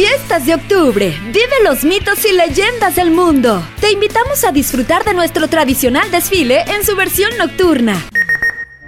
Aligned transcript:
Fiestas 0.00 0.46
de 0.46 0.54
octubre. 0.54 1.14
Vive 1.26 1.62
los 1.62 1.84
mitos 1.84 2.24
y 2.24 2.32
leyendas 2.32 2.96
del 2.96 3.10
mundo. 3.10 3.62
Te 3.82 3.92
invitamos 3.92 4.44
a 4.44 4.50
disfrutar 4.50 5.04
de 5.04 5.12
nuestro 5.12 5.46
tradicional 5.48 6.10
desfile 6.10 6.62
en 6.74 6.86
su 6.86 6.96
versión 6.96 7.30
nocturna. 7.36 8.02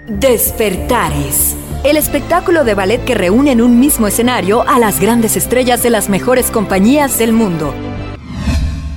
Despertares. 0.07 1.55
El 1.85 1.99
espectáculo 1.99 2.65
de 2.65 2.73
ballet 2.73 3.05
que 3.05 3.15
reúne 3.15 3.53
en 3.53 3.61
un 3.61 3.79
mismo 3.79 4.07
escenario 4.07 4.67
a 4.67 4.79
las 4.79 5.01
grandes 5.01 5.37
estrellas 5.37 5.83
de 5.83 5.91
las 5.91 6.09
mejores 6.09 6.51
compañías 6.51 7.19
del 7.19 7.35
mundo. 7.35 7.75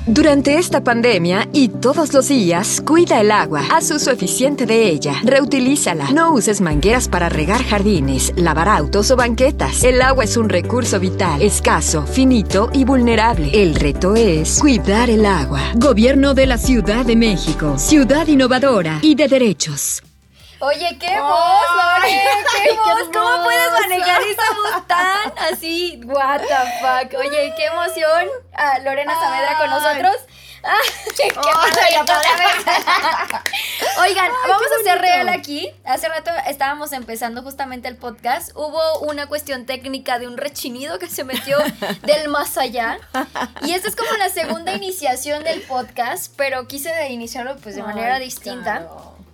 Durante 0.08 0.60
esta 0.60 0.84
pandemia 0.84 1.50
y 1.52 1.68
todos 1.68 2.14
los 2.14 2.28
días, 2.28 2.80
cuida 2.86 3.20
el 3.22 3.32
agua. 3.32 3.64
Haz 3.72 3.90
uso 3.90 4.12
eficiente 4.12 4.68
de 4.68 4.88
ella. 4.88 5.16
Reutilízala. 5.24 6.12
No 6.12 6.32
uses 6.32 6.62
mangueras 6.62 7.08
para 7.08 7.28
regar 7.28 7.64
jardines, 7.64 8.32
lavar 8.36 8.70
autos 8.70 9.10
o 9.10 9.16
banquetas. 9.16 9.84
El 9.84 10.00
agua 10.04 10.26
es 10.26 10.38
un 10.38 10.50
recurso 10.50 11.00
vital, 11.00 11.42
escaso, 11.42 12.06
finito 12.06 12.70
y 12.72 12.86
vulnerable. 12.86 13.50
El 13.52 13.74
reto 13.74 14.16
es 14.16 14.60
cuidar 14.60 15.10
el 15.10 15.26
agua. 15.26 15.62
Gobierno 15.74 16.36
de 16.36 16.46
la 16.46 16.60
Ciudad 16.60 17.04
de 17.04 17.16
México. 17.16 17.80
Ciudad 17.80 18.28
innovadora 18.28 19.00
y 19.02 19.16
de 19.16 19.28
derechos. 19.28 20.04
Oye, 20.66 20.98
qué 21.00 21.20
voz, 21.20 21.66
Lore, 21.76 22.22
qué 22.56 22.74
voz. 22.74 23.10
¿Cómo 23.14 23.44
puedes 23.44 23.72
manejar 23.72 24.20
esa 24.24 24.52
voz 24.56 24.88
tan 24.88 25.32
así? 25.54 26.02
What 26.06 26.42
the 26.42 26.56
fuck. 26.82 27.14
Oye, 27.20 27.54
qué 27.56 27.66
emoción. 27.66 28.28
Ah, 28.52 28.80
Lorena 28.84 29.14
Saavedra 29.14 29.60
con 29.60 29.70
nosotros. 29.70 30.16
Ah, 30.64 30.80
qué 31.16 31.26
Oigan, 34.00 34.32
vamos 34.48 34.68
a 34.80 34.84
ser 34.84 35.00
real 35.02 35.30
aquí. 35.30 35.72
Hace 35.86 36.10
rato 36.10 36.32
estábamos 36.48 36.94
empezando 36.94 37.44
justamente 37.44 37.88
el 37.88 37.98
podcast. 37.98 38.50
Hubo 38.56 39.02
una 39.02 39.28
cuestión 39.28 39.68
técnica 39.68 40.18
de 40.18 40.28
un 40.28 40.38
rechinido 40.38 40.98
que 40.98 41.08
se 41.08 41.24
metió 41.24 41.60
del 42.02 42.28
más 42.30 42.58
allá. 42.58 42.98
Y 43.62 43.74
esta 43.74 43.88
es 43.88 43.96
como 43.96 44.14
la 44.14 44.30
segunda 44.30 44.74
iniciación 44.74 45.44
del 45.44 45.62
podcast, 45.62 46.34
pero 46.36 46.68
quise 46.68 47.10
iniciarlo 47.10 47.56
pues 47.58 47.76
de 47.76 47.84
manera 47.84 48.18
distinta. 48.18 48.88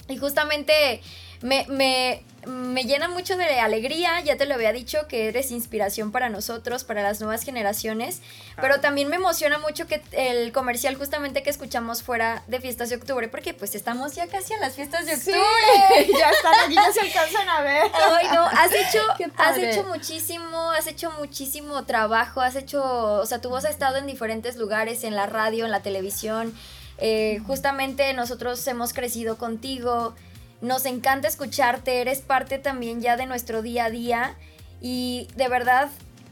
Y 0.09 0.17
justamente 0.17 1.01
me, 1.42 1.66
me, 1.70 2.23
me, 2.45 2.84
llena 2.84 3.08
mucho 3.08 3.36
de 3.36 3.59
alegría, 3.59 4.22
ya 4.22 4.38
te 4.38 4.45
lo 4.45 4.53
había 4.53 4.72
dicho, 4.72 5.08
que 5.08 5.28
eres 5.28 5.52
inspiración 5.52 6.11
para 6.11 6.30
nosotros, 6.30 6.84
para 6.84 7.02
las 7.02 7.20
nuevas 7.20 7.44
generaciones, 7.44 8.22
pero 8.59 8.80
también 8.80 9.08
me 9.09 9.16
emociona 9.16 9.58
mucho 9.58 9.88
que 9.88 10.02
el 10.12 10.52
comercial 10.52 10.95
justamente 10.95 11.42
que 11.42 11.50
escuchamos 11.50 12.03
fuera 12.03 12.44
de 12.47 12.59
fiestas 12.62 12.89
de 12.89 12.97
octubre, 12.97 13.28
porque 13.28 13.53
pues 13.53 13.73
estamos 13.73 14.14
ya 14.14 14.28
casi 14.28 14.53
a 14.53 14.59
las 14.59 14.75
fiestas 14.75 15.06
de 15.06 15.16
octubre. 15.16 16.08
ya 16.19 16.30
están 16.30 16.53
aquí, 16.66 16.75
ya 16.75 16.94
se 16.94 17.02
alcanzan 17.02 17.50
a 17.50 17.62
ver. 17.62 17.92
Ay, 17.94 18.28
no, 18.34 18.45
has 18.45 18.72
hecho, 18.73 19.00
has 19.38 19.58
hecho 19.58 19.84
muchísimo, 19.86 20.72
has 20.72 20.86
hecho 20.86 21.12
muchísimo 21.17 21.86
trabajo, 21.86 22.42
has 22.42 22.56
hecho, 22.56 22.84
o 22.84 23.25
sea, 23.25 23.42
tu 23.42 23.50
voz 23.50 23.66
ha 23.66 23.69
estado 23.69 23.97
en 23.97 24.06
diferentes 24.06 24.58
lugares, 24.58 25.03
en 25.03 25.16
la 25.16 25.25
radio, 25.25 25.66
en 25.66 25.72
la 25.72 25.81
televisión, 25.81 26.53
eh, 27.00 27.42
justamente 27.47 28.14
nosotros 28.14 28.66
hemos 28.67 28.94
crecido 28.94 29.38
contigo, 29.39 30.14
nos 30.61 30.85
encanta 30.85 31.27
escucharte, 31.27 32.01
eres 32.01 32.19
parte 32.19 32.59
también 32.59 33.01
ya 33.01 33.17
de 33.17 33.25
nuestro 33.25 33.61
día 33.61 33.85
a 33.85 33.89
día 33.89 34.35
y 34.79 35.27
de 35.35 35.47
verdad 35.47 35.89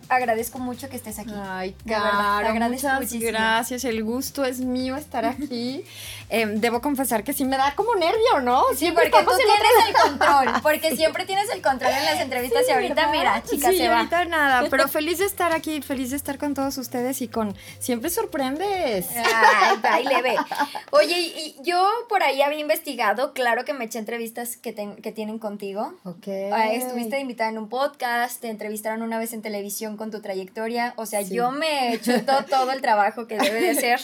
agradezco 0.10 0.60
mucho 0.60 0.90
que 0.90 0.96
estés 0.96 1.20
aquí. 1.20 1.34
Ay, 1.36 1.76
claro, 1.86 2.54
muchas 2.54 3.14
gracias. 3.14 3.84
El 3.84 4.04
gusto 4.04 4.44
es 4.44 4.60
mío 4.60 4.96
estar 4.96 5.26
aquí. 5.26 5.86
Em, 6.32 6.62
debo 6.62 6.80
confesar 6.80 7.24
que 7.24 7.34
sí 7.34 7.44
me 7.44 7.58
da 7.58 7.74
como 7.74 7.96
nervio, 7.96 8.40
¿no? 8.44 8.64
Sí, 8.76 8.92
porque 8.92 9.10
tú 9.10 9.32
tienes 9.36 9.88
el 9.88 9.94
control. 9.96 10.62
Porque 10.62 10.96
siempre 10.96 11.26
tienes 11.26 11.50
el 11.50 11.60
control 11.60 11.92
en 11.92 12.06
las 12.06 12.22
entrevistas 12.22 12.66
y 12.68 12.72
ahorita, 12.72 13.12
mira, 13.12 13.42
chica, 13.44 13.72
se 13.72 13.90
va. 13.90 13.98
ahorita 13.98 14.26
nada. 14.26 14.68
Pero 14.70 14.88
feliz 14.88 15.18
de 15.18 15.26
estar 15.26 15.54
aquí, 15.54 15.82
feliz 15.82 16.12
de 16.12 16.18
estar 16.18 16.38
con 16.38 16.54
todos 16.54 16.78
ustedes 16.78 17.24
y 17.24 17.30
con. 17.30 17.56
Siempre 17.80 18.12
sorprendes. 18.12 19.08
Ay, 19.16 19.80
ahí 19.90 20.04
le 20.06 20.22
ve. 20.22 20.36
Oye, 20.92 21.20
y 21.20 21.56
yo 21.64 21.84
por 22.08 22.22
ahí 22.22 22.44
había 22.44 22.60
investigado, 22.60 23.34
claro 23.34 23.66
que 23.66 23.74
me 23.74 23.86
eché 23.86 23.98
entrevistas 23.98 24.56
que, 24.56 24.76
que 25.02 25.12
tienen 25.12 25.40
contigo. 25.40 25.96
Ok. 26.04 26.28
estuviste 26.28 27.20
invitada 27.20 27.50
en 27.50 27.58
un 27.58 27.70
podcast, 27.70 28.40
te 28.40 28.50
entrevistaron 28.50 29.02
una 29.02 29.18
vez 29.18 29.34
en 29.34 29.42
televisión 29.42 29.98
con 30.00 30.10
tu 30.10 30.20
trayectoria. 30.22 30.94
O 30.96 31.06
sea, 31.06 31.22
yo 31.22 31.52
me 31.52 31.90
he 31.90 31.94
hecho 31.94 32.14
todo, 32.50 32.72
el 32.72 32.82
trabajo 32.82 33.28
que 33.28 33.38
debe 33.38 33.62
de 33.62 33.76
ser. 33.76 34.00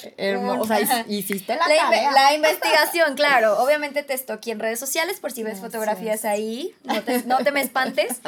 O 0.59 0.67
sea, 0.67 1.03
hiciste 1.07 1.55
la, 1.55 1.67
la, 1.91 2.11
la 2.11 2.35
investigación, 2.35 3.15
claro. 3.15 3.57
Obviamente 3.63 4.03
te 4.03 4.13
aquí 4.31 4.51
en 4.51 4.59
redes 4.59 4.79
sociales 4.79 5.19
por 5.19 5.31
si 5.31 5.43
ves 5.43 5.59
fotografías 5.59 6.25
ahí. 6.25 6.75
No 6.83 7.01
te, 7.01 7.23
no 7.23 7.37
te 7.39 7.51
me 7.51 7.61
espantes. 7.61 8.21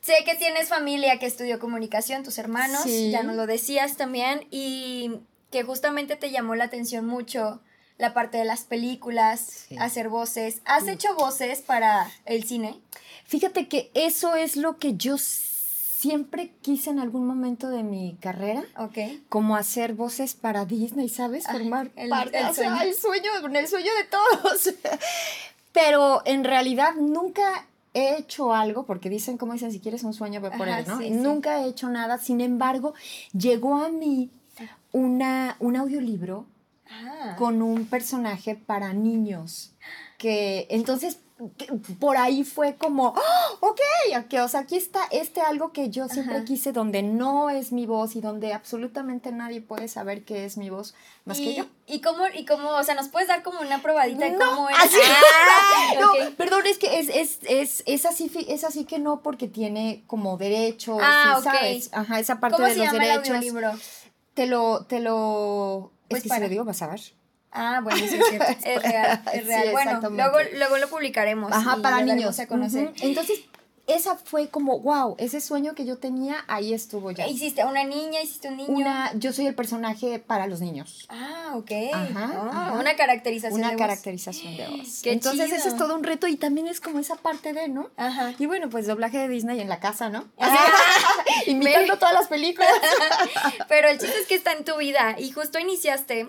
sé 0.00 0.14
que 0.24 0.34
tienes 0.34 0.68
familia 0.68 1.18
que 1.20 1.26
estudió 1.26 1.60
comunicación, 1.60 2.24
tus 2.24 2.38
hermanos, 2.38 2.84
ya 2.86 3.22
nos 3.22 3.36
lo 3.36 3.46
decías 3.46 3.96
también, 3.96 4.46
y 4.50 5.20
que 5.50 5.62
justamente 5.62 6.16
te 6.16 6.30
llamó 6.30 6.54
la 6.54 6.64
atención 6.64 7.06
mucho 7.06 7.60
la 8.00 8.14
parte 8.14 8.38
de 8.38 8.44
las 8.44 8.62
películas, 8.62 9.66
hacer 9.78 10.08
voces. 10.08 10.62
¿Has 10.64 10.88
hecho 10.88 11.14
voces 11.14 11.60
para 11.60 12.10
el 12.24 12.44
cine? 12.44 12.80
Fíjate 13.26 13.68
que 13.68 13.90
eso 13.94 14.34
es 14.34 14.56
lo 14.56 14.78
que 14.78 14.96
yo 14.96 15.16
siempre 16.00 16.54
quise 16.62 16.88
en 16.88 16.98
algún 16.98 17.26
momento 17.26 17.68
de 17.68 17.82
mi 17.82 18.16
carrera, 18.22 18.64
okay. 18.78 19.22
como 19.28 19.54
hacer 19.54 19.92
voces 19.92 20.34
para 20.34 20.64
Disney, 20.64 21.10
¿sabes? 21.10 21.44
Ah, 21.46 21.52
Formar 21.52 21.90
el, 21.94 22.08
parte, 22.08 22.38
el, 22.38 22.54
sueño. 22.54 22.80
el 22.80 22.94
sueño, 22.94 23.30
el 23.54 23.68
sueño 23.68 23.90
de 23.94 24.04
todos. 24.04 24.74
Pero 25.72 26.22
en 26.24 26.44
realidad 26.44 26.94
nunca 26.94 27.66
he 27.92 28.16
hecho 28.16 28.54
algo, 28.54 28.86
porque 28.86 29.10
dicen, 29.10 29.36
como 29.36 29.52
dicen, 29.52 29.72
si 29.72 29.80
quieres 29.80 30.02
un 30.02 30.14
sueño, 30.14 30.40
ve 30.40 30.50
por 30.52 30.68
él, 30.68 30.86
¿no? 30.86 31.00
nunca 31.00 31.60
he 31.60 31.68
hecho 31.68 31.90
nada. 31.90 32.16
Sin 32.16 32.40
embargo, 32.40 32.94
llegó 33.34 33.76
a 33.76 33.90
mí 33.90 34.30
una, 34.92 35.56
un 35.58 35.76
audiolibro 35.76 36.46
ah. 36.90 37.36
con 37.36 37.60
un 37.60 37.84
personaje 37.84 38.54
para 38.54 38.94
niños. 38.94 39.74
Que 40.16 40.66
entonces 40.70 41.18
por 41.98 42.16
ahí 42.16 42.44
fue 42.44 42.76
como, 42.76 43.14
¡Oh, 43.16 43.58
ok, 43.60 43.80
o 44.42 44.48
sea, 44.48 44.60
aquí 44.60 44.76
está 44.76 45.00
este 45.10 45.40
algo 45.40 45.72
que 45.72 45.88
yo 45.90 46.08
siempre 46.08 46.44
quise, 46.44 46.72
donde 46.72 47.02
no 47.02 47.50
es 47.50 47.72
mi 47.72 47.86
voz 47.86 48.16
y 48.16 48.20
donde 48.20 48.52
absolutamente 48.52 49.32
nadie 49.32 49.60
puede 49.60 49.88
saber 49.88 50.24
que 50.24 50.44
es 50.44 50.56
mi 50.56 50.70
voz 50.70 50.94
más 51.24 51.38
que 51.38 51.54
yo. 51.54 51.66
¿Y 51.86 52.00
cómo, 52.00 52.24
y 52.34 52.44
cómo, 52.44 52.70
o 52.70 52.84
sea, 52.84 52.94
nos 52.94 53.08
puedes 53.08 53.28
dar 53.28 53.42
como 53.42 53.60
una 53.60 53.82
probadita 53.82 54.26
de 54.26 54.36
cómo 54.36 54.68
es? 54.68 54.76
Así, 54.78 54.96
ah, 55.02 55.94
no, 56.00 56.36
perdón, 56.36 56.66
es 56.66 56.78
que 56.78 56.98
es, 56.98 57.08
es, 57.08 57.38
es, 57.48 57.82
es, 57.86 58.06
así, 58.06 58.30
es 58.48 58.64
así 58.64 58.84
que 58.84 58.98
no 58.98 59.22
porque 59.22 59.48
tiene 59.48 60.04
como 60.06 60.36
derechos, 60.36 60.98
ah, 61.02 61.40
¿sabes? 61.42 61.90
Ajá, 61.92 62.20
esa 62.20 62.40
parte 62.40 62.62
de 62.62 62.76
los 62.76 62.92
derechos. 62.92 63.44
El 63.44 63.80
te 64.34 64.46
lo, 64.46 64.84
te 64.84 65.00
lo, 65.00 65.92
pues 66.08 66.24
es 66.24 66.30
que 66.30 66.34
se 66.34 66.40
lo 66.40 66.48
digo, 66.48 66.64
vas 66.64 66.82
a 66.82 66.88
ver. 66.88 67.00
Ah, 67.52 67.80
bueno, 67.82 67.98
sí, 67.98 68.16
es 68.16 68.28
cierto. 68.28 68.52
Es 68.64 68.82
real, 68.82 69.22
es 69.32 69.46
real. 69.46 69.70
bueno, 69.72 70.00
luego, 70.10 70.38
luego 70.56 70.78
lo 70.78 70.88
publicaremos. 70.88 71.52
Ajá, 71.52 71.78
para 71.82 72.02
niños. 72.02 72.38
A 72.38 72.46
conocer. 72.46 72.92
Entonces, 73.00 73.40
esa 73.90 74.16
fue 74.16 74.48
como, 74.48 74.78
wow, 74.78 75.16
ese 75.18 75.40
sueño 75.40 75.74
que 75.74 75.84
yo 75.84 75.98
tenía, 75.98 76.44
ahí 76.46 76.72
estuvo 76.72 77.10
ya. 77.10 77.26
¿Hiciste 77.26 77.64
una 77.64 77.84
niña? 77.84 78.22
¿Hiciste 78.22 78.48
un 78.48 78.56
niño? 78.56 78.72
Una, 78.72 79.12
yo 79.14 79.32
soy 79.32 79.46
el 79.46 79.54
personaje 79.54 80.18
para 80.20 80.46
los 80.46 80.60
niños. 80.60 81.06
Ah, 81.08 81.54
ok. 81.56 81.70
Ajá, 81.92 82.30
ah, 82.52 82.76
Una 82.78 82.94
caracterización 82.94 83.60
Una 83.60 83.76
caracterización 83.76 84.56
de 84.56 84.68
voz. 84.68 85.04
Entonces 85.04 85.52
eso 85.52 85.68
es 85.68 85.76
todo 85.76 85.94
un 85.96 86.04
reto 86.04 86.28
y 86.28 86.36
también 86.36 86.68
es 86.68 86.80
como 86.80 87.00
esa 87.00 87.16
parte 87.16 87.52
de, 87.52 87.68
¿no? 87.68 87.90
Ajá. 87.96 88.32
Y 88.38 88.46
bueno, 88.46 88.70
pues 88.70 88.86
doblaje 88.86 89.18
de 89.18 89.28
Disney 89.28 89.60
en 89.60 89.68
la 89.68 89.80
casa, 89.80 90.08
¿no? 90.08 90.24
Imitando 91.46 91.98
todas 91.98 92.14
las 92.14 92.28
películas. 92.28 92.70
Pero 93.68 93.88
el 93.88 93.98
chiste 93.98 94.20
es 94.20 94.26
que 94.26 94.36
está 94.36 94.52
en 94.52 94.64
tu 94.64 94.76
vida 94.76 95.16
y 95.18 95.32
justo 95.32 95.58
iniciaste 95.58 96.28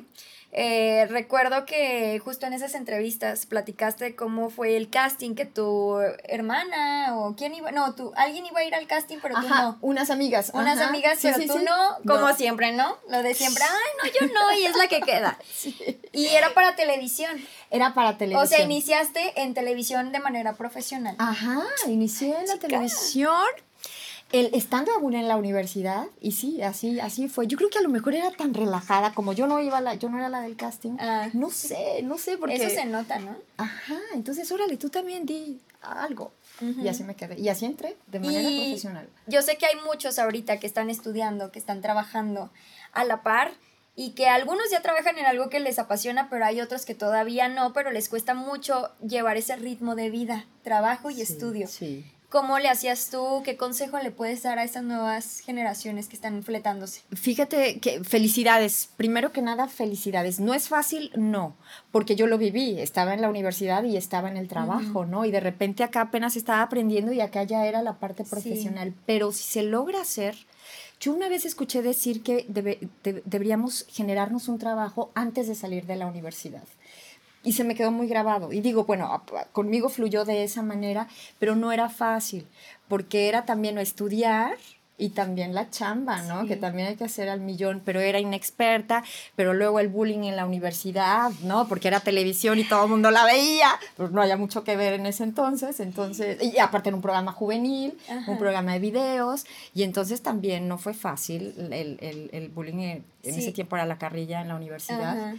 eh, 0.53 1.07
recuerdo 1.09 1.65
que 1.65 2.19
justo 2.19 2.45
en 2.45 2.53
esas 2.53 2.75
entrevistas 2.75 3.45
platicaste 3.45 4.15
cómo 4.15 4.49
fue 4.49 4.75
el 4.75 4.89
casting, 4.89 5.33
que 5.33 5.45
tu 5.45 5.99
hermana 6.25 7.15
o 7.17 7.35
quién 7.35 7.55
iba, 7.55 7.71
no, 7.71 7.95
tú, 7.95 8.11
alguien 8.15 8.45
iba 8.45 8.59
a 8.59 8.63
ir 8.65 8.75
al 8.75 8.85
casting, 8.85 9.19
pero 9.21 9.35
tú 9.35 9.47
no. 9.47 9.77
Unas 9.81 10.09
amigas. 10.09 10.51
Unas 10.53 10.79
amigas, 10.79 11.19
pero 11.21 11.37
tú 11.37 11.59
no, 11.59 11.97
como 12.05 12.33
siempre, 12.33 12.73
¿no? 12.73 12.97
Lo 13.09 13.23
de 13.23 13.33
siempre, 13.33 13.63
ay, 13.63 13.91
no, 14.03 14.27
yo 14.27 14.33
no, 14.33 14.59
y 14.59 14.65
es 14.65 14.75
la 14.75 14.87
que 14.87 15.01
queda. 15.01 15.37
Y 16.13 16.27
era 16.27 16.53
para 16.53 16.75
televisión. 16.75 17.41
Era 17.69 17.93
para 17.93 18.17
televisión. 18.17 18.43
O 18.43 18.45
sea, 18.45 18.61
iniciaste 18.65 19.41
en 19.41 19.53
televisión 19.53 20.11
de 20.11 20.19
manera 20.19 20.55
profesional. 20.55 21.15
Ajá, 21.19 21.63
inicié 21.87 22.37
en 22.37 22.47
la 22.47 22.57
televisión 22.57 23.47
el, 24.31 24.49
estando 24.53 24.91
aún 24.93 25.13
en 25.13 25.27
la 25.27 25.35
universidad, 25.35 26.07
y 26.19 26.31
sí, 26.31 26.61
así, 26.61 26.99
así 26.99 27.27
fue. 27.27 27.47
Yo 27.47 27.57
creo 27.57 27.69
que 27.69 27.79
a 27.79 27.81
lo 27.81 27.89
mejor 27.89 28.15
era 28.15 28.31
tan 28.31 28.53
relajada, 28.53 29.13
como 29.13 29.33
yo 29.33 29.47
no 29.47 29.59
iba 29.59 29.81
la, 29.81 29.95
yo 29.95 30.09
no 30.09 30.17
era 30.17 30.29
la 30.29 30.41
del 30.41 30.55
casting. 30.55 30.97
Ah. 30.99 31.29
no 31.33 31.49
sé, 31.49 32.01
no 32.03 32.17
sé, 32.17 32.37
porque. 32.37 32.55
Eso 32.55 32.69
se 32.69 32.85
nota, 32.85 33.19
¿no? 33.19 33.35
Ajá, 33.57 33.99
entonces 34.13 34.51
órale, 34.51 34.77
tú 34.77 34.89
también 34.89 35.25
di 35.25 35.59
algo. 35.81 36.31
Y 36.61 36.87
así 36.87 37.03
me 37.03 37.15
quedé. 37.15 37.39
Y 37.39 37.49
así 37.49 37.65
entré 37.65 37.97
de 38.07 38.19
manera 38.19 38.47
profesional. 38.47 39.09
Yo 39.25 39.41
sé 39.41 39.57
que 39.57 39.65
hay 39.65 39.75
muchos 39.83 40.19
ahorita 40.19 40.59
que 40.59 40.67
están 40.67 40.91
estudiando, 40.91 41.51
que 41.51 41.57
están 41.57 41.81
trabajando 41.81 42.51
a 42.91 43.03
la 43.03 43.23
par 43.23 43.51
y 43.95 44.11
que 44.11 44.27
algunos 44.27 44.69
ya 44.69 44.81
trabajan 44.81 45.17
en 45.17 45.25
algo 45.25 45.49
que 45.49 45.59
les 45.59 45.79
apasiona, 45.79 46.29
pero 46.29 46.45
hay 46.45 46.61
otros 46.61 46.85
que 46.85 46.93
todavía 46.95 47.47
no, 47.47 47.73
pero 47.73 47.91
les 47.91 48.09
cuesta 48.09 48.35
mucho 48.35 48.91
llevar 49.01 49.37
ese 49.37 49.55
ritmo 49.55 49.95
de 49.95 50.09
vida, 50.09 50.45
trabajo 50.63 51.09
y 51.09 51.21
estudio. 51.21 51.67
Sí. 51.67 52.05
¿Cómo 52.31 52.59
le 52.59 52.69
hacías 52.69 53.09
tú? 53.09 53.41
¿Qué 53.43 53.57
consejo 53.57 53.99
le 53.99 54.09
puedes 54.09 54.41
dar 54.41 54.57
a 54.57 54.63
estas 54.63 54.83
nuevas 54.83 55.41
generaciones 55.41 56.07
que 56.07 56.15
están 56.15 56.43
fletándose? 56.43 57.01
Fíjate 57.11 57.81
que 57.81 58.05
felicidades, 58.05 58.87
primero 58.95 59.33
que 59.33 59.41
nada 59.41 59.67
felicidades. 59.67 60.39
No 60.39 60.53
es 60.53 60.69
fácil, 60.69 61.11
no, 61.17 61.57
porque 61.91 62.15
yo 62.15 62.27
lo 62.27 62.37
viví, 62.37 62.79
estaba 62.79 63.13
en 63.13 63.19
la 63.19 63.27
universidad 63.27 63.83
y 63.83 63.97
estaba 63.97 64.29
en 64.29 64.37
el 64.37 64.47
trabajo, 64.47 65.05
¿no? 65.05 65.25
Y 65.25 65.31
de 65.31 65.41
repente 65.41 65.83
acá 65.83 66.03
apenas 66.03 66.37
estaba 66.37 66.61
aprendiendo 66.61 67.11
y 67.11 67.19
acá 67.19 67.43
ya 67.43 67.65
era 67.65 67.81
la 67.81 67.99
parte 67.99 68.23
profesional, 68.23 68.93
pero 69.05 69.33
si 69.33 69.43
se 69.43 69.63
logra 69.63 69.99
hacer, 69.99 70.37
yo 71.01 71.11
una 71.11 71.27
vez 71.27 71.43
escuché 71.43 71.81
decir 71.81 72.23
que 72.23 72.45
deberíamos 72.47 73.85
generarnos 73.89 74.47
un 74.47 74.57
trabajo 74.57 75.11
antes 75.15 75.49
de 75.49 75.55
salir 75.55 75.85
de 75.85 75.97
la 75.97 76.07
universidad 76.07 76.63
y 77.43 77.53
se 77.53 77.63
me 77.63 77.75
quedó 77.75 77.91
muy 77.91 78.07
grabado. 78.07 78.51
Y 78.53 78.61
digo, 78.61 78.85
bueno, 78.85 79.23
conmigo 79.51 79.89
fluyó 79.89 80.25
de 80.25 80.43
esa 80.43 80.61
manera, 80.61 81.07
pero 81.39 81.55
no 81.55 81.71
era 81.71 81.89
fácil, 81.89 82.45
porque 82.87 83.27
era 83.27 83.45
también 83.45 83.77
estudiar 83.77 84.57
y 85.01 85.09
también 85.09 85.55
la 85.55 85.67
chamba, 85.71 86.21
¿no? 86.21 86.45
Que 86.45 86.55
también 86.55 86.89
hay 86.89 86.95
que 86.95 87.05
hacer 87.05 87.27
al 87.27 87.41
millón, 87.41 87.81
pero 87.83 87.99
era 87.99 88.19
inexperta, 88.19 89.03
pero 89.35 89.55
luego 89.55 89.79
el 89.79 89.87
bullying 89.87 90.25
en 90.25 90.35
la 90.35 90.45
universidad, 90.45 91.31
¿no? 91.41 91.67
Porque 91.67 91.87
era 91.87 92.01
televisión 92.01 92.59
y 92.59 92.63
todo 92.65 92.83
el 92.83 92.91
mundo 92.91 93.09
la 93.09 93.25
veía, 93.25 93.79
pues 93.97 94.11
no 94.11 94.21
había 94.21 94.37
mucho 94.37 94.63
que 94.63 94.75
ver 94.75 94.93
en 94.93 95.07
ese 95.07 95.23
entonces, 95.23 95.79
entonces, 95.79 96.37
y 96.43 96.59
aparte 96.59 96.89
en 96.89 96.95
un 96.95 97.01
programa 97.01 97.31
juvenil, 97.31 97.97
un 98.27 98.37
programa 98.37 98.73
de 98.73 98.79
videos, 98.79 99.45
y 99.73 99.81
entonces 99.81 100.21
también 100.21 100.67
no 100.67 100.77
fue 100.77 100.93
fácil 100.93 101.55
el, 101.57 101.97
el, 101.99 102.29
el 102.31 102.49
bullying 102.49 102.77
en, 102.77 103.05
ese 103.23 103.51
tiempo 103.51 103.75
era 103.77 103.87
la 103.87 103.97
carrilla 103.97 104.41
en 104.41 104.49
la 104.49 104.55
universidad 104.55 105.33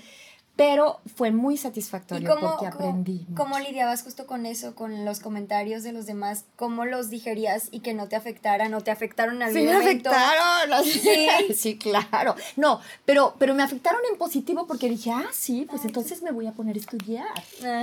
pero 0.55 1.01
fue 1.17 1.31
muy 1.31 1.57
satisfactorio 1.57 2.37
porque 2.39 2.67
aprendí. 2.67 3.27
¿Cómo 3.35 3.59
lidiabas 3.59 4.03
justo 4.03 4.27
con 4.27 4.45
eso, 4.45 4.75
con 4.75 5.05
los 5.05 5.21
comentarios 5.21 5.83
de 5.83 5.93
los 5.93 6.05
demás? 6.05 6.45
¿Cómo 6.57 6.85
los 6.85 7.09
digerías 7.09 7.69
y 7.71 7.81
que 7.81 7.95
no 7.95 8.09
te 8.09 8.17
afectaran 8.17 8.75
o 8.75 8.83
te 8.83 8.91
afectaron 8.91 9.43
al 9.43 9.53
sí, 9.53 9.63
me 9.63 9.73
afectaron. 9.73 10.85
Sí. 10.85 11.29
sí, 11.55 11.79
claro. 11.79 12.37
No, 12.57 12.81
pero, 13.07 13.35
pero 13.39 13.55
me 13.55 13.63
afectaron 13.63 14.01
en 14.11 14.19
positivo 14.19 14.67
porque 14.67 14.91
dije, 14.91 15.11
ah, 15.11 15.27
sí, 15.33 15.67
pues 15.71 15.85
entonces 15.87 16.23
me 16.23 16.33
voy 16.33 16.47
a 16.47 16.53
poner 16.53 16.77
a 16.77 16.81
estudiar, 16.81 17.33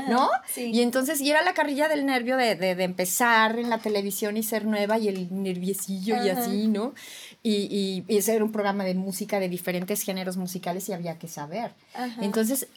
¿no? 0.08 0.30
Sí. 0.54 0.72
Y 0.72 0.82
entonces, 0.82 1.22
y 1.22 1.32
era 1.32 1.42
la 1.44 1.54
carrilla 1.54 1.88
del 1.88 2.06
nervio 2.06 2.38
de, 2.38 2.56
de, 2.56 2.76
de, 2.76 2.84
empezar 2.84 3.58
en 3.58 3.70
la 3.70 3.80
televisión 3.80 4.38
y 4.38 4.44
ser 4.44 4.66
nueva 4.66 5.00
y 5.00 5.08
el 5.08 5.28
nerviecillo 5.32 6.24
y 6.24 6.30
así, 6.30 6.68
¿no? 6.68 6.94
Y, 7.42 8.06
y, 8.08 8.18
ese 8.18 8.36
era 8.36 8.44
un 8.44 8.52
programa 8.52 8.84
de 8.84 8.96
música 8.96 9.40
de 9.40 9.48
diferentes 9.48 10.02
géneros 10.02 10.36
musicales 10.36 10.90
y 10.90 10.94
había 10.94 11.18
que 11.18 11.28
saber. 11.28 11.74
Entonces, 12.20 12.68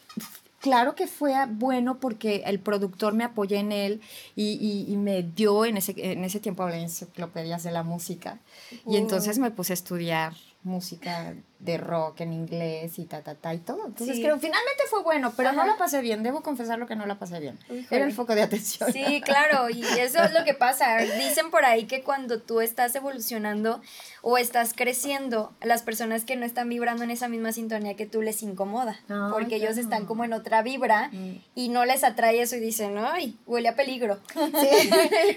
claro 0.61 0.95
que 0.95 1.07
fue 1.07 1.33
bueno 1.49 1.99
porque 1.99 2.43
el 2.45 2.59
productor 2.59 3.13
me 3.13 3.25
apoyó 3.25 3.57
en 3.57 3.73
él 3.73 4.01
y, 4.35 4.85
y, 4.87 4.95
me 4.95 5.21
dio, 5.21 5.65
en 5.65 5.77
ese, 5.77 5.93
en 5.97 6.23
ese 6.23 6.39
tiempo 6.39 6.63
hablé 6.63 6.81
enciclopedias 6.81 7.63
de 7.63 7.71
la 7.71 7.83
música, 7.83 8.39
y 8.87 8.95
entonces 8.95 9.37
me 9.37 9.51
puse 9.51 9.73
a 9.73 9.75
estudiar 9.75 10.33
música 10.63 11.35
de 11.63 11.77
rock 11.77 12.21
en 12.21 12.33
inglés 12.33 12.99
y 12.99 13.05
ta, 13.05 13.21
ta, 13.21 13.35
ta 13.35 13.53
y 13.53 13.59
todo. 13.59 13.85
Entonces 13.87 14.19
creo, 14.19 14.37
finalmente 14.39 14.83
fue 14.89 15.01
bueno, 15.03 15.33
pero 15.35 15.53
no 15.53 15.65
la 15.65 15.77
pasé 15.77 16.01
bien, 16.01 16.23
debo 16.23 16.41
confesarlo 16.41 16.87
que 16.87 16.95
no 16.95 17.05
la 17.05 17.19
pasé 17.19 17.39
bien. 17.39 17.57
Era 17.89 18.05
el 18.05 18.13
foco 18.13 18.35
de 18.35 18.41
atención. 18.41 18.91
Sí, 18.91 19.21
claro, 19.21 19.69
y 19.69 19.83
eso 19.83 20.21
es 20.21 20.33
lo 20.33 20.43
que 20.43 20.53
pasa. 20.53 20.97
Dicen 20.97 21.51
por 21.51 21.65
ahí 21.65 21.85
que 21.85 22.03
cuando 22.03 22.41
tú 22.41 22.61
estás 22.61 22.95
evolucionando 22.95 23.81
o 24.21 24.37
estás 24.37 24.73
creciendo, 24.73 25.53
las 25.61 25.83
personas 25.83 26.25
que 26.25 26.35
no 26.35 26.45
están 26.45 26.69
vibrando 26.69 27.03
en 27.03 27.11
esa 27.11 27.27
misma 27.27 27.51
sintonía 27.51 27.95
que 27.95 28.05
tú 28.05 28.21
les 28.21 28.43
incomoda, 28.43 28.99
porque 29.31 29.55
ellos 29.55 29.77
están 29.77 30.05
como 30.05 30.23
en 30.25 30.33
otra 30.33 30.61
vibra 30.61 31.09
mm. 31.11 31.31
y 31.55 31.69
no 31.69 31.85
les 31.85 32.03
atrae 32.03 32.41
eso 32.41 32.55
y 32.55 32.59
dicen, 32.59 32.97
ay, 32.97 33.37
huele 33.45 33.69
a 33.69 33.75
peligro, 33.75 34.19
sí. 34.33 34.89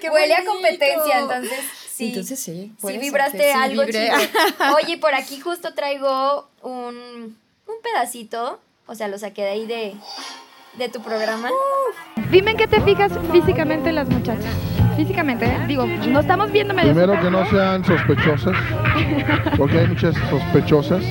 huele 0.12 0.34
a 0.34 0.44
competencia, 0.44 1.20
entonces 1.20 1.61
sí. 1.90 2.08
Entonces 2.08 2.38
sí. 2.38 2.73
Sí 2.78 2.99
vibraste 2.99 3.52
algo 3.52 3.82
Oye, 4.76 4.99
por 4.99 5.14
aquí 5.14 5.40
justo 5.40 5.75
traigo 5.75 6.08
un, 6.63 7.37
un 7.67 7.75
pedacito, 7.83 8.61
o 8.87 8.95
sea, 8.95 9.09
lo 9.09 9.19
saqué 9.19 9.43
de 9.43 9.49
ahí 9.49 9.67
de, 9.67 9.95
de 10.79 10.89
tu 10.89 11.01
programa. 11.01 11.49
Dime 12.31 12.53
en 12.53 12.57
qué 12.57 12.67
te 12.67 12.81
fijas 12.81 13.13
físicamente 13.33 13.93
las 13.93 14.09
muchachas. 14.09 14.53
Físicamente, 14.97 15.45
¿eh? 15.45 15.59
digo, 15.69 15.85
no 15.87 16.21
estamos 16.21 16.51
viendo 16.51 16.73
medio. 16.73 16.93
Primero 16.95 17.21
que 17.21 17.31
no 17.31 17.45
sean 17.51 17.85
sospechosas, 17.85 18.57
porque 19.59 19.81
hay 19.81 19.87
muchas 19.89 20.15
sospechosas. 20.31 21.05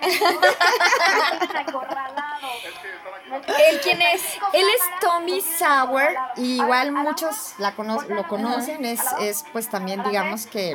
¿Él 3.30 3.80
quién 3.82 4.00
es? 4.00 4.22
Él 4.52 4.64
es 4.74 4.82
Tommy 5.00 5.40
Sauer, 5.40 6.16
y 6.36 6.56
igual 6.56 6.92
muchos 6.92 7.54
la 7.58 7.74
lo 8.08 8.26
conocen, 8.26 8.84
es, 8.84 9.00
es 9.20 9.44
pues 9.52 9.68
también 9.68 10.02
digamos 10.04 10.46
que 10.46 10.72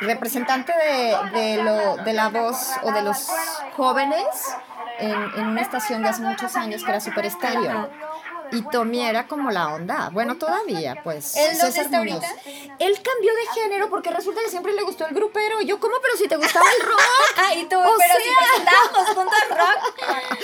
representante 0.00 0.72
de, 0.72 1.16
de, 1.32 1.62
lo, 1.62 1.96
de 1.96 2.12
la 2.12 2.28
voz 2.28 2.70
o 2.82 2.92
de 2.92 3.02
los 3.02 3.28
jóvenes 3.76 4.24
en, 4.98 5.12
en 5.12 5.46
una 5.46 5.62
estación 5.62 6.02
de 6.02 6.10
hace 6.10 6.22
muchos 6.22 6.54
años 6.56 6.84
que 6.84 6.90
era 6.90 7.00
Super 7.00 7.26
Estéreo. 7.26 7.90
Y 8.52 8.62
Tommy 8.62 9.00
era 9.00 9.26
como 9.26 9.50
la 9.50 9.74
onda. 9.74 10.10
Bueno, 10.12 10.36
todavía, 10.36 11.00
pues. 11.02 11.36
¿Él 11.36 11.58
dónde 11.58 11.80
está 11.80 11.98
ahorita? 11.98 12.26
Él 12.78 12.94
cambió 13.02 13.32
de 13.34 13.60
género 13.60 13.88
porque 13.90 14.10
resulta 14.10 14.40
que 14.44 14.50
siempre 14.50 14.72
le 14.72 14.82
gustó 14.82 15.06
el 15.06 15.14
grupero. 15.14 15.60
Y 15.60 15.66
yo, 15.66 15.80
¿cómo? 15.80 15.94
Pero 16.02 16.16
si 16.16 16.28
te 16.28 16.36
gustaba 16.36 16.66
el 16.78 16.86
rock. 16.86 17.00
ah, 17.36 17.54
y 17.54 17.62
tú, 17.62 17.76
pero 17.98 18.14
si 18.22 18.30
presentábamos 18.36 19.08
juntos 19.14 19.38
rock. 19.50 20.38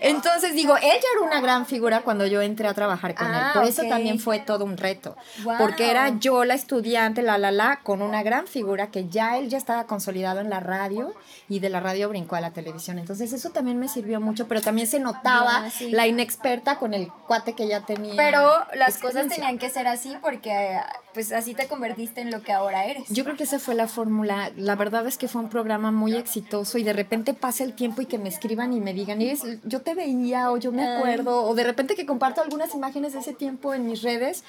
Entonces, 0.00 0.54
digo, 0.54 0.76
él 0.76 0.82
ya 0.82 1.08
era 1.16 1.26
una 1.26 1.40
gran 1.40 1.66
figura 1.66 2.00
cuando 2.00 2.26
yo 2.26 2.40
entré 2.40 2.68
a 2.68 2.74
trabajar 2.74 3.14
con 3.14 3.26
él. 3.26 3.34
Ah, 3.34 3.50
Por 3.54 3.64
eso 3.64 3.82
también 3.88 4.18
fue 4.18 4.38
todo 4.38 4.64
un 4.64 4.76
reto. 4.76 5.16
Porque 5.58 5.90
era 5.90 6.18
yo 6.18 6.44
la 6.44 6.54
estudiante, 6.54 7.22
la, 7.22 7.38
la, 7.38 7.50
la, 7.50 7.80
con 7.82 8.02
una 8.02 8.22
gran 8.22 8.46
figura 8.46 8.90
que 8.90 9.08
ya 9.08 9.38
él 9.38 9.48
ya 9.48 9.58
estaba 9.58 9.84
consolidado 9.86 10.40
en 10.40 10.50
la 10.50 10.60
radio 10.60 11.14
y 11.48 11.60
de 11.60 11.68
la 11.68 11.80
radio 11.80 12.08
brincó 12.08 12.36
a 12.36 12.40
la 12.40 12.52
televisión. 12.52 12.98
Entonces, 12.98 13.32
eso 13.32 13.50
también 13.50 13.78
me 13.78 13.88
sirvió 13.88 14.20
mucho, 14.20 14.46
pero 14.48 14.60
también 14.60 14.86
se 14.86 15.00
notaba 15.00 15.64
la 15.90 16.06
inexperta 16.06 16.78
con 16.78 16.94
el 16.94 17.08
cuate 17.26 17.49
que 17.54 17.68
ya 17.68 17.84
tenía. 17.84 18.14
Pero 18.16 18.50
las 18.74 18.98
cosas 18.98 19.28
tenían 19.28 19.58
que 19.58 19.70
ser 19.70 19.86
así 19.86 20.16
porque 20.22 20.78
pues 21.14 21.32
así 21.32 21.54
te 21.54 21.66
convertiste 21.66 22.20
en 22.20 22.30
lo 22.30 22.42
que 22.42 22.52
ahora 22.52 22.84
eres. 22.86 23.08
Yo 23.08 23.24
creo 23.24 23.36
que 23.36 23.44
esa 23.44 23.58
fue 23.58 23.74
la 23.74 23.88
fórmula. 23.88 24.50
La 24.56 24.76
verdad 24.76 25.06
es 25.06 25.18
que 25.18 25.28
fue 25.28 25.42
un 25.42 25.48
programa 25.48 25.90
muy 25.90 26.16
exitoso 26.16 26.78
y 26.78 26.82
de 26.82 26.92
repente 26.92 27.34
pasa 27.34 27.64
el 27.64 27.74
tiempo 27.74 28.02
y 28.02 28.06
que 28.06 28.18
me 28.18 28.28
escriban 28.28 28.72
y 28.72 28.80
me 28.80 28.92
digan, 28.92 29.20
yo 29.64 29.82
te 29.82 29.94
veía 29.94 30.50
o 30.50 30.56
yo 30.56 30.72
me 30.72 30.84
ah. 30.86 30.98
acuerdo, 30.98 31.44
o 31.44 31.54
de 31.54 31.64
repente 31.64 31.94
que 31.94 32.06
comparto 32.06 32.40
algunas 32.40 32.74
imágenes 32.74 33.12
de 33.12 33.20
ese 33.20 33.32
tiempo 33.32 33.74
en 33.74 33.86
mis 33.86 34.02
redes. 34.02 34.44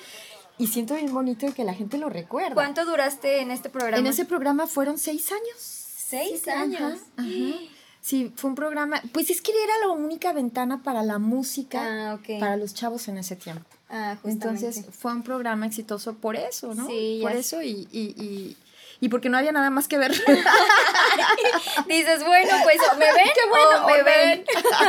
Y 0.57 0.67
siento 0.67 0.93
bien 0.93 1.11
bonito 1.11 1.51
que 1.55 1.63
la 1.63 1.73
gente 1.73 1.97
lo 1.97 2.09
recuerda. 2.09 2.53
¿Cuánto 2.53 2.85
duraste 2.85 3.41
en 3.41 3.49
este 3.49 3.69
programa? 3.69 3.97
En 3.97 4.05
ese 4.05 4.25
programa 4.25 4.67
fueron 4.67 4.99
seis 4.99 5.31
años. 5.31 5.57
¿Seis, 5.57 6.47
años? 6.47 6.99
Ajá. 7.17 7.27
Sí, 8.01 8.33
fue 8.35 8.49
un 8.49 8.55
programa, 8.55 9.01
pues 9.11 9.29
es 9.29 9.41
que 9.41 9.51
era 9.51 9.73
la 9.85 9.93
única 9.93 10.33
ventana 10.33 10.81
para 10.81 11.03
la 11.03 11.19
música, 11.19 12.13
ah, 12.13 12.19
para 12.39 12.57
los 12.57 12.73
chavos 12.73 13.07
en 13.07 13.19
ese 13.19 13.35
tiempo. 13.35 13.65
Ah, 13.89 14.17
Entonces 14.23 14.85
fue 14.91 15.11
un 15.11 15.21
programa 15.21 15.67
exitoso 15.67 16.15
por 16.15 16.35
eso, 16.35 16.73
¿no? 16.73 16.87
Sí, 16.87 17.19
por 17.21 17.33
eso 17.33 17.61
y, 17.61 17.87
y, 17.91 18.15
y, 18.17 18.57
y, 19.01 19.09
porque 19.09 19.29
no 19.29 19.37
había 19.37 19.51
nada 19.51 19.71
más 19.71 19.87
que 19.87 19.97
ver. 19.97 20.11
Dices, 21.87 22.23
bueno, 22.23 22.51
pues 22.63 22.77
me 22.99 23.05
ven, 23.05 23.29
Qué 23.33 23.49
bueno, 23.49 23.87
me 23.87 24.03
ven. 24.03 24.45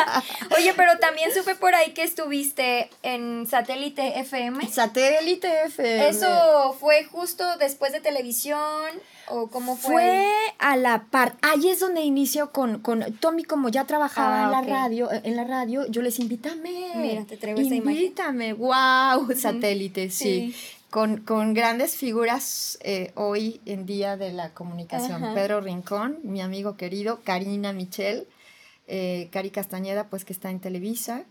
Oye, 0.57 0.75
pero 0.75 0.99
también 0.99 1.33
supe 1.33 1.55
por 1.55 1.75
ahí 1.75 1.93
que 1.93 2.03
estuviste 2.03 2.91
en 3.03 3.47
Satélite 3.47 4.21
FM. 4.21 4.69
Satélite 4.69 5.65
FM. 5.65 6.09
Eso 6.09 6.77
fue 6.79 7.05
justo 7.05 7.57
después 7.59 7.93
de 7.93 8.01
televisión. 8.01 8.61
¿O 9.29 9.49
cómo 9.49 9.77
fue? 9.77 9.93
Fue 9.93 10.29
a 10.59 10.77
la 10.77 11.05
par. 11.05 11.37
Ahí 11.41 11.69
es 11.69 11.81
donde 11.81 12.03
inició 12.03 12.51
con, 12.51 12.81
con 12.81 13.15
Tommy, 13.15 13.45
como 13.45 13.71
ya 13.71 13.85
trabajaba 13.85 14.43
ah, 14.43 14.45
en 14.45 14.51
la 14.51 14.63
radio, 14.63 15.09
en 15.11 15.37
la 15.37 15.45
radio, 15.45 15.87
yo 15.87 16.03
les 16.03 16.19
invítame. 16.19 16.93
Mira, 16.97 17.25
te 17.25 17.39
traigo 17.39 17.61
esa 17.61 17.75
imagen. 17.75 18.03
Invítame, 18.03 18.53
wow, 18.53 19.33
satélite, 19.35 20.11
sí. 20.11 20.55
Con, 20.93 21.23
con, 21.23 21.55
grandes 21.55 21.97
figuras 21.97 22.79
eh, 22.83 23.13
hoy 23.15 23.63
en 23.65 23.87
día 23.87 24.19
de 24.19 24.31
la 24.31 24.51
comunicación. 24.51 25.23
Pedro 25.35 25.63
Rincón, 25.63 26.19
mi 26.23 26.43
amigo 26.43 26.77
querido, 26.77 27.21
Karina 27.25 27.73
Michel, 27.73 28.29
eh, 28.89 29.31
Cari 29.33 29.51
Castañeda, 29.51 30.09
pues 30.09 30.27
que 30.27 30.35
está 30.35 30.51
en 30.51 30.61
Televisa, 30.61 31.23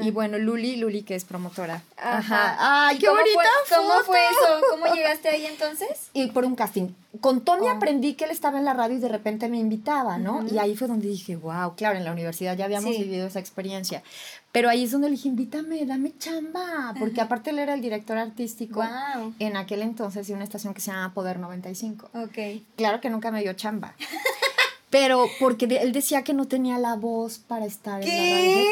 y 0.00 0.10
bueno, 0.10 0.38
Luli, 0.38 0.76
Luli 0.76 1.02
que 1.02 1.16
es 1.16 1.24
promotora. 1.24 1.82
Ajá. 1.98 2.86
Ay, 2.88 2.98
qué 2.98 3.10
bonita 3.10 3.42
¿Cómo 3.76 3.92
fue 4.04 4.20
eso? 4.24 4.60
¿Cómo 4.70 4.94
llegaste 4.94 5.28
ahí 5.28 5.44
entonces? 5.44 6.08
Y 6.14 6.28
por 6.28 6.46
un 6.46 6.54
casting. 6.54 6.88
Con 7.20 7.42
Tony 7.42 7.66
oh. 7.66 7.72
aprendí 7.72 8.14
que 8.14 8.24
él 8.24 8.30
estaba 8.30 8.58
en 8.58 8.64
la 8.64 8.72
radio 8.72 8.96
y 8.96 9.00
de 9.00 9.08
repente 9.08 9.48
me 9.48 9.58
invitaba, 9.58 10.16
¿no? 10.16 10.46
Y 10.50 10.58
ahí 10.58 10.74
fue 10.76 10.88
donde 10.88 11.08
dije, 11.08 11.36
wow, 11.36 11.74
claro, 11.74 11.98
en 11.98 12.04
la 12.04 12.12
universidad 12.12 12.56
ya 12.56 12.64
habíamos 12.64 12.96
vivido 12.96 13.26
esa 13.26 13.40
experiencia. 13.40 14.02
Pero 14.52 14.68
ahí 14.68 14.84
es 14.84 14.90
donde 14.90 15.08
le 15.08 15.16
dije, 15.16 15.28
invítame, 15.28 15.84
dame 15.86 16.12
chamba, 16.18 16.94
porque 16.98 17.20
aparte 17.20 17.50
él 17.50 17.60
era 17.60 17.74
el 17.74 17.80
director 17.80 18.18
artístico 18.18 18.82
en 19.38 19.56
aquel 19.56 19.82
entonces 19.82 20.26
de 20.26 20.34
una 20.34 20.42
estación 20.42 20.74
que 20.74 20.80
se 20.80 20.90
llama 20.90 21.14
Poder 21.14 21.38
95. 21.38 22.10
Ok. 22.14 22.62
Claro 22.76 23.00
que 23.00 23.10
nunca 23.10 23.30
me 23.30 23.42
dio 23.42 23.52
chamba. 23.52 23.94
Pero 24.90 25.28
porque 25.38 25.66
él 25.66 25.92
decía 25.92 26.24
que 26.24 26.34
no 26.34 26.48
tenía 26.48 26.76
la 26.78 26.96
voz 26.96 27.38
para 27.38 27.64
estar 27.64 28.02
en 28.02 28.08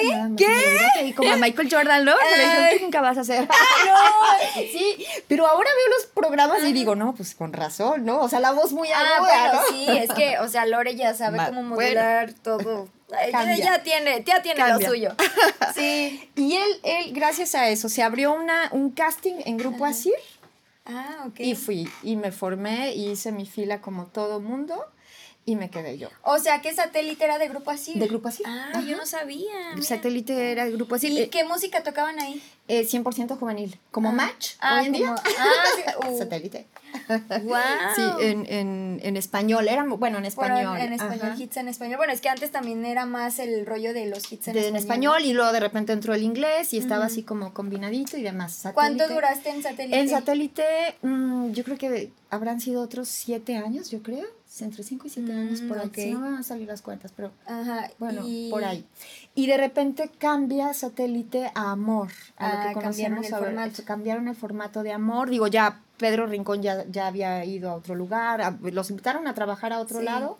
la 0.08 0.16
radio. 0.16 0.36
¿Qué? 0.36 1.06
Y 1.06 1.12
como 1.12 1.30
a 1.30 1.36
Michael 1.36 1.68
Jordan, 1.70 2.04
¿no? 2.04 2.12
Pero 2.34 2.82
nunca 2.82 3.00
vas 3.00 3.18
a 3.18 3.20
hacer. 3.20 3.48
no. 3.86 3.94
Sí, 4.72 5.06
pero 5.28 5.46
ahora 5.46 5.70
veo 5.70 5.96
los 5.96 6.06
programas 6.06 6.64
y 6.64 6.72
digo, 6.72 6.96
no, 6.96 7.14
pues 7.14 7.36
con 7.36 7.52
razón, 7.52 8.04
¿no? 8.04 8.20
O 8.20 8.28
sea, 8.28 8.40
la 8.40 8.50
voz 8.50 8.72
muy 8.72 8.88
ah, 8.88 9.16
aguda, 9.16 9.52
¿no? 9.52 9.60
Sí, 9.70 9.86
es 9.88 10.10
que, 10.10 10.38
o 10.40 10.48
sea, 10.48 10.66
Lore 10.66 10.96
ya 10.96 11.14
sabe 11.14 11.38
cómo 11.46 11.62
modular 11.62 12.32
todo. 12.32 12.88
Ya 13.08 13.82
tiene, 13.82 14.22
ya 14.24 14.42
tiene 14.42 14.68
lo 14.68 14.80
suyo. 14.80 15.14
Sí. 15.74 16.30
Y 16.36 16.56
él, 16.56 16.80
él, 16.82 17.12
gracias 17.12 17.54
a 17.54 17.68
eso, 17.68 17.88
se 17.88 18.02
abrió 18.02 18.32
una, 18.32 18.68
un 18.72 18.90
casting 18.90 19.36
en 19.44 19.56
Grupo 19.56 19.84
Asir. 19.84 20.14
Ah, 20.84 21.24
ok. 21.26 21.40
Y 21.40 21.54
fui, 21.54 21.88
y 22.02 22.16
me 22.16 22.32
formé, 22.32 22.94
y 22.94 23.10
hice 23.10 23.32
mi 23.32 23.46
fila 23.46 23.80
como 23.80 24.06
todo 24.06 24.40
mundo 24.40 24.84
y 25.48 25.56
me 25.56 25.70
quedé 25.70 25.96
yo. 25.96 26.08
O 26.24 26.38
sea, 26.38 26.60
¿qué 26.60 26.74
satélite 26.74 27.24
era 27.24 27.38
de 27.38 27.48
Grupo 27.48 27.70
Así? 27.70 27.98
De 27.98 28.06
Grupo 28.06 28.28
Así. 28.28 28.42
Ah, 28.44 28.82
yo 28.86 28.98
no 28.98 29.06
sabía. 29.06 29.80
Satélite 29.80 30.52
era 30.52 30.66
de 30.66 30.72
Grupo 30.72 30.96
Así. 30.96 31.08
¿Y 31.08 31.22
eh, 31.22 31.30
qué 31.30 31.42
música 31.44 31.82
tocaban 31.82 32.20
ahí? 32.20 32.42
Eh, 32.68 32.82
100% 32.82 33.38
juvenil. 33.38 33.80
Como 33.90 34.10
ah. 34.10 34.12
Match 34.12 34.56
ah, 34.60 34.80
hoy 34.80 34.88
en 34.88 34.92
día. 34.92 35.14
Ah, 35.16 36.06
uh. 36.06 36.18
satélite. 36.18 36.66
Wow. 37.08 37.56
Sí, 37.96 38.02
en, 38.20 38.44
en, 38.46 39.00
en 39.02 39.16
español. 39.16 39.68
Era, 39.68 39.84
bueno, 39.84 40.18
en 40.18 40.26
español. 40.26 40.76
en 40.78 40.92
español, 40.92 41.32
hits 41.38 41.56
en 41.56 41.68
español. 41.68 41.96
Bueno, 41.96 42.12
es 42.12 42.20
que 42.20 42.28
antes 42.28 42.50
también 42.52 42.84
era 42.84 43.06
más 43.06 43.38
el 43.38 43.64
rollo 43.64 43.94
de 43.94 44.04
los 44.04 44.30
hits 44.30 44.48
en 44.48 44.52
de, 44.52 44.60
español. 44.60 44.68
En 44.68 44.76
español 44.76 45.22
y 45.24 45.32
luego 45.32 45.52
de 45.52 45.60
repente 45.60 45.94
entró 45.94 46.12
el 46.12 46.24
inglés 46.24 46.74
y 46.74 46.78
estaba 46.78 47.06
así 47.06 47.22
como 47.22 47.54
combinadito 47.54 48.18
y 48.18 48.22
demás. 48.22 48.52
Satélite. 48.52 48.74
¿Cuánto 48.74 49.14
duraste 49.14 49.48
en 49.48 49.62
satélite? 49.62 49.98
En 49.98 50.08
satélite, 50.10 50.64
mm, 51.00 51.52
yo 51.52 51.64
creo 51.64 51.78
que 51.78 52.12
habrán 52.28 52.60
sido 52.60 52.82
otros 52.82 53.08
siete 53.08 53.56
años, 53.56 53.90
yo 53.90 54.02
creo 54.02 54.37
entre 54.62 54.82
5 54.82 55.06
y 55.06 55.10
7 55.10 55.32
años 55.32 55.60
por 55.62 55.78
ahí. 55.78 55.90
Mm, 56.10 56.12
no 56.12 56.20
van 56.20 56.34
a 56.34 56.42
salir 56.42 56.66
las 56.66 56.82
cuentas, 56.82 57.12
pero 57.14 57.32
bueno, 57.98 58.22
por 58.50 58.64
ahí. 58.64 58.84
Y 59.34 59.46
de 59.46 59.56
repente 59.56 60.10
cambia 60.18 60.72
satélite 60.74 61.50
a 61.54 61.72
amor, 61.72 62.08
a 62.36 62.48
lo 62.48 62.62
que 62.62 62.68
ah, 62.68 62.72
conocemos 62.74 63.26
el 63.26 63.34
formato. 63.34 63.84
Cambiaron 63.84 64.28
el 64.28 64.36
formato 64.36 64.82
de 64.82 64.92
amor. 64.92 65.30
Digo, 65.30 65.46
ya 65.46 65.80
Pedro 65.96 66.26
Rincón 66.26 66.62
ya, 66.62 66.84
ya 66.88 67.06
había 67.06 67.44
ido 67.44 67.70
a 67.70 67.74
otro 67.74 67.94
lugar, 67.94 68.58
los 68.62 68.90
invitaron 68.90 69.26
a 69.26 69.34
trabajar 69.34 69.72
a 69.72 69.80
otro 69.80 70.00
lado 70.00 70.38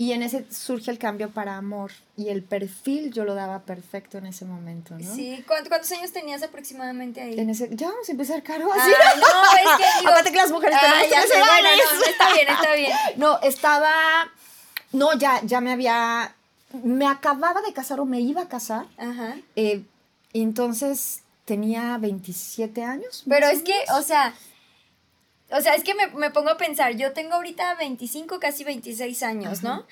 y 0.00 0.14
en 0.14 0.22
ese 0.22 0.46
surge 0.50 0.90
el 0.90 0.96
cambio 0.96 1.28
para 1.28 1.58
amor. 1.58 1.92
Y 2.16 2.30
el 2.30 2.42
perfil 2.42 3.12
yo 3.12 3.26
lo 3.26 3.34
daba 3.34 3.58
perfecto 3.64 4.16
en 4.16 4.24
ese 4.24 4.46
momento, 4.46 4.94
¿no? 4.98 5.14
Sí. 5.14 5.44
¿Cuántos 5.46 5.92
años 5.92 6.10
tenías 6.10 6.42
aproximadamente 6.42 7.20
ahí? 7.20 7.38
En 7.38 7.50
ese, 7.50 7.68
ya 7.72 7.88
vamos 7.88 8.08
a 8.08 8.12
empezar 8.12 8.42
caro 8.42 8.72
así. 8.72 8.90
no, 8.90 9.26
es 9.58 9.76
que 9.76 9.84
digo, 10.00 10.10
Aparte 10.10 10.30
que 10.30 10.36
las 10.38 10.50
mujeres 10.52 10.78
ah, 10.80 11.02
ya 11.04 11.20
sé, 11.20 11.38
bueno, 11.38 11.68
no, 11.76 12.04
está 12.06 12.32
bien, 12.32 12.48
está 12.48 12.74
bien. 12.74 12.92
No, 13.18 13.40
estaba... 13.42 13.92
No, 14.92 15.18
ya, 15.18 15.42
ya 15.42 15.60
me 15.60 15.70
había... 15.70 16.34
Me 16.82 17.06
acababa 17.06 17.60
de 17.60 17.74
casar 17.74 18.00
o 18.00 18.06
me 18.06 18.22
iba 18.22 18.40
a 18.40 18.48
casar. 18.48 18.86
Ajá. 18.96 19.36
Eh, 19.54 19.82
entonces 20.32 21.24
tenía 21.44 21.98
27 21.98 22.84
años. 22.84 23.22
Pero 23.28 23.48
es 23.48 23.60
que, 23.60 23.74
o 23.94 24.00
sea, 24.00 24.32
o 25.50 25.60
sea, 25.60 25.74
es 25.74 25.84
que 25.84 25.94
me, 25.94 26.06
me, 26.08 26.30
pongo 26.30 26.50
a 26.50 26.56
pensar, 26.56 26.96
yo 26.96 27.12
tengo 27.12 27.34
ahorita 27.34 27.74
25, 27.74 28.38
casi 28.40 28.64
26 28.64 29.22
años, 29.22 29.62
¿no? 29.62 29.86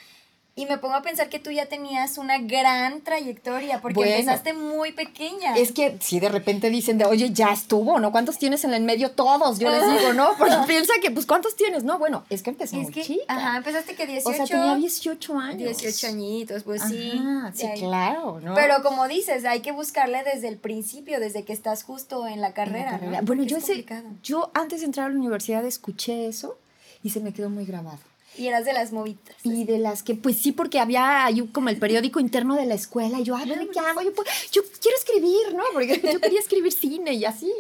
Y 0.58 0.66
me 0.66 0.76
pongo 0.76 0.94
a 0.94 1.02
pensar 1.02 1.28
que 1.28 1.38
tú 1.38 1.52
ya 1.52 1.66
tenías 1.66 2.18
una 2.18 2.38
gran 2.38 3.02
trayectoria, 3.02 3.80
porque 3.80 4.18
empezaste 4.18 4.54
muy 4.54 4.90
pequeña. 4.90 5.56
Es 5.56 5.70
que 5.70 5.96
si 6.00 6.18
de 6.18 6.28
repente 6.28 6.68
dicen 6.68 6.98
de, 6.98 7.04
oye, 7.04 7.30
ya 7.32 7.52
estuvo, 7.52 8.00
¿no? 8.00 8.10
¿Cuántos 8.10 8.38
tienes 8.38 8.64
en 8.64 8.74
el 8.74 8.82
medio? 8.82 9.12
Todos, 9.12 9.60
yo 9.60 9.70
les 9.70 9.82
digo, 9.88 10.14
¿no? 10.14 10.32
Porque 10.36 10.56
piensa 10.66 10.94
que, 11.00 11.12
pues, 11.12 11.26
¿cuántos 11.26 11.54
tienes? 11.54 11.84
No, 11.84 12.00
bueno, 12.00 12.24
es 12.28 12.42
que 12.42 12.50
empecé 12.50 12.76
muy 12.76 12.92
chica. 12.92 13.22
Ajá, 13.28 13.58
empezaste 13.58 13.94
que 13.94 14.04
18. 14.04 14.28
O 14.28 14.32
sea, 14.32 14.46
tenía 14.46 14.74
18 14.74 15.38
años. 15.38 15.80
18 15.80 16.06
añitos, 16.08 16.64
pues 16.64 16.82
sí. 16.82 17.22
sí, 17.54 17.66
claro, 17.76 18.40
¿no? 18.40 18.56
Pero 18.56 18.82
como 18.82 19.06
dices, 19.06 19.44
hay 19.44 19.60
que 19.60 19.70
buscarle 19.70 20.24
desde 20.24 20.48
el 20.48 20.56
principio, 20.56 21.20
desde 21.20 21.44
que 21.44 21.52
estás 21.52 21.84
justo 21.84 22.26
en 22.26 22.40
la 22.40 22.52
carrera. 22.52 22.98
Bueno, 23.22 23.44
yo, 23.44 23.60
sé, 23.60 23.86
yo 24.24 24.50
antes 24.54 24.80
de 24.80 24.86
entrar 24.86 25.06
a 25.06 25.10
la 25.10 25.16
universidad 25.16 25.64
escuché 25.64 26.26
eso 26.26 26.58
y 27.04 27.10
se 27.10 27.20
me 27.20 27.32
quedó 27.32 27.48
muy 27.48 27.64
grabado. 27.64 28.00
Y 28.36 28.46
eras 28.46 28.64
de 28.64 28.72
las 28.72 28.92
movitas. 28.92 29.34
Y 29.42 29.64
de 29.64 29.78
las 29.78 30.02
que, 30.02 30.14
pues 30.14 30.38
sí, 30.38 30.52
porque 30.52 30.78
había 30.78 31.24
ahí 31.24 31.44
como 31.48 31.70
el 31.70 31.78
periódico 31.78 32.20
interno 32.20 32.54
de 32.54 32.66
la 32.66 32.74
escuela 32.74 33.18
y 33.18 33.24
yo, 33.24 33.34
ay, 33.34 33.48
¿qué 33.72 33.80
hago? 33.80 34.02
Yo, 34.02 34.12
yo 34.52 34.62
quiero 34.80 34.96
escribir, 34.96 35.54
¿no? 35.54 35.64
Porque 35.72 36.00
yo 36.12 36.20
quería 36.20 36.38
escribir 36.38 36.72
cine 36.72 37.14
y 37.14 37.24
así. 37.24 37.52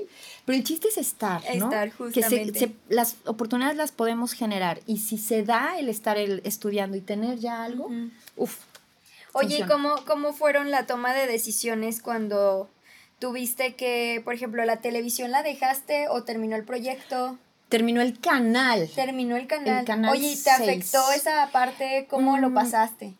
Pero 0.44 0.56
el 0.56 0.64
chiste 0.64 0.88
es 0.88 0.98
estar, 0.98 1.42
¿no? 1.56 1.66
Estar, 1.66 1.90
justamente. 1.90 2.58
Que 2.58 2.72
las 2.88 3.16
oportunidades 3.24 3.76
las 3.76 3.92
podemos 3.92 4.32
generar 4.32 4.80
y 4.86 4.98
si 4.98 5.18
se 5.18 5.42
da 5.42 5.78
el 5.78 5.88
estar 5.88 6.16
el, 6.16 6.42
estudiando 6.44 6.96
y 6.96 7.00
tener 7.00 7.38
ya 7.38 7.64
algo, 7.64 7.90
uff. 8.36 8.58
Oye, 9.32 9.58
¿y 9.58 9.62
cómo, 9.64 9.94
cómo 10.06 10.32
fueron 10.32 10.70
la 10.70 10.86
toma 10.86 11.12
de 11.12 11.26
decisiones 11.26 12.00
cuando 12.00 12.68
tuviste 13.18 13.74
que, 13.74 14.22
por 14.24 14.34
ejemplo, 14.34 14.64
la 14.64 14.80
televisión 14.80 15.30
la 15.30 15.42
dejaste 15.42 16.08
o 16.08 16.24
terminó 16.24 16.56
el 16.56 16.64
proyecto? 16.64 17.38
Terminó 17.68 18.00
el 18.00 18.18
canal. 18.18 18.88
Terminó 18.94 19.36
el 19.36 19.46
canal. 19.46 19.84
Oye, 20.10 20.36
¿te 20.42 20.50
afectó 20.50 21.00
esa 21.14 21.50
parte? 21.52 22.06
¿Cómo 22.08 22.38
lo 22.38 22.50
mm, 22.50 22.54
pasaste? 22.54 23.14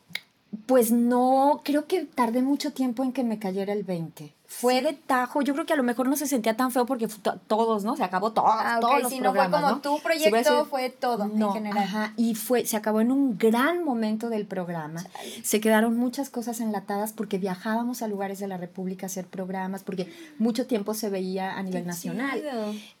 Pues 0.65 0.91
no, 0.91 1.61
creo 1.63 1.85
que 1.85 2.05
tardé 2.05 2.41
mucho 2.41 2.73
tiempo 2.73 3.03
en 3.03 3.11
que 3.11 3.23
me 3.23 3.37
cayera 3.37 3.73
el 3.73 3.83
20. 3.83 4.33
Fue 4.51 4.81
de 4.81 4.93
tajo, 4.93 5.43
yo 5.43 5.53
creo 5.53 5.67
que 5.67 5.73
a 5.73 5.75
lo 5.75 5.83
mejor 5.83 6.09
no 6.09 6.15
se 6.15 6.25
sentía 6.25 6.57
tan 6.57 6.71
feo 6.71 6.87
porque 6.87 7.07
todos, 7.45 7.83
¿no? 7.83 7.95
Se 7.95 8.03
acabó 8.03 8.31
todo, 8.31 8.47
ah, 8.47 8.79
todos 8.81 9.03
los 9.03 9.11
si 9.11 9.19
no 9.19 9.31
fue 9.31 9.47
como 9.51 9.79
tu 9.79 9.99
proyecto, 10.01 10.65
fue 10.65 10.89
todo 10.89 11.25
en 11.25 11.53
general. 11.53 11.77
Ajá, 11.77 12.13
y 12.17 12.33
fue, 12.33 12.65
se 12.65 12.75
acabó 12.75 12.99
en 12.99 13.11
un 13.11 13.37
gran 13.37 13.83
momento 13.83 14.27
del 14.27 14.47
programa. 14.47 15.05
Se 15.43 15.61
quedaron 15.61 15.95
muchas 15.97 16.31
cosas 16.31 16.61
enlatadas 16.61 17.13
porque 17.13 17.37
viajábamos 17.37 18.01
a 18.01 18.07
lugares 18.07 18.39
de 18.39 18.47
la 18.47 18.57
República 18.57 19.05
a 19.05 19.07
hacer 19.07 19.27
programas, 19.27 19.83
porque 19.83 20.11
mucho 20.39 20.65
tiempo 20.65 20.95
se 20.95 21.11
veía 21.11 21.55
a 21.55 21.61
nivel 21.61 21.85
nacional. 21.85 22.41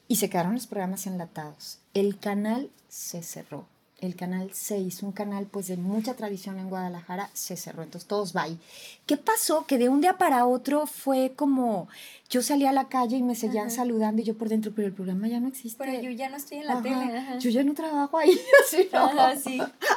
Y 0.07 0.17
se 0.17 0.29
quedaron 0.29 0.53
los 0.53 0.67
programas 0.67 1.07
enlatados. 1.07 1.79
El 1.95 2.19
canal 2.19 2.69
se 2.89 3.23
cerró 3.23 3.65
el 4.01 4.15
canal 4.15 4.49
6, 4.53 5.03
un 5.03 5.11
canal 5.11 5.45
pues 5.45 5.67
de 5.67 5.77
mucha 5.77 6.13
tradición 6.13 6.59
en 6.59 6.69
Guadalajara, 6.69 7.29
se 7.33 7.57
cerró, 7.57 7.83
entonces 7.83 8.07
todos 8.07 8.35
va 8.35 8.43
ahí. 8.43 8.59
¿Qué 9.05 9.17
pasó? 9.17 9.65
Que 9.65 9.77
de 9.77 9.89
un 9.89 10.01
día 10.01 10.17
para 10.17 10.45
otro 10.45 10.87
fue 10.87 11.33
como, 11.35 11.87
yo 12.29 12.41
salí 12.41 12.65
a 12.65 12.71
la 12.71 12.87
calle 12.87 13.17
y 13.17 13.23
me 13.23 13.35
seguían 13.35 13.71
saludando 13.71 14.21
y 14.21 14.25
yo 14.25 14.37
por 14.37 14.49
dentro, 14.49 14.71
pero 14.75 14.87
el 14.87 14.93
programa 14.93 15.27
ya 15.27 15.39
no 15.39 15.47
existe. 15.47 15.83
Pero 15.83 16.01
yo 16.01 16.11
ya 16.11 16.29
no 16.29 16.37
estoy 16.37 16.59
en 16.59 16.67
la 16.67 16.81
tele. 16.81 17.23
Yo 17.39 17.49
ya 17.49 17.63
no 17.63 17.73
trabajo 17.73 18.17
ahí, 18.17 18.31
así, 18.65 18.89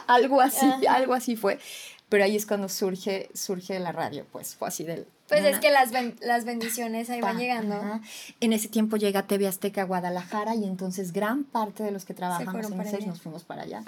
algo 0.06 0.40
así, 0.40 0.71
algo 0.88 1.14
así 1.14 1.37
fue. 1.37 1.59
Pero 2.09 2.25
ahí 2.25 2.37
es 2.37 2.44
cuando 2.44 2.68
surge, 2.68 3.30
surge 3.32 3.78
la 3.80 3.92
radio, 3.92 4.26
pues 4.30 4.54
fue 4.54 4.68
así 4.68 4.85
del... 4.85 5.06
Pues 5.32 5.54
es 5.54 5.60
que 5.60 5.70
las, 5.70 5.90
las 6.20 6.44
bendiciones 6.44 7.10
ahí 7.10 7.20
van 7.20 7.38
llegando. 7.38 8.00
En 8.40 8.52
ese 8.52 8.68
tiempo 8.68 8.96
llega 8.96 9.26
TV 9.26 9.46
Azteca 9.48 9.82
a 9.82 9.84
Guadalajara 9.84 10.54
y 10.54 10.64
entonces 10.64 11.12
gran 11.12 11.44
parte 11.44 11.82
de 11.82 11.90
los 11.90 12.04
que 12.04 12.14
trabajamos 12.14 12.70
en 12.70 12.90
seis 12.90 13.06
nos 13.06 13.20
fuimos 13.20 13.44
para 13.44 13.62
allá. 13.62 13.82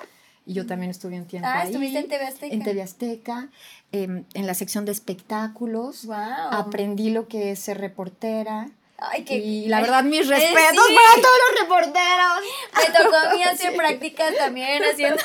Y 0.47 0.53
yo 0.53 0.67
también 0.67 0.91
estuve 0.91 1.19
un 1.19 1.27
tiempo 1.27 1.49
ah, 1.49 1.61
ahí. 1.61 1.69
¿estuviste 1.69 1.99
en 1.99 2.09
TV 2.09 2.27
Azteca? 2.27 2.55
En 2.55 2.63
TV 2.63 2.83
Azteca, 2.83 3.49
em, 3.93 4.25
en 4.35 4.47
la 4.47 4.55
sección 4.55 4.85
de 4.85 4.93
espectáculos. 4.93 6.05
Wow. 6.05 6.17
Aprendí 6.51 7.11
lo 7.11 7.29
que 7.29 7.53
es 7.53 7.61
ser 7.61 7.79
reportera. 7.79 8.69
Ay, 9.11 9.25
que, 9.25 9.37
y 9.37 9.67
la 9.67 9.81
verdad, 9.81 10.03
mis 10.05 10.29
respetos 10.29 10.87
para 10.95 11.23
todos 11.23 11.39
los 11.51 11.61
reporteros. 11.61 12.41
Me 12.77 12.99
tocó 12.99 13.17
a 13.17 13.35
mí 13.35 13.43
hacer 13.45 13.77
prácticas 13.77 14.35
también 14.37 14.83
haciendo. 14.93 15.23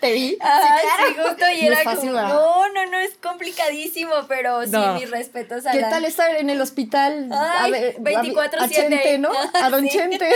Te 0.00 0.12
vi. 0.12 0.38
Ah, 0.40 0.78
sí, 0.98 1.14
justo. 1.22 1.50
Y 1.50 1.66
era 1.66 1.84
como, 1.84 2.12
no, 2.12 2.68
no, 2.68 2.86
no, 2.86 2.98
es 2.98 3.14
complicadísimo, 3.22 4.12
pero 4.28 4.64
sí, 4.64 4.76
mis 4.94 5.10
respetos 5.10 5.66
a 5.66 5.72
¿Qué 5.72 5.80
tal 5.80 6.04
estar 6.04 6.34
en 6.36 6.50
el 6.50 6.60
hospital? 6.60 7.28
Ay, 7.32 7.72
24-7. 7.98 9.18
¿no? 9.18 9.30
A 9.54 9.70
Don 9.70 9.88
Chente. 9.88 10.28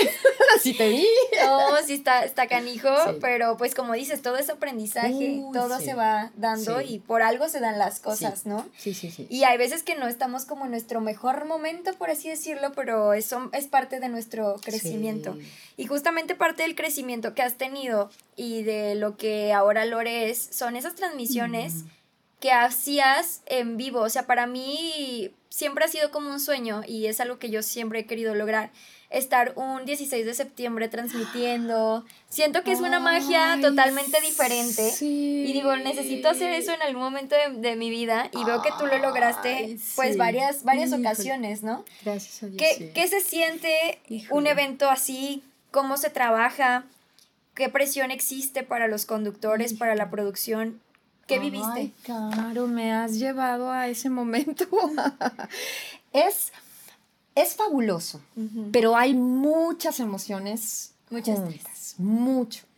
Así 0.56 0.74
te 0.74 0.88
vi. 0.88 1.06
No, 1.44 1.76
sí 1.84 1.94
está, 1.94 2.24
está 2.24 2.46
canijo, 2.46 2.90
pero 3.20 3.56
pues 3.56 3.74
como 3.74 3.94
dices, 3.94 4.22
todo 4.22 4.36
es 4.36 4.50
aprendizaje, 4.50 5.42
todo 5.52 5.78
se 5.80 5.94
va 5.94 6.30
dando 6.36 6.80
y 6.80 6.98
por 6.98 7.22
algo 7.22 7.48
se 7.48 7.60
dan 7.60 7.78
las 7.78 8.00
cosas, 8.00 8.46
¿no? 8.46 8.66
Sí, 8.76 8.94
sí, 8.94 9.10
sí. 9.10 9.26
Y 9.30 9.44
hay 9.44 9.56
veces 9.58 9.82
que 9.82 9.94
no 9.94 10.08
estamos 10.08 10.44
como 10.44 10.64
en 10.64 10.70
nuestro 10.70 11.00
mejor 11.00 11.44
momento, 11.44 11.92
por 11.94 12.10
así 12.10 12.28
decirlo 12.28 12.57
pero 12.74 13.12
eso 13.14 13.50
es 13.52 13.66
parte 13.66 14.00
de 14.00 14.08
nuestro 14.08 14.56
crecimiento. 14.62 15.36
Y 15.76 15.86
justamente 15.86 16.34
parte 16.34 16.62
del 16.62 16.74
crecimiento 16.74 17.34
que 17.34 17.42
has 17.42 17.56
tenido 17.56 18.10
y 18.36 18.62
de 18.62 18.94
lo 18.94 19.16
que 19.16 19.52
ahora 19.52 19.84
Lore 19.84 20.30
es, 20.30 20.38
son 20.38 20.76
esas 20.76 20.94
transmisiones 20.94 21.84
que 22.40 22.52
hacías 22.52 23.42
en 23.46 23.76
vivo. 23.76 24.00
O 24.00 24.08
sea, 24.10 24.26
para 24.26 24.46
mí 24.46 25.32
siempre 25.48 25.84
ha 25.84 25.88
sido 25.88 26.10
como 26.10 26.30
un 26.30 26.40
sueño 26.40 26.82
y 26.86 27.06
es 27.06 27.20
algo 27.20 27.38
que 27.38 27.50
yo 27.50 27.62
siempre 27.62 28.00
he 28.00 28.06
querido 28.06 28.34
lograr 28.34 28.70
estar 29.10 29.52
un 29.56 29.84
16 29.84 30.26
de 30.26 30.34
septiembre 30.34 30.88
transmitiendo. 30.88 32.04
Siento 32.28 32.62
que 32.62 32.72
es 32.72 32.80
una 32.80 33.00
magia 33.00 33.58
totalmente 33.60 34.20
diferente. 34.20 34.92
Y 35.00 35.52
digo, 35.52 35.74
necesito 35.76 36.28
hacer 36.28 36.52
eso 36.52 36.72
en 36.72 36.82
algún 36.82 37.02
momento 37.02 37.34
de, 37.56 37.76
mi 37.76 37.90
vida. 37.90 38.30
Y 38.32 38.44
veo 38.44 38.60
que 38.62 38.70
tú 38.78 38.86
lo 38.86 38.98
lograste, 38.98 39.78
pues, 39.96 40.16
varias, 40.16 40.64
varias 40.64 40.92
ocasiones, 40.92 41.62
¿no? 41.62 41.84
Gracias 42.04 42.42
a 42.42 42.46
Dios. 42.46 42.58
¿Qué, 42.58 42.92
¿qué 42.92 43.08
se 43.08 43.20
siente 43.20 44.00
un 44.30 44.46
evento 44.46 44.90
así? 44.90 45.42
¿Cómo 45.70 45.96
se 45.96 46.10
trabaja? 46.10 46.84
¿Qué 47.54 47.68
presión 47.68 48.10
existe 48.10 48.62
para 48.62 48.88
los 48.88 49.06
conductores, 49.06 49.74
para 49.74 49.94
la 49.94 50.10
producción? 50.10 50.80
¿Qué 51.28 51.38
viviste? 51.38 51.68
Ay, 51.74 51.94
claro, 52.02 52.66
me 52.66 52.92
has 52.92 53.18
llevado 53.18 53.70
a 53.70 53.88
ese 53.88 54.08
momento. 54.08 54.64
es, 56.12 56.52
es 57.42 57.54
fabuloso, 57.54 58.20
pero 58.72 58.96
hay 58.96 59.14
muchas 59.14 60.00
emociones. 60.00 60.92
Muchas. 61.10 61.38
Juntas, 61.38 61.94
mucho 61.98 62.68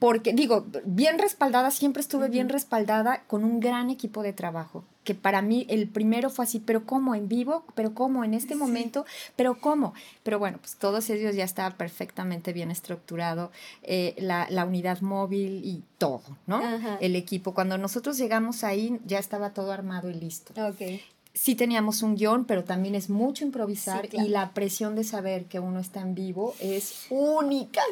porque 0.00 0.32
digo, 0.32 0.66
bien 0.86 1.18
respaldada, 1.18 1.70
siempre 1.70 2.00
estuve 2.00 2.28
bien 2.30 2.48
respaldada 2.48 3.22
con 3.26 3.44
un 3.44 3.60
gran 3.60 3.90
equipo 3.90 4.22
de 4.22 4.32
trabajo, 4.32 4.82
que 5.04 5.14
para 5.14 5.42
mí 5.42 5.66
el 5.68 5.88
primero 5.88 6.30
fue 6.30 6.46
así, 6.46 6.58
pero 6.58 6.86
¿cómo? 6.86 7.14
¿En 7.14 7.28
vivo? 7.28 7.64
¿Pero 7.74 7.92
cómo? 7.92 8.24
¿En 8.24 8.32
este 8.32 8.54
momento? 8.54 9.04
¿Pero 9.36 9.60
cómo? 9.60 9.92
Pero 10.22 10.38
bueno, 10.38 10.56
pues 10.58 10.76
todos 10.76 11.10
ellos 11.10 11.36
ya 11.36 11.44
estaba 11.44 11.76
perfectamente 11.76 12.54
bien 12.54 12.70
estructurado, 12.70 13.52
eh, 13.82 14.14
la, 14.16 14.46
la, 14.48 14.64
unidad 14.64 15.02
móvil 15.02 15.60
y 15.62 15.84
todo, 15.98 16.38
¿no? 16.46 16.62
El 17.00 17.14
equipo. 17.14 17.52
Cuando 17.52 17.76
nosotros 17.76 18.16
llegamos 18.16 18.64
ahí 18.64 18.98
ya 19.04 19.18
estaba 19.18 19.50
todo 19.52 19.70
armado 19.70 20.08
y 20.08 20.14
listo. 20.14 20.54
Ok 20.66 21.02
sí 21.32 21.54
teníamos 21.54 22.02
un 22.02 22.16
guion, 22.16 22.44
pero 22.44 22.64
también 22.64 22.94
es 22.94 23.08
mucho 23.08 23.44
improvisar 23.44 24.08
y 24.12 24.28
la 24.28 24.52
presión 24.52 24.96
de 24.96 25.04
saber 25.04 25.44
que 25.44 25.60
uno 25.60 25.80
está 25.80 26.00
en 26.00 26.14
vivo 26.14 26.54
es 26.60 27.06
única. 27.10 27.82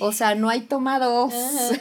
O 0.00 0.12
sea, 0.12 0.34
no 0.34 0.48
hay 0.48 0.62
tomados. 0.62 1.32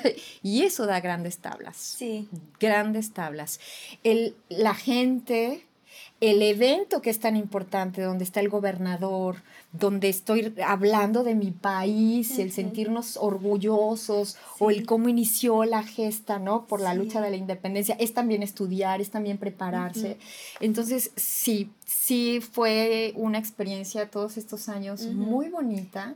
y 0.44 0.64
eso 0.64 0.86
da 0.86 1.00
grandes 1.00 1.40
tablas. 1.40 1.78
Sí. 1.78 2.30
Grandes 2.60 3.12
tablas. 3.14 3.60
El, 4.04 4.36
la 4.50 4.76
gente 4.76 5.66
el 6.22 6.42
evento 6.42 7.02
que 7.02 7.10
es 7.10 7.20
tan 7.20 7.38
importante, 7.38 8.02
donde 8.02 8.26
está 8.26 8.42
el 8.42 8.50
gobernador, 8.50 9.38
donde 9.72 10.10
estoy 10.10 10.54
hablando 10.66 11.24
de 11.24 11.36
mi 11.36 11.52
país, 11.52 12.40
el 12.40 12.52
sentirnos 12.52 13.18
orgullosos 13.18 14.38
o 14.60 14.70
el 14.70 14.86
cómo 14.86 15.08
inició 15.08 15.64
la 15.64 15.84
gesta, 15.84 16.40
¿no? 16.40 16.66
Por 16.66 16.82
la 16.82 16.94
lucha 16.94 17.22
de 17.22 17.30
la 17.30 17.38
independencia, 17.38 17.96
es 18.00 18.14
también 18.14 18.44
estudiar, 18.44 19.00
es 19.00 19.12
también 19.12 19.38
prepararse. 19.38 20.18
Entonces, 20.60 21.12
sí, 21.16 21.70
sí 21.86 22.42
fue 22.42 23.14
una 23.16 23.38
experiencia 23.38 24.10
todos 24.10 24.38
estos 24.38 24.68
años 24.68 25.06
muy 25.06 25.50
bonita 25.50 26.16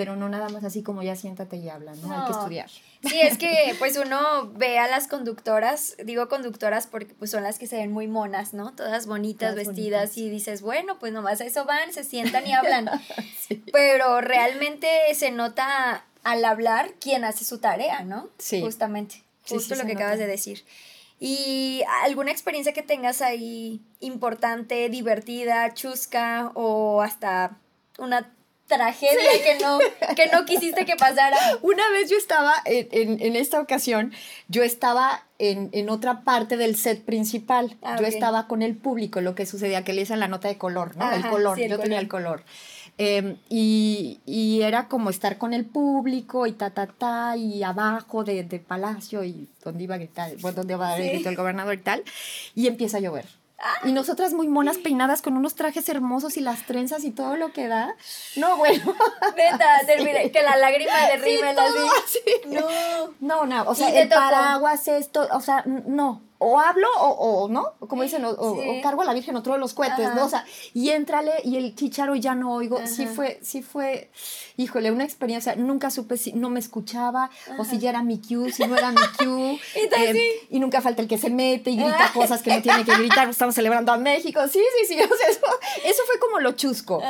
pero 0.00 0.16
no 0.16 0.30
nada 0.30 0.48
más 0.48 0.64
así 0.64 0.82
como 0.82 1.02
ya 1.02 1.14
siéntate 1.14 1.58
y 1.58 1.68
habla, 1.68 1.92
¿no? 1.92 2.10
Hay 2.10 2.24
que 2.24 2.32
estudiar. 2.32 2.70
Sí, 2.70 3.20
es 3.20 3.36
que 3.36 3.76
pues 3.78 3.98
uno 3.98 4.50
ve 4.54 4.78
a 4.78 4.88
las 4.88 5.08
conductoras, 5.08 5.94
digo 6.02 6.26
conductoras 6.30 6.86
porque 6.86 7.12
pues 7.12 7.30
son 7.30 7.42
las 7.42 7.58
que 7.58 7.66
se 7.66 7.76
ven 7.76 7.92
muy 7.92 8.08
monas, 8.08 8.54
¿no? 8.54 8.72
Todas 8.72 9.04
bonitas, 9.04 9.54
vestidas 9.54 10.16
y 10.16 10.30
dices, 10.30 10.62
bueno, 10.62 10.98
pues 10.98 11.12
nomás 11.12 11.42
a 11.42 11.44
eso 11.44 11.66
van, 11.66 11.92
se 11.92 12.02
sientan 12.02 12.46
y 12.46 12.52
hablan. 12.54 12.88
Pero 13.72 14.22
realmente 14.22 14.88
se 15.12 15.32
nota 15.32 16.06
al 16.24 16.46
hablar 16.46 16.94
quién 16.98 17.22
hace 17.24 17.44
su 17.44 17.58
tarea, 17.58 18.02
¿no? 18.02 18.30
Sí. 18.38 18.62
Justamente, 18.62 19.22
justo 19.46 19.74
lo 19.74 19.84
que 19.84 19.92
acabas 19.92 20.18
de 20.18 20.26
decir. 20.26 20.64
¿Y 21.18 21.82
alguna 22.04 22.30
experiencia 22.30 22.72
que 22.72 22.82
tengas 22.82 23.20
ahí 23.20 23.82
importante, 24.00 24.88
divertida, 24.88 25.74
chusca 25.74 26.52
o 26.54 27.02
hasta 27.02 27.58
una 27.98 28.32
tragedia 28.70 29.30
que, 29.44 29.62
no, 29.62 29.78
que 30.14 30.26
no 30.28 30.46
quisiste 30.46 30.86
que 30.86 30.96
pasara. 30.96 31.36
Una 31.62 31.90
vez 31.90 32.08
yo 32.08 32.16
estaba, 32.16 32.54
en, 32.64 33.20
en, 33.20 33.36
esta 33.36 33.60
ocasión, 33.60 34.12
yo 34.48 34.62
estaba 34.62 35.26
en, 35.38 35.68
en, 35.72 35.90
otra 35.90 36.22
parte 36.22 36.56
del 36.56 36.76
set 36.76 37.04
principal. 37.04 37.76
Ah, 37.82 37.96
yo 38.00 38.06
estaba 38.06 38.46
con 38.46 38.62
el 38.62 38.76
público, 38.76 39.20
lo 39.20 39.34
que 39.34 39.44
sucedía, 39.44 39.84
que 39.84 39.92
le 39.92 40.02
hice 40.02 40.16
la 40.16 40.28
nota 40.28 40.48
de 40.48 40.56
color, 40.56 40.96
¿no? 40.96 41.10
el 41.12 41.26
color, 41.28 41.58
yo 41.58 41.78
tenía 41.78 41.98
el 41.98 42.08
color. 42.08 42.44
Em, 42.96 43.38
y, 43.48 44.20
y, 44.26 44.62
era 44.62 44.86
como 44.88 45.08
estar 45.10 45.38
con 45.38 45.54
el 45.54 45.64
público 45.64 46.46
y 46.46 46.52
ta, 46.52 46.70
ta, 46.70 46.86
ta, 46.86 47.36
y 47.36 47.62
abajo 47.62 48.24
de, 48.24 48.44
de 48.44 48.58
Palacio 48.58 49.24
y 49.24 49.48
donde 49.64 49.84
iba 49.84 49.94
a 49.94 49.98
gritar, 49.98 50.36
bueno, 50.40 50.56
donde 50.56 50.74
iba 50.74 50.92
a 50.92 50.98
gritar 50.98 51.32
el 51.32 51.36
gobernador 51.36 51.74
y 51.74 51.78
tal, 51.78 52.04
y 52.54 52.66
empieza 52.66 52.98
a 52.98 53.00
llover. 53.00 53.39
Y 53.84 53.92
nosotras 53.92 54.32
muy 54.32 54.48
monas 54.48 54.78
peinadas 54.78 55.22
con 55.22 55.36
unos 55.36 55.54
trajes 55.54 55.88
hermosos 55.88 56.36
y 56.36 56.40
las 56.40 56.64
trenzas 56.66 57.04
y 57.04 57.10
todo 57.10 57.36
lo 57.36 57.52
que 57.52 57.68
da. 57.68 57.94
No, 58.36 58.56
bueno. 58.56 58.94
Neta, 59.36 59.80
que 60.32 60.42
la 60.42 60.56
lágrima 60.56 60.92
derrime 61.08 61.54
sí, 62.06 62.20
No. 62.46 62.66
No, 63.20 63.46
no, 63.46 63.70
o 63.70 63.74
sea, 63.74 63.90
el 63.90 64.08
paraguas, 64.08 64.88
esto, 64.88 65.28
o 65.32 65.40
sea, 65.40 65.62
no 65.66 66.29
o 66.42 66.58
hablo 66.58 66.88
o, 66.98 67.44
o 67.44 67.48
¿no? 67.50 67.74
Como 67.80 68.02
dicen, 68.02 68.24
o, 68.24 68.56
cargo 68.82 69.02
a 69.02 69.04
la 69.04 69.12
Virgen 69.12 69.36
otro 69.36 69.52
de 69.52 69.58
los 69.58 69.74
cohetes, 69.74 70.14
¿no? 70.14 70.24
O 70.24 70.28
sea, 70.28 70.46
y 70.72 70.88
entrale 70.88 71.32
y 71.44 71.56
el 71.56 71.74
chicharo 71.74 72.14
ya 72.14 72.34
no 72.34 72.54
oigo. 72.54 72.80
Sí 72.86 73.06
fue, 73.06 73.38
sí 73.42 73.62
fue, 73.62 74.10
híjole, 74.56 74.90
una 74.90 75.04
experiencia. 75.04 75.54
Nunca 75.54 75.90
supe 75.90 76.16
si 76.16 76.32
no 76.32 76.48
me 76.48 76.58
escuchaba 76.58 77.30
o 77.58 77.64
si 77.66 77.78
ya 77.78 77.90
era 77.90 78.02
mi 78.02 78.18
cue, 78.22 78.50
si 78.52 78.66
no 78.66 78.74
era 78.74 78.90
mi 78.90 79.02
cue. 79.18 79.60
¿Y, 80.50 80.56
y, 80.56 80.60
nunca 80.60 80.80
falta 80.80 81.02
el 81.02 81.08
que 81.08 81.18
se 81.18 81.28
mete 81.28 81.72
y 81.72 81.76
grita 81.76 82.10
cosas 82.14 82.40
que 82.40 82.56
no 82.56 82.62
tiene 82.62 82.86
que 82.86 82.94
gritar. 82.94 83.28
Estamos 83.28 83.54
celebrando 83.54 83.92
a 83.92 83.98
México. 83.98 84.40
Sí, 84.48 84.60
sí, 84.78 84.94
sí. 84.94 85.00
O 85.10 85.16
sea, 85.16 85.28
eso, 85.28 85.46
eso 85.84 86.02
fue 86.06 86.18
como 86.18 86.40
lo 86.40 86.52
chusco. 86.52 87.02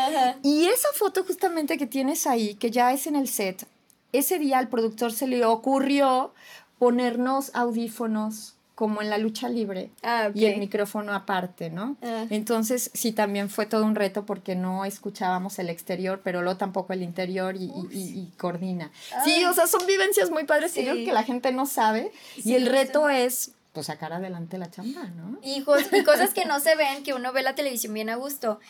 Y 0.42 0.66
esa 0.66 0.88
foto 0.94 1.22
justamente 1.22 1.78
que 1.78 1.86
tienes 1.86 2.26
ahí, 2.26 2.56
que 2.56 2.72
ya 2.72 2.92
es 2.92 3.06
en 3.06 3.14
el 3.14 3.28
set, 3.28 3.64
ese 4.12 4.40
día 4.40 4.58
al 4.58 4.68
productor 4.68 5.12
se 5.12 5.28
le 5.28 5.44
ocurrió 5.44 6.34
ponernos 6.78 7.52
audífonos 7.54 8.56
como 8.80 9.02
en 9.02 9.10
la 9.10 9.18
lucha 9.18 9.50
libre 9.50 9.90
ah, 10.02 10.30
y 10.32 10.46
el 10.46 10.58
micrófono 10.58 11.12
aparte, 11.12 11.68
¿no? 11.68 11.98
Ah. 12.02 12.24
Entonces 12.30 12.90
sí, 12.94 13.12
también 13.12 13.50
fue 13.50 13.66
todo 13.66 13.84
un 13.84 13.94
reto 13.94 14.24
porque 14.24 14.56
no 14.56 14.86
escuchábamos 14.86 15.58
el 15.58 15.68
exterior, 15.68 16.22
pero 16.24 16.40
luego 16.40 16.56
tampoco 16.56 16.94
el 16.94 17.02
interior 17.02 17.56
y, 17.56 17.70
y, 17.90 18.32
coordina. 18.38 18.90
Sí, 19.22 19.44
o 19.44 19.52
sea, 19.52 19.66
son 19.66 19.86
vivencias 19.86 20.30
muy 20.30 20.44
padres 20.44 20.72
que 20.72 21.12
la 21.12 21.24
gente 21.24 21.52
no 21.52 21.66
sabe 21.66 22.10
y 22.42 22.54
el 22.54 22.64
reto 22.64 23.10
es 23.10 23.52
pues 23.74 23.88
sacar 23.88 24.14
adelante 24.14 24.56
la 24.56 24.70
chamba, 24.70 25.04
¿no? 25.08 25.38
y 25.42 25.62
cosas 25.62 26.32
que 26.32 26.46
no 26.46 26.58
se 26.58 26.74
ven, 26.74 27.02
que 27.02 27.12
uno 27.12 27.34
ve 27.34 27.42
la 27.42 27.54
televisión 27.54 27.92
bien 27.92 28.08
a 28.08 28.16
gusto. 28.16 28.60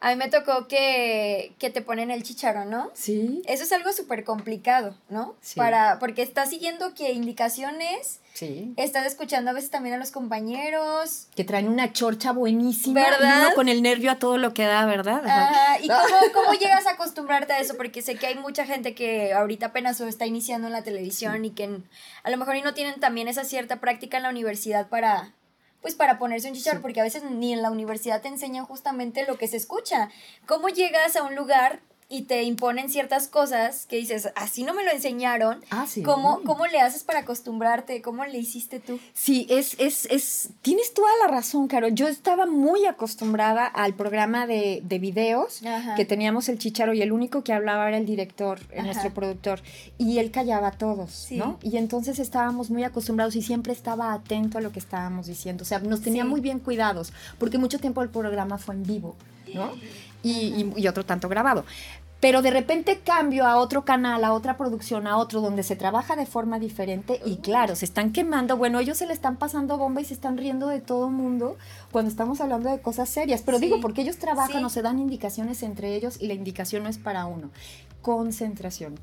A 0.00 0.10
mí 0.10 0.16
me 0.16 0.28
tocó 0.28 0.68
que, 0.68 1.54
que 1.58 1.70
te 1.70 1.80
ponen 1.80 2.10
el 2.10 2.22
chicharro, 2.22 2.64
¿no? 2.64 2.90
Sí. 2.94 3.42
Eso 3.46 3.62
es 3.64 3.72
algo 3.72 3.92
súper 3.92 4.24
complicado, 4.24 4.96
¿no? 5.08 5.34
Sí. 5.40 5.58
Para, 5.58 5.98
porque 5.98 6.22
estás 6.22 6.50
siguiendo 6.50 6.94
que 6.94 7.12
indicaciones. 7.12 8.20
Sí. 8.34 8.74
Estás 8.76 9.06
escuchando 9.06 9.50
a 9.50 9.54
veces 9.54 9.70
también 9.70 9.94
a 9.94 9.98
los 9.98 10.10
compañeros. 10.10 11.28
Que 11.36 11.44
traen 11.44 11.68
una 11.68 11.92
chorcha 11.92 12.32
buenísima. 12.32 13.00
¿Verdad? 13.00 13.38
Y 13.38 13.46
uno 13.46 13.54
con 13.54 13.68
el 13.68 13.82
nervio 13.82 14.10
a 14.10 14.18
todo 14.18 14.36
lo 14.36 14.52
que 14.52 14.64
da, 14.64 14.84
¿verdad? 14.86 15.22
Ajá. 15.24 15.78
¿Y 15.80 15.88
cómo, 15.88 16.32
cómo 16.34 16.52
llegas 16.60 16.86
a 16.86 16.92
acostumbrarte 16.92 17.52
a 17.52 17.60
eso? 17.60 17.76
Porque 17.76 18.02
sé 18.02 18.16
que 18.16 18.26
hay 18.26 18.34
mucha 18.34 18.66
gente 18.66 18.94
que 18.94 19.32
ahorita 19.32 19.66
apenas 19.66 20.00
está 20.00 20.26
iniciando 20.26 20.66
en 20.66 20.72
la 20.72 20.82
televisión 20.82 21.44
y 21.44 21.50
que 21.50 21.80
a 22.22 22.30
lo 22.30 22.36
mejor 22.36 22.56
y 22.56 22.62
no 22.62 22.74
tienen 22.74 23.00
también 23.00 23.28
esa 23.28 23.44
cierta 23.44 23.80
práctica 23.80 24.16
en 24.16 24.24
la 24.24 24.30
universidad 24.30 24.88
para 24.88 25.32
pues 25.84 25.94
para 25.94 26.18
ponerse 26.18 26.48
un 26.48 26.54
chicharro, 26.54 26.80
porque 26.80 27.00
a 27.00 27.02
veces 27.02 27.24
ni 27.24 27.52
en 27.52 27.60
la 27.60 27.70
universidad 27.70 28.22
te 28.22 28.28
enseñan 28.28 28.64
justamente 28.64 29.26
lo 29.26 29.36
que 29.36 29.48
se 29.48 29.58
escucha. 29.58 30.08
¿Cómo 30.46 30.70
llegas 30.70 31.14
a 31.14 31.24
un 31.24 31.34
lugar 31.34 31.82
y 32.08 32.22
te 32.22 32.42
imponen 32.42 32.90
ciertas 32.90 33.28
cosas 33.28 33.86
que 33.86 33.96
dices, 33.96 34.30
así 34.36 34.62
no 34.62 34.74
me 34.74 34.84
lo 34.84 34.90
enseñaron. 34.90 35.64
Ah, 35.70 35.86
¿Cómo, 36.04 36.42
¿Cómo 36.44 36.66
le 36.66 36.80
haces 36.80 37.02
para 37.02 37.20
acostumbrarte? 37.20 38.02
¿Cómo 38.02 38.24
le 38.24 38.38
hiciste 38.38 38.78
tú? 38.80 39.00
Sí, 39.14 39.46
es, 39.48 39.74
es, 39.78 40.06
es, 40.10 40.50
tienes 40.62 40.92
toda 40.94 41.10
la 41.22 41.28
razón, 41.28 41.66
Caro. 41.66 41.88
Yo 41.88 42.06
estaba 42.06 42.46
muy 42.46 42.86
acostumbrada 42.86 43.66
al 43.66 43.94
programa 43.94 44.46
de, 44.46 44.80
de 44.84 44.98
videos 44.98 45.62
que 45.96 46.04
teníamos 46.04 46.48
el 46.48 46.58
chicharo 46.58 46.92
y 46.92 47.02
el 47.02 47.12
único 47.12 47.42
que 47.42 47.52
hablaba 47.52 47.88
era 47.88 47.98
el 47.98 48.06
director, 48.06 48.60
nuestro 48.82 49.12
productor, 49.12 49.60
y 49.98 50.18
él 50.18 50.30
callaba 50.30 50.68
a 50.68 50.72
todos, 50.72 51.28
¿no? 51.30 51.58
Y 51.62 51.76
entonces 51.76 52.18
estábamos 52.18 52.70
muy 52.70 52.84
acostumbrados 52.84 53.34
y 53.36 53.42
siempre 53.42 53.72
estaba 53.72 54.12
atento 54.12 54.58
a 54.58 54.60
lo 54.60 54.72
que 54.72 54.78
estábamos 54.78 55.26
diciendo. 55.26 55.62
O 55.62 55.66
sea, 55.66 55.78
nos 55.78 56.02
tenía 56.02 56.24
muy 56.24 56.40
bien 56.40 56.58
cuidados, 56.58 57.12
porque 57.38 57.58
mucho 57.58 57.78
tiempo 57.78 58.02
el 58.02 58.10
programa 58.10 58.58
fue 58.58 58.74
en 58.74 58.82
vivo, 58.84 59.16
¿no? 59.52 59.72
Y, 60.24 60.72
y, 60.76 60.88
otro 60.88 61.04
tanto 61.04 61.28
grabado. 61.28 61.64
Pero 62.20 62.40
de 62.40 62.50
repente 62.50 63.00
cambio 63.04 63.46
a 63.46 63.58
otro 63.58 63.84
canal, 63.84 64.24
a 64.24 64.32
otra 64.32 64.56
producción, 64.56 65.06
a 65.06 65.18
otro 65.18 65.42
donde 65.42 65.62
se 65.62 65.76
trabaja 65.76 66.16
de 66.16 66.24
forma 66.24 66.58
diferente 66.58 67.20
y 67.26 67.36
claro, 67.36 67.76
se 67.76 67.84
están 67.84 68.12
quemando. 68.12 68.56
Bueno, 68.56 68.78
ellos 68.78 68.96
se 68.96 69.06
le 69.06 69.12
están 69.12 69.36
pasando 69.36 69.76
bomba 69.76 70.00
y 70.00 70.06
se 70.06 70.14
están 70.14 70.38
riendo 70.38 70.68
de 70.68 70.80
todo 70.80 71.08
el 71.08 71.12
mundo 71.12 71.58
cuando 71.92 72.10
estamos 72.10 72.40
hablando 72.40 72.70
de 72.70 72.80
cosas 72.80 73.10
serias. 73.10 73.42
Pero 73.42 73.58
digo, 73.58 73.78
porque 73.82 74.00
ellos 74.00 74.16
trabajan 74.16 74.64
o 74.64 74.70
se 74.70 74.80
dan 74.80 74.98
indicaciones 74.98 75.62
entre 75.62 75.94
ellos 75.94 76.16
y 76.18 76.26
la 76.28 76.34
indicación 76.34 76.84
no 76.84 76.88
es 76.88 76.96
para 76.96 77.26
uno. 77.26 77.50
Concentración. 78.00 78.98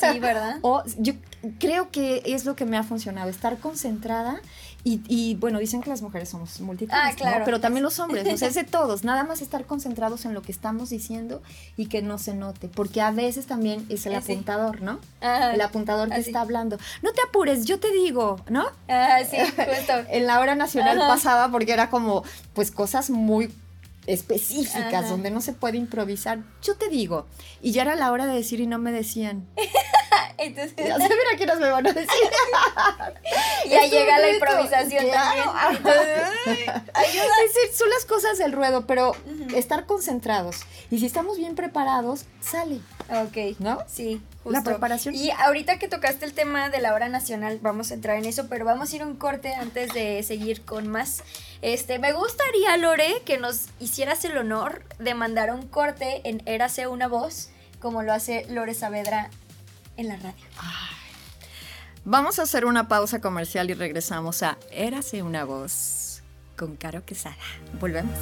Sí, 0.00 0.18
¿verdad? 0.20 0.58
o 0.62 0.82
yo 0.98 1.14
creo 1.58 1.90
que 1.90 2.22
es 2.24 2.44
lo 2.44 2.54
que 2.54 2.64
me 2.64 2.76
ha 2.76 2.82
funcionado, 2.82 3.28
estar 3.28 3.58
concentrada 3.58 4.40
y, 4.84 5.00
y, 5.06 5.36
bueno, 5.36 5.58
dicen 5.58 5.80
que 5.80 5.90
las 5.90 6.02
mujeres 6.02 6.28
somos 6.28 6.60
múltiples, 6.60 6.98
ah, 7.00 7.12
claro. 7.16 7.44
pero 7.44 7.60
también 7.60 7.84
los 7.84 7.98
hombres, 8.00 8.26
o 8.26 8.36
sea, 8.36 8.48
es 8.48 8.54
de 8.54 8.64
todos, 8.78 9.04
nada 9.04 9.22
más 9.22 9.40
estar 9.40 9.64
concentrados 9.64 10.24
en 10.24 10.34
lo 10.34 10.42
que 10.42 10.50
estamos 10.50 10.90
diciendo 10.90 11.42
y 11.76 11.86
que 11.86 12.02
no 12.02 12.18
se 12.18 12.34
note, 12.34 12.68
porque 12.68 13.00
a 13.00 13.10
veces 13.12 13.46
también 13.46 13.86
es 13.88 14.06
el 14.06 14.14
apuntador, 14.14 14.82
¿no? 14.82 14.98
el 15.20 15.60
apuntador 15.60 16.08
que 16.10 16.20
está 16.20 16.40
hablando. 16.40 16.78
No 17.02 17.12
te 17.12 17.20
apures, 17.22 17.64
yo 17.64 17.78
te 17.78 17.90
digo, 17.92 18.40
¿no? 18.48 18.64
Ah, 18.88 19.18
sí, 19.28 19.36
justo. 19.40 19.92
en 20.08 20.26
la 20.26 20.40
hora 20.40 20.54
nacional 20.54 20.98
pasaba 20.98 21.50
porque 21.50 21.72
era 21.72 21.88
como, 21.90 22.24
pues 22.54 22.70
cosas 22.70 23.10
muy 23.10 23.52
específicas 24.06 25.08
donde 25.08 25.30
no 25.30 25.40
se 25.40 25.52
puede 25.52 25.78
improvisar. 25.78 26.40
Yo 26.62 26.74
te 26.74 26.88
digo, 26.88 27.26
y 27.60 27.72
ya 27.72 27.82
era 27.82 27.94
la 27.94 28.10
hora 28.10 28.26
de 28.26 28.34
decir 28.34 28.60
y 28.60 28.66
no 28.66 28.78
me 28.78 28.92
decían. 28.92 29.46
Entonces, 30.38 30.74
Ya 30.76 30.96
sé, 30.96 31.02
mira 31.08 31.36
qué 31.38 31.46
nos 31.46 31.58
me 31.58 31.70
van 31.70 31.86
a 31.86 31.92
decir. 31.92 32.08
ya 33.68 33.86
llega 33.86 34.18
la 34.18 34.30
improvisación 34.30 35.04
claro. 35.06 35.52
también. 35.52 35.76
Entonces, 35.76 36.68
ayuda. 36.94 37.24
Es 37.44 37.54
decir, 37.54 37.74
son 37.76 37.90
las 37.90 38.04
cosas 38.04 38.38
del 38.38 38.52
ruedo, 38.52 38.86
pero 38.86 39.14
estar 39.54 39.86
concentrados. 39.86 40.60
Y 40.90 40.98
si 40.98 41.06
estamos 41.06 41.36
bien 41.38 41.54
preparados, 41.54 42.24
sale. 42.40 42.80
Ok. 43.10 43.58
¿No? 43.58 43.78
Sí, 43.86 44.20
La 44.44 44.58
justo. 44.58 44.70
preparación. 44.70 45.14
Y 45.14 45.30
ahorita 45.30 45.78
que 45.78 45.88
tocaste 45.88 46.24
el 46.24 46.32
tema 46.34 46.68
de 46.70 46.80
la 46.80 46.94
hora 46.94 47.08
nacional, 47.08 47.58
vamos 47.62 47.90
a 47.90 47.94
entrar 47.94 48.16
en 48.16 48.24
eso, 48.24 48.48
pero 48.48 48.64
vamos 48.64 48.92
a 48.92 48.96
ir 48.96 49.02
un 49.02 49.16
corte 49.16 49.54
antes 49.54 49.92
de 49.92 50.22
seguir 50.22 50.64
con 50.64 50.88
más. 50.88 51.22
Este, 51.62 51.98
me 51.98 52.12
gustaría, 52.12 52.76
Lore, 52.76 53.22
que 53.24 53.38
nos 53.38 53.66
hicieras 53.78 54.24
el 54.24 54.36
honor 54.36 54.82
de 54.98 55.14
mandar 55.14 55.52
un 55.52 55.66
corte 55.68 56.20
en 56.24 56.42
Érase 56.46 56.86
una 56.88 57.06
voz, 57.08 57.50
como 57.80 58.02
lo 58.02 58.12
hace 58.12 58.46
Lore 58.48 58.74
Saavedra 58.74 59.30
en 59.96 60.08
la 60.08 60.16
radio. 60.16 60.44
Vamos 62.04 62.38
a 62.38 62.42
hacer 62.42 62.64
una 62.64 62.88
pausa 62.88 63.20
comercial 63.20 63.70
y 63.70 63.74
regresamos 63.74 64.42
a 64.42 64.58
Érase 64.72 65.22
una 65.22 65.44
voz 65.44 66.22
con 66.56 66.76
Caro 66.76 67.04
Quesada. 67.04 67.36
Volvemos. 67.80 68.18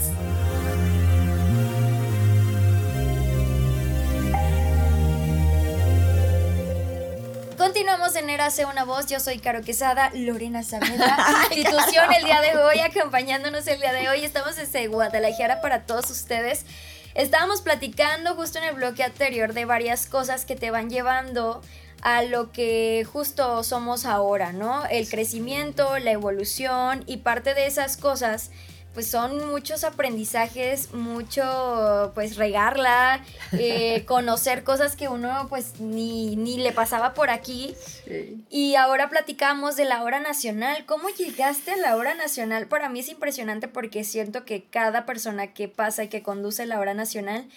Continuamos 7.57 8.17
en 8.17 8.31
Érase 8.31 8.65
una 8.65 8.85
voz, 8.85 9.07
yo 9.07 9.21
soy 9.21 9.39
Caro 9.39 9.63
Quesada, 9.63 10.11
Lorena 10.15 10.63
Saavedra, 10.63 11.17
institución 11.55 12.13
el 12.13 12.25
día 12.25 12.41
de 12.41 12.57
hoy, 12.57 12.79
acompañándonos 12.81 13.67
el 13.67 13.81
día 13.81 13.93
de 13.93 14.09
hoy, 14.09 14.25
estamos 14.25 14.57
desde 14.57 14.87
Guadalajara 14.89 15.61
para 15.61 15.85
todos 15.85 16.11
ustedes. 16.11 16.65
Estábamos 17.15 17.61
platicando 17.61 18.37
justo 18.37 18.59
en 18.59 18.65
el 18.65 18.75
bloque 18.75 19.03
anterior 19.03 19.53
de 19.53 19.65
varias 19.65 20.07
cosas 20.07 20.45
que 20.45 20.55
te 20.55 20.71
van 20.71 20.91
llevando 20.91 21.61
a 22.03 22.23
lo 22.23 22.53
que 22.53 23.05
justo 23.11 23.65
somos 23.65 24.07
ahora, 24.07 24.53
¿no? 24.53 24.87
El 24.87 25.09
crecimiento, 25.09 25.99
la 25.99 26.13
evolución 26.13 27.03
y 27.07 27.19
parte 27.19 27.55
de 27.55 27.67
esas 27.67 27.97
cosas 27.97 28.51
pues 28.95 29.07
son 29.07 29.49
muchos 29.49 29.85
aprendizajes, 29.85 30.93
mucho 30.93 32.11
pues 32.15 32.37
regarla, 32.37 33.25
eh, 33.53 34.05
conocer 34.07 34.65
cosas 34.65 34.97
que 34.97 35.09
uno 35.09 35.47
pues 35.49 35.81
ni, 35.81 36.35
ni 36.37 36.59
le 36.59 36.73
pasaba 36.73 37.15
por 37.15 37.31
aquí. 37.31 37.75
Y 38.49 38.75
ahora 38.75 39.09
platicamos 39.09 39.77
de 39.77 39.85
la 39.85 40.03
hora 40.03 40.19
nacional. 40.19 40.85
¿Cómo 40.87 41.09
llegaste 41.09 41.73
a 41.73 41.77
la 41.77 41.97
hora 41.97 42.15
nacional? 42.15 42.67
Para 42.67 42.89
mí 42.89 43.01
es 43.01 43.09
impresionante 43.09 43.69
porque 43.69 44.03
siento 44.03 44.45
que 44.45 44.65
cada 44.65 45.07
persona 45.07 45.53
que 45.53 45.69
pasa 45.69 46.05
y 46.05 46.09
que 46.09 46.23
conduce 46.23 46.67
la 46.67 46.81
hora 46.81 46.95
nacional 46.95 47.49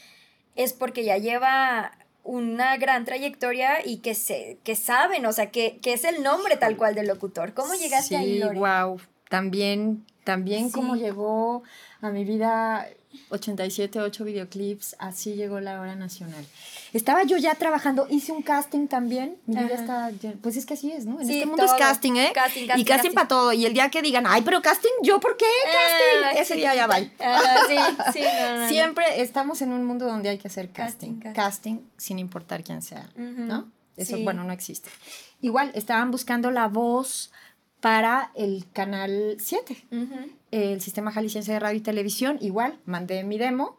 es 0.56 0.74
porque 0.74 1.04
ya 1.04 1.18
lleva 1.18 1.94
una 2.24 2.78
gran 2.78 3.06
trayectoria 3.06 3.86
y 3.86 3.98
que 3.98 4.16
se 4.16 4.58
que 4.64 4.76
saben, 4.76 5.26
o 5.26 5.34
sea, 5.34 5.52
que, 5.52 5.80
que 5.82 5.94
es 5.94 6.06
el 6.06 6.24
nombre 6.24 6.58
tal 6.58 6.78
cual 6.78 6.96
del 6.96 7.08
locutor. 7.08 7.54
¿Cómo 7.54 7.74
llegaste 7.74 8.10
sí, 8.10 8.16
ahí, 8.16 8.40
Lore? 8.40 8.60
wow. 8.60 9.02
También, 9.30 10.06
también 10.24 10.68
Sí. 10.68 10.72
como 10.74 10.96
llegó 10.96 11.64
a 12.02 12.10
mi 12.10 12.24
vida 12.26 12.88
87, 13.30 14.00
8 14.02 14.24
videoclips, 14.24 14.96
así 15.00 15.36
llegó 15.36 15.60
la 15.60 15.80
hora 15.80 15.96
nacional. 15.96 16.46
Estaba 16.94 17.24
yo 17.24 17.38
ya 17.38 17.54
trabajando, 17.56 18.08
hice 18.10 18.32
un 18.32 18.42
casting 18.42 18.88
también. 18.88 19.38
Mi 19.46 19.56
vida 19.64 19.76
está, 19.76 20.12
pues 20.42 20.58
es 20.58 20.66
que 20.66 20.74
así 20.74 20.92
es, 20.92 21.06
¿no? 21.06 21.22
En 21.22 21.28
Sí, 21.28 21.34
este 21.36 21.46
mundo 21.46 21.64
es 21.64 21.70
todo. 21.72 21.80
casting, 21.80 22.14
¿eh? 22.16 22.32
Casting, 22.34 22.68
casting, 22.68 22.82
y 22.82 22.86
casting, 22.86 23.12
para 23.12 23.28
todo. 23.28 23.54
Y 23.54 23.66
el 23.66 23.74
día 23.74 23.90
que 23.90 24.02
digan, 24.02 24.26
ay, 24.28 24.42
pero 24.42 24.62
casting, 24.62 24.90
¿yo 25.04 25.20
por 25.20 25.38
qué 25.38 25.46
casting? 25.64 26.24
Ah, 26.26 26.42
Ese 26.42 26.54
sí. 26.56 26.60
día 26.60 26.74
ya 26.76 26.88
va. 26.88 26.96
Ajá, 26.96 27.60
sí, 27.68 27.76
sí, 28.14 28.20
no, 28.22 28.54
no, 28.56 28.62
no. 28.64 28.68
Siempre 28.70 29.22
estamos 29.22 29.62
en 29.62 29.72
un 29.74 29.86
mundo 29.86 30.06
donde 30.08 30.30
hay 30.30 30.38
que 30.40 30.48
hacer 30.48 30.70
casting. 30.72 31.20
Casting, 31.20 31.34
Casting, 31.34 31.78
sin 31.98 32.20
importar 32.20 32.64
quién 32.64 32.82
sea, 32.82 33.08
Ujú, 33.16 33.42
¿no? 33.44 33.72
Eso, 33.96 34.18
bueno, 34.20 34.44
no 34.44 34.52
existe. 34.54 34.90
Igual, 35.42 35.72
estaban 35.76 36.10
buscando 36.10 36.50
la 36.50 36.68
voz 36.68 37.32
para 37.84 38.32
el 38.34 38.66
canal 38.72 39.36
7, 39.42 39.76
Ujú, 39.92 40.30
el 40.52 40.80
sistema 40.80 41.12
jalisciense 41.12 41.52
de 41.52 41.60
radio 41.60 41.78
y 41.78 41.82
televisión. 41.82 42.38
Igual, 42.40 42.80
mandé 42.86 43.26
mi 43.26 43.38
demo 43.38 43.78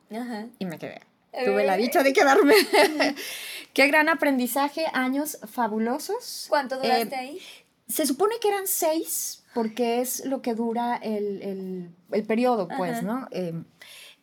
y 0.58 0.66
me 0.66 0.78
quedé. 0.78 1.00
Eh. 1.32 1.46
Tuve 1.46 1.64
la 1.64 1.78
dicha 1.78 2.02
de 2.02 2.12
quedarme. 2.12 2.52
Qué 3.72 3.86
gran 3.88 4.10
aprendizaje, 4.10 4.84
años 4.92 5.38
fabulosos. 5.50 6.44
¿Cuánto 6.50 6.76
duraste 6.76 7.14
Eh, 7.14 7.18
ahí? 7.18 7.38
Se 7.88 8.04
supone 8.04 8.34
que 8.42 8.48
eran 8.48 8.66
seis, 8.66 9.42
porque 9.54 10.02
es 10.02 10.26
lo 10.26 10.42
que 10.42 10.52
dura 10.54 10.96
el, 10.96 11.40
el, 11.40 11.90
el 12.12 12.22
periodo, 12.24 12.68
pues. 12.76 13.02
¿no? 13.02 13.26
Eh, 13.30 13.54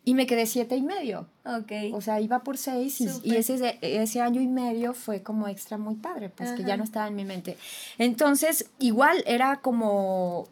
y 0.04 0.16
me 0.16 0.26
quedé 0.26 0.46
siete 0.46 0.76
y 0.76 0.82
medio. 0.82 1.28
Ok. 1.46 1.94
O 1.94 2.02
sea, 2.02 2.20
iba 2.20 2.40
por 2.40 2.58
seis 2.58 3.00
y, 3.02 3.10
y 3.24 3.36
ese, 3.36 3.78
ese 3.82 4.22
año 4.22 4.42
y 4.42 4.48
medio 4.48 4.94
fue 4.94 5.22
como 5.22 5.48
extra 5.48 5.78
muy 5.78 5.96
padre, 5.96 6.30
pues 6.30 6.52
que 6.54 6.62
ya 6.64 6.70
Ajá. 6.70 6.78
no 6.78 6.84
estaba 6.84 7.08
en 7.08 7.16
mi 7.16 7.26
mente. 7.26 7.58
Entonces, 7.98 8.70
igual 8.80 9.24
era 9.28 9.58
como, 9.62 10.48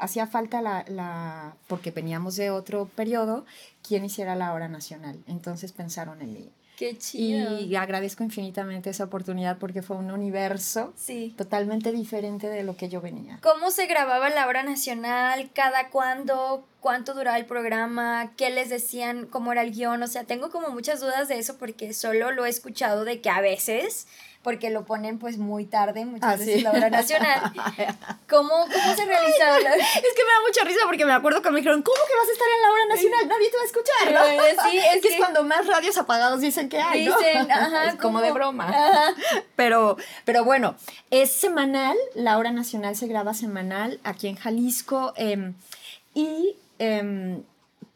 hacía 0.00 0.26
falta 0.26 0.62
la, 0.62 0.84
la, 0.88 1.54
porque 1.68 1.90
veníamos 1.90 2.36
de 2.36 2.50
otro 2.50 2.86
periodo, 2.86 3.44
quien 3.86 4.04
hiciera 4.04 4.34
la 4.34 4.52
hora 4.52 4.68
nacional. 4.68 5.22
Entonces 5.26 5.72
pensaron 5.72 6.20
en 6.20 6.32
mí. 6.32 6.50
Qué 6.78 6.96
chido. 6.96 7.58
Y 7.58 7.74
agradezco 7.74 8.22
infinitamente 8.22 8.90
esa 8.90 9.02
oportunidad 9.02 9.58
porque 9.58 9.82
fue 9.82 9.96
un 9.96 10.12
universo 10.12 10.92
Sí. 10.94 11.34
totalmente 11.36 11.90
diferente 11.90 12.48
de 12.48 12.62
lo 12.62 12.76
que 12.76 12.88
yo 12.88 13.00
venía. 13.00 13.40
¿Cómo 13.42 13.72
se 13.72 13.86
grababa 13.86 14.30
la 14.30 14.46
hora 14.46 14.62
nacional? 14.62 15.50
¿Cada 15.52 15.90
cuándo? 15.90 16.68
¿Cuánto 16.78 17.14
duraba 17.14 17.36
el 17.36 17.46
programa? 17.46 18.32
¿Qué 18.36 18.50
les 18.50 18.68
decían? 18.68 19.26
¿Cómo 19.26 19.50
era 19.50 19.62
el 19.62 19.72
guion? 19.72 20.00
O 20.04 20.06
sea, 20.06 20.22
tengo 20.22 20.50
como 20.50 20.68
muchas 20.70 21.00
dudas 21.00 21.26
de 21.26 21.38
eso 21.38 21.58
porque 21.58 21.92
solo 21.92 22.30
lo 22.30 22.46
he 22.46 22.48
escuchado 22.48 23.04
de 23.04 23.20
que 23.20 23.28
a 23.28 23.40
veces, 23.40 24.06
porque 24.48 24.70
lo 24.70 24.86
ponen 24.86 25.18
pues 25.18 25.36
muy 25.36 25.66
tarde, 25.66 26.06
muchas 26.06 26.30
Ah, 26.32 26.36
veces 26.36 26.54
sí. 26.54 26.60
la 26.62 26.70
hora 26.72 26.88
nacional. 26.88 27.52
¿Cómo, 28.30 28.48
cómo 28.48 28.94
se 28.96 29.04
realizaba? 29.04 29.58
la- 29.60 29.74
Es 29.76 30.14
que 30.16 30.24
me 30.24 30.30
da 30.32 30.40
mucha 30.46 30.64
risa 30.64 30.80
porque 30.86 31.04
me 31.04 31.12
acuerdo 31.12 31.42
que 31.42 31.50
me 31.50 31.58
dijeron, 31.58 31.82
¿cómo 31.82 31.96
que 32.08 32.16
vas 32.18 32.26
a 32.28 32.32
estar 32.32 32.48
en 32.56 32.62
la 32.62 32.70
hora 32.70 32.86
nacional? 32.86 33.28
Nadie 33.28 33.50
te 33.50 33.56
va 33.58 33.62
a 33.62 33.66
escuchar, 33.66 34.14
¿no? 34.14 34.42
Eh, 34.46 34.56
sí, 34.70 34.78
es 34.94 35.02
que 35.02 35.08
es 35.08 35.16
cuando 35.16 35.44
más 35.44 35.66
radios 35.66 35.98
apagados 35.98 36.40
dicen 36.40 36.70
que 36.70 36.80
hay, 36.80 37.04
¿no? 37.04 37.18
Dicen, 37.18 37.50
ajá, 37.52 37.84
es 37.88 37.96
como 37.96 38.22
de 38.22 38.32
broma. 38.32 38.68
Ajá. 38.70 39.12
Pero, 39.54 39.98
pero 40.24 40.44
bueno, 40.46 40.76
es 41.10 41.30
semanal, 41.30 41.94
la 42.14 42.38
hora 42.38 42.50
nacional 42.50 42.96
se 42.96 43.06
graba 43.06 43.34
semanal 43.34 44.00
aquí 44.02 44.28
en 44.28 44.36
Jalisco 44.36 45.12
em, 45.16 45.52
y 46.14 46.56
em, 46.78 47.42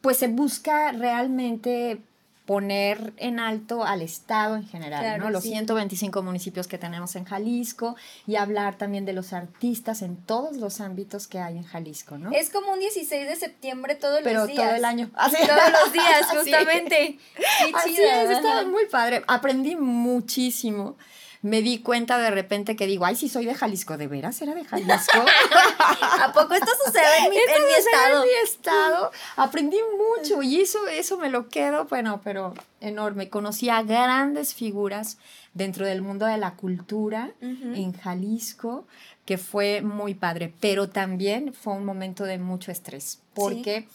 pues 0.03 0.19
se 0.19 0.29
busca 0.29 0.93
realmente 0.93 1.99
poner 2.47 3.13
en 3.19 3.39
alto 3.39 3.85
al 3.85 4.03
Estado 4.03 4.57
en 4.57 4.67
general, 4.67 5.01
Claro, 5.01 5.25
¿no? 5.25 5.31
Los 5.31 5.45
sí. 5.45 5.51
125 5.51 6.23
municipios 6.23 6.67
que 6.67 6.77
tenemos 6.77 7.15
en 7.15 7.25
Jalisco 7.25 7.95
y 8.27 8.35
hablar 8.37 8.77
también 8.77 9.05
de 9.05 9.13
los 9.13 9.33
artistas 9.33 10.03
en 10.03 10.17
todos 10.17 10.57
los 10.57 10.81
ámbitos 10.81 11.29
que 11.29 11.39
hay 11.39 11.57
en 11.57 11.63
Jalisco, 11.63 12.19
¿no? 12.19 12.33
Es 12.33 12.51
como 12.51 12.73
un 12.73 12.81
16 12.81 13.29
de 13.29 13.37
septiembre 13.37 13.95
todos 13.95 14.21
Pero 14.25 14.41
los 14.41 14.49
días. 14.49 14.65
todo 14.67 14.75
el 14.75 14.85
año. 14.85 15.11
Así. 15.15 15.37
Todos 15.37 15.73
los 15.85 15.93
días, 15.93 16.27
Sí. 16.31 16.37
justamente. 16.37 17.19
Qué 17.37 17.73
Así 17.75 17.95
chido. 17.95 18.07
es, 18.11 18.31
estaba 18.31 18.65
muy 18.65 18.87
padre. 18.87 19.23
Aprendí 19.29 19.77
muchísimo. 19.77 20.97
Me 21.43 21.61
di 21.61 21.81
cuenta 21.81 22.19
de 22.19 22.31
repente 22.31 22.77
que 22.77 22.87
digo, 22.87 23.05
ay, 23.05 23.17
si 23.17 23.29
soy 23.29 23.45
de 23.45 23.55
Jalisco, 23.55 23.99
¿de 23.99 24.07
veras 24.07 24.41
era 24.41 24.55
de 24.55 24.65
Jalisco? 24.65 25.19
¿A 26.23 26.33
poco 26.33 26.55
esto 26.55 26.71
sucede 26.85 27.25
en 27.25 27.31
mi, 27.31 27.37
Esto 27.37 27.51
en 27.57 27.67
mi 27.67 27.75
sucede 27.75 27.91
estado? 27.91 28.23
En 28.23 28.29
mi 28.29 28.35
estado. 28.45 29.11
Aprendí 29.37 29.79
mucho 29.99 30.43
y 30.43 30.61
eso, 30.61 30.87
eso 30.87 31.19
me 31.19 31.31
lo 31.31 31.49
quedo, 31.49 31.87
bueno, 31.87 32.21
pero 32.23 32.55
enorme. 32.81 33.29
Conocí 33.29 33.69
a 33.71 33.83
grandes 33.83 34.55
figuras 34.55 35.19
dentro 35.53 35.85
del 35.85 36.01
mundo 36.01 36.27
de 36.27 36.39
la 36.39 36.55
cultura 36.55 37.33
en 37.41 37.93
Jalisco, 37.93 38.87
que 39.25 39.37
fue 39.37 39.83
muy 39.83 40.15
padre, 40.15 40.53
pero 40.61 40.89
también 40.89 41.53
fue 41.53 41.75
un 41.75 41.85
momento 41.85 42.25
de 42.25 42.39
mucho 42.39 42.71
estrés, 42.71 43.21
porque 43.35 43.89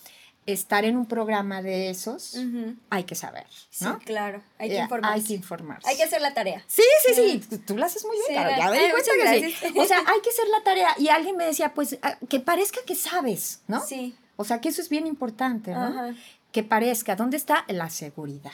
estar 0.47 0.83
en 0.85 0.97
un 0.97 1.05
programa 1.05 1.61
de 1.61 1.89
esos 1.91 2.35
hay 2.89 3.03
que 3.03 3.13
saber, 3.15 3.45
Sí, 3.69 3.85
¿no? 3.85 3.99
claro. 3.99 4.41
Hay 4.57 4.69
que 4.69 4.79
informarse. 4.79 5.15
Hay 5.19 5.23
que 5.23 5.33
informarse. 5.33 5.89
Hay 5.89 5.97
que 5.97 6.03
hacer 6.03 6.21
la 6.21 6.33
tarea. 6.33 6.63
Sí, 6.67 6.81
sí, 7.05 7.13
sí, 7.13 7.41
tú- 7.49 7.57
tú 7.59 7.77
lo 7.77 7.85
haces 7.85 8.03
muy 8.05 8.15
bien, 8.15 8.25
Sí, 8.29 8.33
Caro, 8.33 8.49
ya 8.49 8.71
me 8.71 8.79
di 8.85 8.89
cuenta 8.91 8.97
muchas 8.97 9.13
que 9.13 9.39
gracias. 9.41 9.59
sí. 9.73 9.79
O 9.79 9.85
sea, 9.85 9.97
hay 10.07 10.21
que 10.21 10.29
hacer 10.29 10.47
la 10.49 10.63
tarea. 10.63 10.89
Y 10.97 11.09
alguien 11.09 11.35
me 11.37 11.45
decía, 11.45 11.73
pues, 11.73 11.99
ah, 12.01 12.17
que 12.29 12.39
parezca 12.39 12.79
que 12.87 12.95
sabes, 12.95 13.61
¿no? 13.67 13.81
Sí. 13.85 14.15
O 14.37 14.43
sea, 14.45 14.61
que 14.61 14.69
eso 14.69 14.81
es 14.81 14.89
bien 14.89 15.05
importante, 15.05 15.71
¿no? 15.71 15.83
Ajá. 15.83 16.15
Que 16.51 16.63
parezca. 16.63 17.15
¿Dónde 17.15 17.37
está 17.37 17.65
la 17.67 17.89
seguridad? 17.89 18.51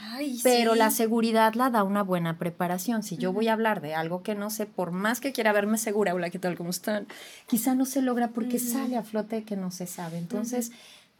Ay, 0.00 0.38
Pero 0.42 0.72
sí. 0.74 0.78
la 0.78 0.90
seguridad 0.90 1.54
la 1.54 1.70
da 1.70 1.82
una 1.82 2.02
buena 2.02 2.38
preparación. 2.38 3.02
Si 3.02 3.16
yo 3.16 3.32
voy 3.32 3.48
a 3.48 3.52
hablar 3.54 3.80
de 3.80 3.94
algo 3.94 4.22
que 4.22 4.34
no 4.34 4.48
sé, 4.50 4.66
por 4.66 4.90
más 4.92 5.18
que 5.20 5.32
quiera 5.32 5.52
verme 5.52 5.76
segura, 5.78 6.14
hola, 6.14 6.30
¿qué 6.30 6.38
tal? 6.38 6.56
¿Cómo 6.56 6.70
están? 6.70 7.06
Quizá 7.46 7.74
no 7.74 7.84
se 7.84 8.02
logra 8.02 8.28
porque 8.28 8.58
sale 8.58 8.96
a 8.96 9.02
flote 9.02 9.44
que 9.44 9.56
no 9.56 9.70
se 9.70 9.86
sabe. 9.86 10.18
Entonces, 10.18 10.70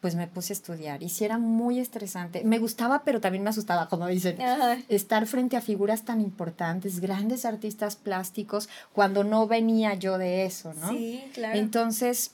pues 0.00 0.14
me 0.14 0.28
puse 0.28 0.52
a 0.52 0.56
estudiar. 0.56 1.02
Y 1.02 1.08
sí 1.08 1.24
era 1.24 1.38
muy 1.38 1.80
estresante. 1.80 2.44
Me 2.44 2.58
gustaba, 2.58 3.02
pero 3.04 3.20
también 3.20 3.42
me 3.42 3.50
asustaba, 3.50 3.88
como 3.88 4.06
dicen. 4.06 4.40
Ajá. 4.40 4.78
Estar 4.88 5.26
frente 5.26 5.56
a 5.56 5.60
figuras 5.60 6.04
tan 6.04 6.20
importantes, 6.20 7.00
grandes 7.00 7.44
artistas 7.44 7.96
plásticos, 7.96 8.68
cuando 8.92 9.24
no 9.24 9.46
venía 9.46 9.94
yo 9.94 10.18
de 10.18 10.44
eso, 10.44 10.72
¿no? 10.74 10.90
Sí, 10.90 11.24
claro. 11.34 11.58
Entonces, 11.58 12.32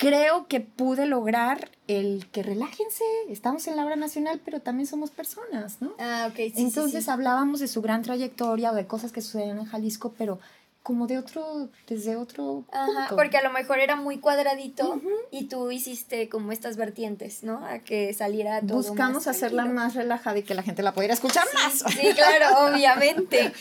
creo 0.00 0.46
que 0.48 0.60
pude 0.60 1.06
lograr 1.06 1.70
el 1.86 2.26
que 2.32 2.42
relájense, 2.42 3.04
estamos 3.28 3.66
en 3.68 3.76
la 3.76 3.84
obra 3.84 3.96
nacional, 3.96 4.40
pero 4.44 4.60
también 4.60 4.86
somos 4.86 5.10
personas, 5.10 5.82
¿no? 5.82 5.92
Ah, 5.98 6.28
ok. 6.30 6.36
Sí, 6.36 6.52
Entonces 6.56 7.08
hablábamos 7.08 7.60
de 7.60 7.68
su 7.68 7.82
gran 7.82 8.02
trayectoria 8.02 8.72
o 8.72 8.74
de 8.74 8.86
cosas 8.86 9.12
que 9.12 9.20
sucedieron 9.20 9.58
en 9.58 9.66
Jalisco, 9.66 10.14
pero 10.16 10.40
como 10.82 11.06
de 11.06 11.18
otro, 11.18 11.68
desde 11.86 12.16
otro 12.16 12.64
Ajá, 12.72 13.14
porque 13.14 13.36
a 13.36 13.42
lo 13.42 13.50
mejor 13.50 13.80
era 13.80 13.96
muy 13.96 14.18
cuadradito 14.18 15.00
y 15.30 15.46
tú 15.46 15.70
hiciste 15.70 16.30
como 16.30 16.52
estas 16.52 16.76
vertientes, 16.76 17.42
¿no? 17.42 17.64
A 17.66 17.80
que 17.80 18.14
saliera 18.14 18.60
todo 18.62 18.78
Buscamos 18.78 19.26
hacerla 19.26 19.66
más 19.66 19.94
relajada 19.94 20.38
y 20.38 20.42
que 20.42 20.54
la 20.54 20.62
gente 20.62 20.82
la 20.82 20.92
pudiera 20.92 21.12
escuchar 21.12 21.44
más. 21.54 21.84
Sí, 21.92 22.14
claro, 22.14 22.66
obviamente. 22.72 23.52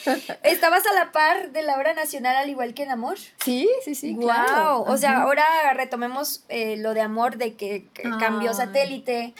¿Estabas 0.44 0.86
a 0.88 0.94
la 0.94 1.12
par 1.12 1.52
de 1.52 1.62
la 1.62 1.78
obra 1.78 1.94
nacional 1.94 2.38
al 2.38 2.50
igual 2.50 2.74
que 2.74 2.84
en 2.84 2.92
Amor? 2.92 3.18
Sí, 3.44 3.68
sí, 3.84 3.96
sí, 3.96 4.14
wow. 4.14 4.24
claro. 4.24 4.82
O 4.84 4.98
sea, 4.98 5.24
ahora 5.24 5.46
retomemos 5.74 6.46
eh, 6.48 6.78
lo 6.78 6.94
de 6.94 7.02
Amor, 7.02 7.38
de 7.38 7.56
que, 7.56 7.88
cambió 8.20 8.54
satélite 8.54 9.34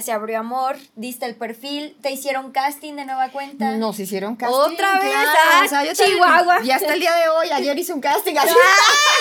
se 0.00 0.12
abrió 0.12 0.38
amor, 0.38 0.76
diste 0.94 1.26
el 1.26 1.36
perfil, 1.36 1.96
te 2.02 2.10
hicieron 2.10 2.52
casting 2.52 2.94
de 2.94 3.04
nueva 3.04 3.30
cuenta. 3.30 3.72
Nos 3.72 3.98
hicieron 3.98 4.36
casting. 4.36 4.56
Otra 4.56 4.98
vez, 5.00 5.14
ah, 5.14 5.62
o 5.64 5.68
sea, 5.68 5.84
yo 5.84 5.92
Chihuahua. 5.92 6.62
Y 6.62 6.70
hasta 6.70 6.94
el 6.94 7.00
día 7.00 7.14
de 7.14 7.28
hoy, 7.28 7.50
ayer 7.50 7.78
hice 7.78 7.92
un 7.92 8.00
casting. 8.00 8.36
Así. 8.36 8.54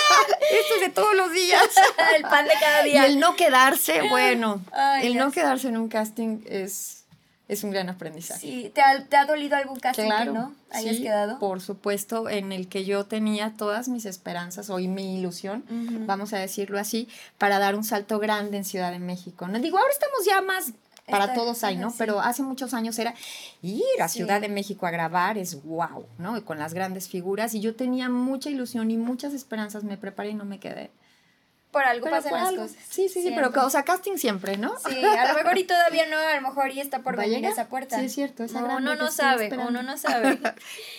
Ah. 0.08 0.22
Esto 0.52 0.76
es 0.76 0.82
de 0.82 0.90
todos 0.90 1.16
los 1.16 1.32
días. 1.32 1.64
el 2.16 2.22
pan 2.24 2.46
de 2.46 2.54
cada 2.60 2.84
día. 2.84 3.08
Y 3.08 3.12
el 3.12 3.20
no 3.20 3.36
quedarse, 3.36 4.04
bueno, 4.10 4.62
el 5.02 5.18
no 5.18 5.32
quedarse 5.32 5.68
en 5.68 5.78
un 5.78 5.88
casting 5.90 6.42
es 6.46 7.05
es 7.48 7.64
un 7.64 7.72
gran 7.72 7.90
aprendizaje. 7.90 8.40
Sí, 8.40 8.72
¿te 8.74 8.82
ha, 8.82 9.06
te 9.06 9.18
ha 9.18 9.26
dolido 9.26 9.56
algún 9.56 9.80
claro, 9.80 9.96
que 9.96 10.32
no 10.32 10.56
hayas 10.72 10.98
quedado? 10.98 11.40
Por 11.40 11.62
supuesto, 11.62 12.30
en 12.30 12.52
el 12.52 12.68
que 12.68 12.86
yo 12.86 13.06
tenía 13.06 13.54
todas 13.56 13.88
mis 13.88 14.06
esperanzas 14.06 14.70
o 14.70 14.78
mi 14.78 15.20
ilusión, 15.20 15.64
vamos 16.06 16.34
a 16.34 16.40
decirlo 16.40 16.80
así, 16.80 17.08
para 17.38 17.60
dar 17.60 17.76
un 17.76 17.84
salto 17.84 18.20
grande 18.20 18.58
en 18.58 18.66
Ciudad 18.66 18.92
de 18.92 19.00
México. 19.00 19.48
No 19.48 19.60
digo, 19.60 19.78
ahora 19.78 19.92
estamos 19.92 20.26
ya 20.26 20.42
más 20.42 20.74
para 21.08 21.34
todos 21.34 21.64
hay, 21.64 21.78
¿no? 21.78 21.94
Pero 21.98 22.20
hace 22.20 22.42
muchos 22.42 22.74
años 22.74 22.98
era 22.98 23.14
ir 23.62 23.84
a 24.02 24.08
Ciudad 24.08 24.42
de 24.42 24.50
México 24.50 24.88
a 24.88 24.92
grabar, 24.92 25.38
es 25.38 25.64
wow, 25.64 26.06
¿no? 26.18 26.44
con 26.44 26.58
las 26.58 26.74
grandes 26.74 27.08
figuras. 27.08 27.54
Y 27.54 27.60
yo 27.60 27.76
tenía 27.76 28.10
mucha 28.10 28.50
ilusión 28.50 28.90
y 28.90 28.98
muchas 28.98 29.34
esperanzas, 29.34 29.84
me 29.84 29.98
preparé 29.98 30.30
y 30.30 30.34
no 30.34 30.46
me 30.46 30.60
quedé 30.60 30.90
por 31.76 31.84
algo 31.84 32.10
pasan 32.10 32.32
las 32.32 32.52
cosas. 32.54 32.78
Sí, 32.90 33.10
sí, 33.10 33.22
sí, 33.22 33.34
pero, 33.36 33.52
o 33.66 33.70
sea, 33.70 33.84
casting 33.84 34.16
siempre, 34.16 34.56
¿no? 34.56 34.74
Sí, 34.88 35.04
a 35.04 35.28
lo 35.28 35.34
mejor 35.34 35.58
y 35.58 35.64
todavía 35.68 36.06
no, 36.08 36.18
a 36.18 36.34
lo 36.34 36.42
mejor 36.42 36.72
y 36.72 36.80
está 36.80 37.00
por 37.00 37.18
venir 37.18 37.44
esa 37.44 37.68
puerta. 37.68 38.00
Sí, 38.00 38.06
es 38.06 38.14
cierto, 38.14 38.46
esa 38.46 38.62
no, 38.62 38.78
uno 38.78 38.96
no 38.96 39.12
sabe, 39.12 39.50
uno 39.54 39.84
no 39.84 39.98
sabe. 39.98 40.40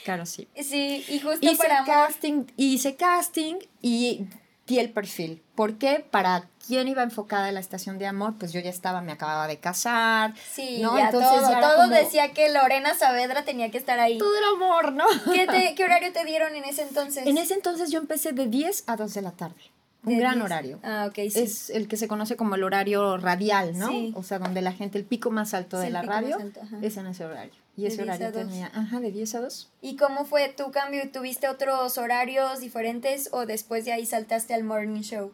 claro, 0.05 0.27
sí. 0.27 0.49
Sí, 0.55 1.03
y 1.09 1.19
justo 1.21 1.39
hice 1.41 1.57
para 1.57 1.83
casting, 1.87 2.45
hice 2.59 2.95
casting 2.95 3.55
y 3.81 4.27
di 4.67 4.79
el 4.79 4.91
perfil. 4.91 5.43
¿Por 5.55 5.79
qué? 5.79 6.05
Para 6.11 6.51
quién 6.67 6.89
iba 6.89 7.03
enfocada 7.03 7.49
en 7.49 7.55
la 7.55 7.61
estación 7.61 7.99
de 7.99 8.07
amor, 8.07 8.35
pues 8.39 8.53
yo 8.53 8.61
ya 8.61 8.69
estaba, 8.69 9.01
me 9.01 9.13
acababa 9.13 9.47
de 9.47 9.59
casar. 9.59 10.35
Sí, 10.53 10.83
¿no? 10.83 10.99
ya 10.99 11.07
Entonces, 11.07 11.41
todo, 11.41 11.75
todo 11.75 11.89
decía 11.89 12.33
que 12.35 12.51
Lorena 12.51 12.95
Saavedra 12.95 13.47
tenía 13.47 13.71
que 13.71 13.79
estar 13.79 13.99
ahí. 13.99 14.19
Todo 14.19 14.37
el 14.37 14.45
amor, 14.45 14.93
¿no? 14.93 15.07
¿Qué, 15.33 15.47
te, 15.47 15.75
¿Qué 15.75 15.85
horario 15.85 16.13
te 16.13 16.23
dieron 16.27 16.55
en 16.55 16.65
ese 16.65 16.83
entonces? 16.83 17.27
En 17.27 17.39
ese 17.39 17.55
entonces 17.55 17.91
yo 17.91 17.99
empecé 17.99 18.33
de 18.33 18.47
10 18.47 18.85
a 18.89 18.97
2 18.97 19.15
de 19.15 19.23
la 19.23 19.31
tarde. 19.31 19.76
Un 20.07 20.19
gran 20.19 20.41
horario. 20.41 20.79
Ah, 20.83 21.07
ok, 21.09 21.15
sí. 21.15 21.41
Es 21.41 21.69
el 21.71 21.89
que 21.89 21.97
se 21.97 22.09
conoce 22.09 22.37
como 22.37 22.55
el 22.55 22.63
horario 22.63 23.19
radial, 23.19 23.77
¿no? 23.77 23.89
Sí. 23.89 24.13
O 24.17 24.23
sea, 24.23 24.39
donde 24.39 24.63
la 24.63 24.73
gente, 24.73 24.99
el 24.99 25.05
pico 25.05 25.31
más 25.31 25.53
alto 25.53 25.79
de 25.79 25.91
la 25.91 26.03
radio 26.03 26.39
es 26.81 26.97
en 26.97 27.07
ese 27.09 27.25
horario. 27.25 27.53
Y 27.77 27.87
ese 27.87 28.03
horario 28.03 28.33
tenía, 28.33 28.71
ajá, 28.73 29.01
de 29.01 29.13
10 29.13 29.35
a 29.35 29.41
2. 29.41 29.71
¿Y 29.83 29.97
cómo 29.97 30.25
fue 30.25 30.49
tu 30.49 30.71
cambio? 30.71 31.11
¿Tuviste 31.13 31.49
otros 31.49 31.99
horarios 31.99 32.61
diferentes 32.61 33.29
o 33.33 33.45
después 33.45 33.85
de 33.85 33.93
ahí 33.93 34.07
saltaste 34.07 34.55
al 34.55 34.65
morning 34.65 35.03
show? 35.03 35.33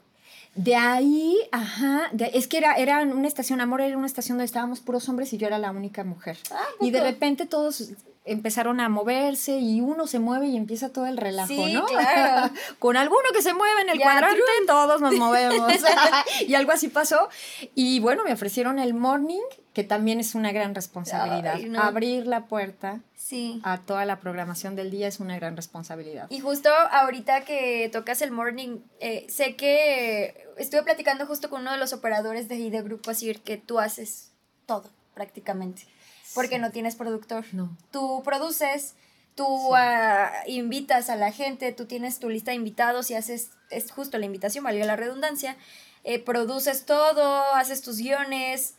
De 0.55 0.75
ahí, 0.75 1.39
ajá, 1.51 2.11
es 2.33 2.49
que 2.49 2.59
era, 2.59 2.75
era 2.75 3.03
una 3.03 3.29
estación, 3.29 3.61
Amor 3.61 3.81
era 3.81 3.97
una 3.97 4.07
estación 4.07 4.37
donde 4.37 4.47
estábamos 4.47 4.81
puros 4.81 5.09
hombres 5.09 5.33
y 5.33 5.39
yo 5.39 5.47
era 5.47 5.59
la 5.59 5.71
única 5.71 6.05
mujer. 6.05 6.37
Ah, 6.51 6.67
y 6.81 6.91
de 6.91 7.01
repente 7.01 7.47
todos 7.47 7.93
empezaron 8.25 8.81
a 8.81 8.89
moverse 8.89 9.59
y 9.59 9.81
uno 9.81 10.07
se 10.07 10.19
mueve 10.19 10.47
y 10.47 10.57
empieza 10.57 10.91
todo 10.91 11.07
el 11.07 11.17
relajo, 11.17 11.49
sí, 11.49 11.73
¿no? 11.73 11.85
Claro. 11.87 12.53
Con 12.79 12.97
alguno 12.97 13.25
que 13.35 13.43
se 13.43 13.53
mueve 13.53 13.83
en 13.83 13.91
el 13.91 14.01
cuadrante, 14.01 14.41
todos 14.67 15.01
nos 15.01 15.15
movemos. 15.19 15.73
y 16.47 16.55
algo 16.55 16.73
así 16.73 16.89
pasó. 16.89 17.29
Y 17.75 18.01
bueno, 18.01 18.23
me 18.25 18.33
ofrecieron 18.33 18.79
el 18.79 18.95
morning, 18.95 19.43
que 19.73 19.83
también 19.83 20.21
es 20.21 20.35
una 20.35 20.53
gran 20.53 20.75
responsabilidad. 20.75 21.59
Abrir 21.77 22.27
la 22.27 22.47
puerta 22.47 23.01
sí. 23.17 23.61
a 23.65 23.79
toda 23.79 24.05
la 24.05 24.21
programación 24.21 24.77
del 24.77 24.91
día 24.91 25.09
es 25.09 25.19
una 25.19 25.37
gran 25.37 25.57
responsabilidad. 25.57 26.27
Y 26.31 26.39
justo 26.39 26.71
ahorita 26.71 27.45
que 27.45 27.89
tocas 27.93 28.23
el 28.23 28.31
morning, 28.31 28.79
eh, 29.01 29.27
sé 29.29 29.57
que 29.57 30.47
estuve 30.59 30.85
platicando 30.85 31.27
justo 31.27 31.51
con 31.51 31.63
uno 31.63 31.73
de 31.73 31.79
los 31.79 31.93
operadores 31.93 32.49
de, 32.49 32.71
de 32.71 32.83
Grupo 32.83 33.11
Asir 33.11 33.41
que 33.41 33.57
tú 33.57 33.81
haces 33.81 34.31
todo 34.67 34.89
prácticamente 35.15 35.87
porque 36.35 36.59
no 36.59 36.71
tienes 36.71 36.97
productor. 36.97 37.45
No. 37.53 37.77
Tú 37.91 38.23
produces, 38.25 38.95
tú 39.35 39.75
ah, 39.75 40.31
invitas 40.47 41.11
a 41.11 41.17
la 41.17 41.33
gente, 41.33 41.73
tú 41.73 41.87
tienes 41.87 42.19
tu 42.19 42.29
lista 42.29 42.51
de 42.51 42.57
invitados 42.57 43.11
y 43.11 43.15
haces, 43.15 43.51
es 43.71 43.91
justo 43.91 44.19
la 44.19 44.27
invitación, 44.27 44.65
valga 44.65 44.85
la 44.85 44.97
redundancia, 44.97 45.57
eh, 46.05 46.19
produces 46.19 46.85
todo, 46.85 47.55
haces 47.55 47.83
tus 47.83 47.99
guiones. 47.99 48.75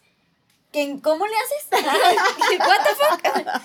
¿Cómo 1.04 1.28
le 1.28 1.34
haces? 1.36 1.86
¿What 2.60 2.80
the 2.84 2.96
fuck? 2.96 3.62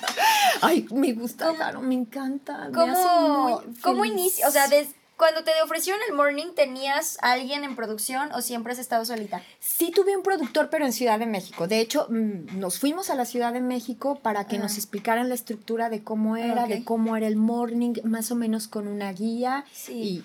Ay, 0.60 0.86
me 0.90 1.14
gusta, 1.14 1.54
claro, 1.54 1.80
me 1.80 1.94
encanta. 1.94 2.68
¿Cómo, 2.74 3.62
¿cómo 3.80 4.04
inicia? 4.04 4.46
O 4.46 4.50
sea, 4.50 4.68
desde 4.68 4.97
cuando 5.18 5.42
te 5.42 5.50
ofrecieron 5.64 6.00
el 6.08 6.14
morning, 6.14 6.52
¿tenías 6.54 7.18
alguien 7.20 7.64
en 7.64 7.74
producción 7.74 8.30
o 8.32 8.40
siempre 8.40 8.72
has 8.72 8.78
estado 8.78 9.04
solita? 9.04 9.42
Sí, 9.58 9.90
tuve 9.90 10.16
un 10.16 10.22
productor, 10.22 10.70
pero 10.70 10.86
en 10.86 10.92
Ciudad 10.92 11.18
de 11.18 11.26
México. 11.26 11.66
De 11.66 11.80
hecho, 11.80 12.06
mm, 12.08 12.58
nos 12.58 12.78
fuimos 12.78 13.10
a 13.10 13.16
la 13.16 13.24
Ciudad 13.24 13.52
de 13.52 13.60
México 13.60 14.20
para 14.22 14.46
que 14.46 14.58
nos 14.58 14.76
explicaran 14.76 15.28
la 15.28 15.34
estructura 15.34 15.90
de 15.90 16.04
cómo 16.04 16.36
era, 16.36 16.66
de 16.66 16.84
cómo 16.84 17.16
era 17.16 17.26
el 17.26 17.36
morning, 17.36 17.94
más 18.04 18.30
o 18.30 18.36
menos 18.36 18.68
con 18.68 18.86
una 18.86 19.12
guía. 19.12 19.64
Sí. 19.72 20.24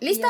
Y, 0.00 0.04
¿Lista? 0.04 0.28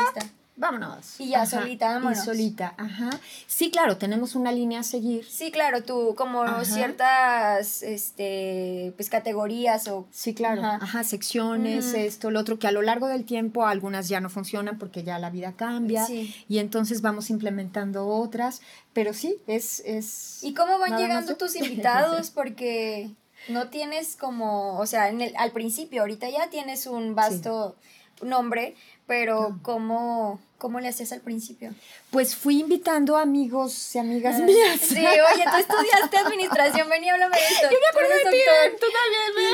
Vámonos. 0.55 1.19
Y 1.19 1.29
ya 1.29 1.45
solita, 1.45 1.87
vámonos. 1.87 2.19
Y 2.19 2.21
solita, 2.21 2.73
ajá. 2.77 3.09
Sí, 3.47 3.71
claro, 3.71 3.97
tenemos 3.97 4.35
una 4.35 4.51
línea 4.51 4.81
a 4.81 4.83
seguir. 4.83 5.25
Sí, 5.25 5.51
claro, 5.51 5.83
tú 5.83 6.13
como 6.15 6.43
ciertas, 6.63 7.83
este, 7.83 8.93
pues 8.95 9.09
categorías 9.09 9.87
o... 9.87 10.07
Sí, 10.11 10.33
claro, 10.33 10.63
ajá, 10.63 11.03
secciones, 11.03 11.93
esto, 11.93 12.31
lo 12.31 12.39
otro, 12.39 12.59
que 12.59 12.67
a 12.67 12.71
lo 12.71 12.81
largo 12.81 13.07
del 13.07 13.25
tiempo 13.25 13.65
algunas 13.65 14.07
ya 14.09 14.21
no 14.21 14.29
funcionan 14.29 14.77
porque 14.77 15.03
ya 15.03 15.19
la 15.19 15.29
vida 15.29 15.53
cambia 15.53 16.05
y 16.47 16.59
entonces 16.59 17.01
vamos 17.01 17.29
implementando 17.29 18.07
otras, 18.07 18.61
pero 18.93 19.13
sí, 19.13 19.37
es... 19.47 19.81
es 19.85 20.43
¿Y 20.43 20.53
cómo 20.53 20.77
van 20.79 20.97
llegando 20.97 21.35
tus 21.35 21.55
invitados? 21.57 22.29
Porque 22.29 23.09
no 23.49 23.69
tienes 23.69 24.15
como, 24.15 24.77
o 24.77 24.85
sea, 24.85 25.09
en 25.09 25.21
el, 25.21 25.33
al 25.37 25.51
principio, 25.51 26.01
ahorita 26.01 26.29
ya 26.29 26.49
tienes 26.49 26.87
un 26.87 27.15
vasto 27.15 27.75
nombre, 28.21 28.75
pero 29.05 29.59
¿cómo, 29.61 30.39
¿cómo 30.57 30.79
le 30.79 30.87
hacías 30.87 31.11
al 31.11 31.19
principio? 31.19 31.73
Pues 32.09 32.35
fui 32.35 32.61
invitando 32.61 33.17
amigos 33.17 33.93
y 33.95 33.99
amigas 33.99 34.39
mías. 34.39 34.79
Sí, 34.79 34.97
oye, 34.97 35.43
tú 35.43 35.57
estudiaste 35.57 36.17
administración, 36.25 36.89
ven 36.89 37.03
y 37.03 37.09
háblame 37.09 37.35
de 37.35 37.43
esto. 37.43 37.67
Yo 37.69 37.77
me 37.79 37.87
acuerdo 37.89 38.13
de 38.13 38.31
ti, 38.31 38.77
tú 38.79 38.85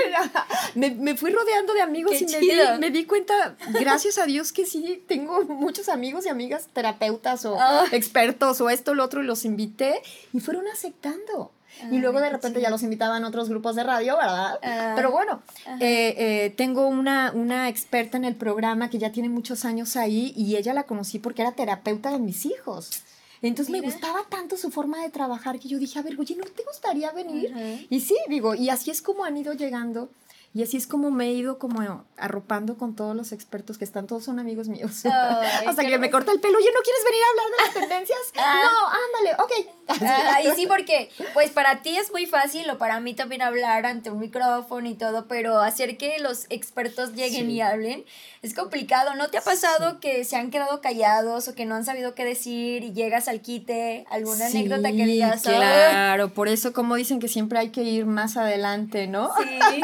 también, 0.06 0.32
me, 0.76 0.92
me, 0.92 1.18
fui 1.18 1.32
rodeando 1.32 1.74
de 1.74 1.82
amigos 1.82 2.22
y 2.22 2.26
me 2.26 2.40
di, 2.40 2.52
me 2.80 2.92
di, 2.92 3.06
cuenta, 3.06 3.56
gracias 3.70 4.18
a 4.18 4.26
Dios, 4.26 4.54
que 4.54 4.66
sí, 4.66 5.04
tengo 5.08 5.44
muchos 5.44 5.90
amigos 5.90 6.26
y 6.26 6.30
amigas 6.30 6.68
terapeutas 6.72 7.46
o 7.46 7.58
ah. 7.60 7.86
expertos 7.92 8.62
o 8.62 8.70
esto, 8.70 8.94
lo 8.94 9.04
otro, 9.04 9.24
y 9.24 9.26
los 9.26 9.46
invité 9.46 10.02
y 10.32 10.40
fueron 10.42 10.68
aceptando 10.68 11.52
y 11.92 11.98
luego 11.98 12.20
de 12.20 12.30
repente 12.30 12.62
ya 12.62 12.70
los 12.70 12.84
invitaban 12.84 13.24
a 13.24 13.28
otros 13.28 13.50
grupos 13.50 13.76
de 13.76 13.84
radio, 13.84 14.18
¿verdad? 14.18 14.60
Ah, 14.62 14.94
Pero 14.96 15.12
bueno, 15.12 15.42
eh, 15.80 16.16
eh, 16.18 16.54
tengo 16.58 16.88
una, 16.88 17.32
una 17.34 17.70
experta 17.70 18.18
en 18.18 18.26
el 18.26 18.36
programa 18.36 18.90
que 18.90 18.98
ya 18.98 19.12
tiene 19.12 19.30
muchos 19.30 19.66
años 19.66 19.96
ahí 19.96 20.34
y 20.36 20.56
ella 20.56 20.74
la 20.74 20.84
conocí 20.84 21.20
porque 21.20 21.42
era 21.42 21.54
terapeuta 21.54 22.12
de 22.12 22.20
mis 22.20 22.46
hijos. 22.46 23.04
Entonces 23.42 23.72
me 23.72 23.80
gustaba 23.80 24.20
tanto 24.28 24.58
su 24.58 24.70
forma 24.70 25.02
de 25.02 25.10
trabajar 25.10 25.60
que 25.60 25.70
yo 25.70 25.80
dije, 25.80 25.98
a 25.98 26.02
ver, 26.02 26.20
oye, 26.20 26.36
¿no 26.36 26.44
te 26.44 26.64
gustaría 26.64 27.12
venir? 27.12 27.88
Y 27.90 28.02
sí, 28.02 28.18
digo, 28.28 28.54
y 28.54 28.70
así 28.70 28.92
es 28.92 29.02
como 29.02 29.24
han 29.24 29.38
ido 29.38 29.54
llegando 29.54 30.10
y 30.52 30.64
así 30.64 30.78
es 30.78 30.88
como 30.88 31.12
me 31.12 31.28
he 31.28 31.34
ido 31.34 31.60
como 31.60 32.06
arropando 32.18 32.76
con 32.76 32.96
todos 32.96 33.16
los 33.16 33.32
expertos 33.32 33.78
que 33.78 33.86
están, 33.86 34.08
todos 34.08 34.24
son 34.24 34.40
amigos 34.40 34.68
míos. 34.68 35.04
Hasta 35.68 35.86
que 35.86 36.00
me 36.00 36.10
corta 36.10 36.32
el 36.32 36.40
pelo, 36.40 36.58
oye, 36.58 36.70
¿no 36.74 36.82
quieres 36.82 37.04
venir 37.04 37.22
a 37.24 37.30
hablar 37.30 37.46
de 37.52 37.64
las 37.64 37.74
tendencias? 37.74 38.20
Ah. 38.42 38.62
No, 38.64 38.88
ándale, 38.88 39.44
ok. 39.44 39.76
Ah, 40.02 40.42
y 40.42 40.52
sí, 40.56 40.68
porque 40.68 41.10
pues 41.34 41.50
para 41.50 41.82
ti 41.82 41.98
es 41.98 42.12
muy 42.12 42.28
fácil 42.28 42.70
o 42.70 42.78
para 42.78 43.00
mí 43.00 43.16
también 43.16 43.42
hablar 43.42 43.88
ante 43.88 44.12
un 44.12 44.20
micrófono 44.20 44.88
y 44.88 44.94
todo, 44.94 45.28
pero 45.28 45.60
hacer 45.60 45.98
que 45.98 46.20
los 46.20 46.46
expertos 46.50 47.14
lleguen 47.14 47.50
y 47.50 47.62
hablen 47.62 48.06
es 48.42 48.54
complicado. 48.54 49.16
¿No 49.16 49.30
te 49.30 49.38
ha 49.38 49.42
pasado 49.42 50.00
que 50.00 50.24
se 50.24 50.36
han 50.36 50.52
quedado 50.52 50.80
callados 50.80 51.48
o 51.48 51.56
que 51.56 51.66
no 51.66 51.76
han 51.76 51.86
sabido 51.86 52.16
qué 52.16 52.24
decir 52.24 52.84
y 52.84 52.94
llegas 52.94 53.28
al 53.28 53.42
quite? 53.42 54.06
¿Alguna 54.10 54.46
anécdota 54.46 54.92
que 54.92 55.06
digas? 55.06 55.42
Claro, 55.42 56.34
por 56.34 56.48
eso 56.48 56.72
como 56.72 56.96
dicen 56.96 57.20
que 57.20 57.28
siempre 57.28 57.60
hay 57.60 57.70
que 57.70 57.82
ir 57.82 58.06
más 58.06 58.38
adelante, 58.38 59.08
¿no? 59.08 59.32
Sí, 59.38 59.82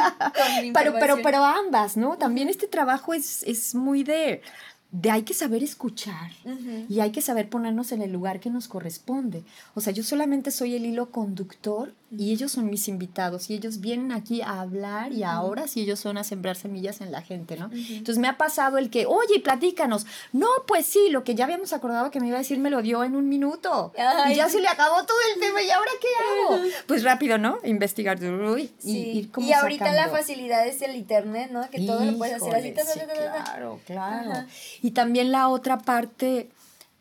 pero, 0.74 0.94
pero, 1.00 1.18
pero 1.22 1.44
ambas, 1.44 1.98
¿no? 1.98 2.18
También 2.18 2.50
este 2.50 2.68
trabajo 2.68 3.14
es, 3.14 3.44
es 3.44 3.76
muy 3.76 4.04
de 4.04 4.42
de 5.02 5.12
hay 5.12 5.24
que 5.24 5.34
saber 5.34 5.62
escuchar 5.62 6.32
y 6.88 7.02
hay 7.02 7.12
que 7.12 7.22
saber 7.22 7.50
ponernos 7.50 7.92
en 7.92 8.02
el 8.02 8.14
lugar 8.14 8.40
que 8.40 8.50
nos 8.50 8.70
corresponde. 8.70 9.44
O 9.74 9.82
sea, 9.82 9.92
yo 9.92 10.04
solamente 10.04 10.52
soy 10.52 10.76
el 10.76 10.86
hilo 10.86 11.12
conductor 11.12 11.94
y 12.18 12.32
ellos 12.32 12.54
son 12.54 12.70
mis 12.70 12.88
invitados 12.88 13.50
y 13.50 13.56
ellos 13.56 13.82
vienen 13.82 14.14
aquí 14.14 14.42
a 14.42 14.62
hablar 14.62 15.12
y 15.12 15.24
ahora 15.24 15.68
sí 15.68 15.82
ellos 15.82 16.00
son 16.00 16.18
a 16.18 16.24
sembrar 16.24 16.56
semillas 16.56 17.02
en 17.02 17.12
la 17.12 17.22
gente, 17.22 17.58
¿no? 17.58 17.70
Entonces 17.74 18.20
me 18.20 18.30
ha 18.30 18.38
pasado 18.38 18.78
el 18.78 18.90
que, 18.90 19.06
oye, 19.06 19.42
platícanos. 19.44 20.06
No, 20.32 20.48
pues 20.66 20.86
sí, 20.86 21.10
lo 21.10 21.26
que 21.26 21.36
ya 21.36 21.44
habíamos 21.44 21.74
acordado 21.74 22.12
que 22.12 22.22
me 22.22 22.28
iba 22.28 22.38
a 22.38 22.40
decir 22.40 22.58
me 22.60 22.70
lo 22.70 22.82
dio 22.82 23.04
en 23.04 23.16
un 23.18 23.28
minuto. 23.28 23.92
Y 24.32 24.36
ya 24.36 24.48
se 24.48 24.62
le 24.62 24.70
acabó 24.70 25.04
todo 25.06 25.18
el 25.34 25.42
tema 25.42 25.62
y 25.62 25.70
ahora 25.72 25.92
qué 26.00 26.08
hago? 26.54 26.64
Pues 26.88 27.04
rápido, 27.04 27.38
¿no? 27.38 27.58
Investigar 27.66 28.18
y, 28.24 28.72
y, 28.84 29.30
y 29.38 29.52
ahorita 29.52 29.92
la 29.92 30.08
facilidad 30.08 30.66
es 30.66 30.82
el 30.82 30.96
internet, 30.96 31.50
¿no? 31.52 31.70
Que 31.70 31.86
todo 31.86 32.06
lo 32.06 32.18
puedes 32.18 32.36
hacer 32.36 32.56
así. 32.56 32.74
claro, 32.74 33.82
claro. 33.86 34.46
Y 34.86 34.92
también 34.92 35.32
la 35.32 35.48
otra 35.48 35.80
parte 35.80 36.50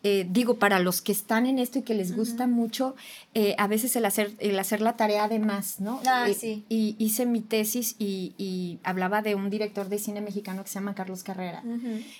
eh, 0.07 0.27
digo, 0.29 0.59
para 0.59 0.79
los 0.79 1.03
que 1.03 1.13
están 1.13 1.45
en 1.45 1.59
esto 1.59 1.79
y 1.79 1.83
que 1.83 1.93
les 1.93 2.17
gusta 2.17 2.47
mucho, 2.47 2.95
eh, 3.35 3.55
a 3.59 3.67
veces 3.67 3.95
el 3.97 4.07
hacer, 4.07 4.33
el 4.39 4.59
hacer 4.59 4.81
la 4.81 4.97
tarea 4.97 5.29
de 5.29 5.39
más, 5.39 5.81
¿no? 5.81 6.01
Ah, 6.07 6.27
eh, 6.29 6.35
sí. 6.35 6.65
Y 6.71 6.97
hice 6.99 7.27
mi 7.27 7.43
tesis 7.43 7.97
y, 7.99 8.79
hablaba 8.85 9.21
de 9.21 9.35
un 9.35 9.51
director 9.51 9.91
de 9.91 9.99
cine 9.99 10.23
mexicano 10.23 10.63
que 10.63 10.69
se 10.71 10.75
llama 10.75 10.95
Carlos 10.95 11.25
Carrera. 11.25 11.63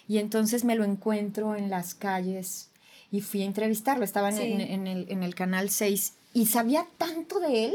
Y 0.07 0.19
entonces 0.19 0.65
me 0.65 0.77
lo 0.77 0.85
encuentro 0.85 1.57
en 1.57 1.71
las 1.71 1.95
calles 1.95 2.69
y 3.11 3.23
fui 3.23 3.41
a 3.41 3.47
entrevistarlo. 3.47 4.05
Estaba 4.05 4.29
en, 4.31 4.87
el, 4.87 5.07
en 5.11 5.23
el 5.23 5.35
canal 5.35 5.71
6 5.71 6.13
y 6.35 6.45
sabía 6.45 6.87
tanto 6.99 7.41
de 7.41 7.65
él 7.65 7.75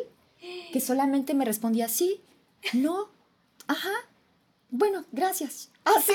que 0.72 0.80
solamente 0.80 1.34
me 1.34 1.44
respondía 1.44 1.88
sí, 1.88 2.22
no, 2.74 3.10
ajá, 3.68 3.94
bueno, 4.72 5.06
gracias. 5.12 5.72
¿Así? 5.98 6.14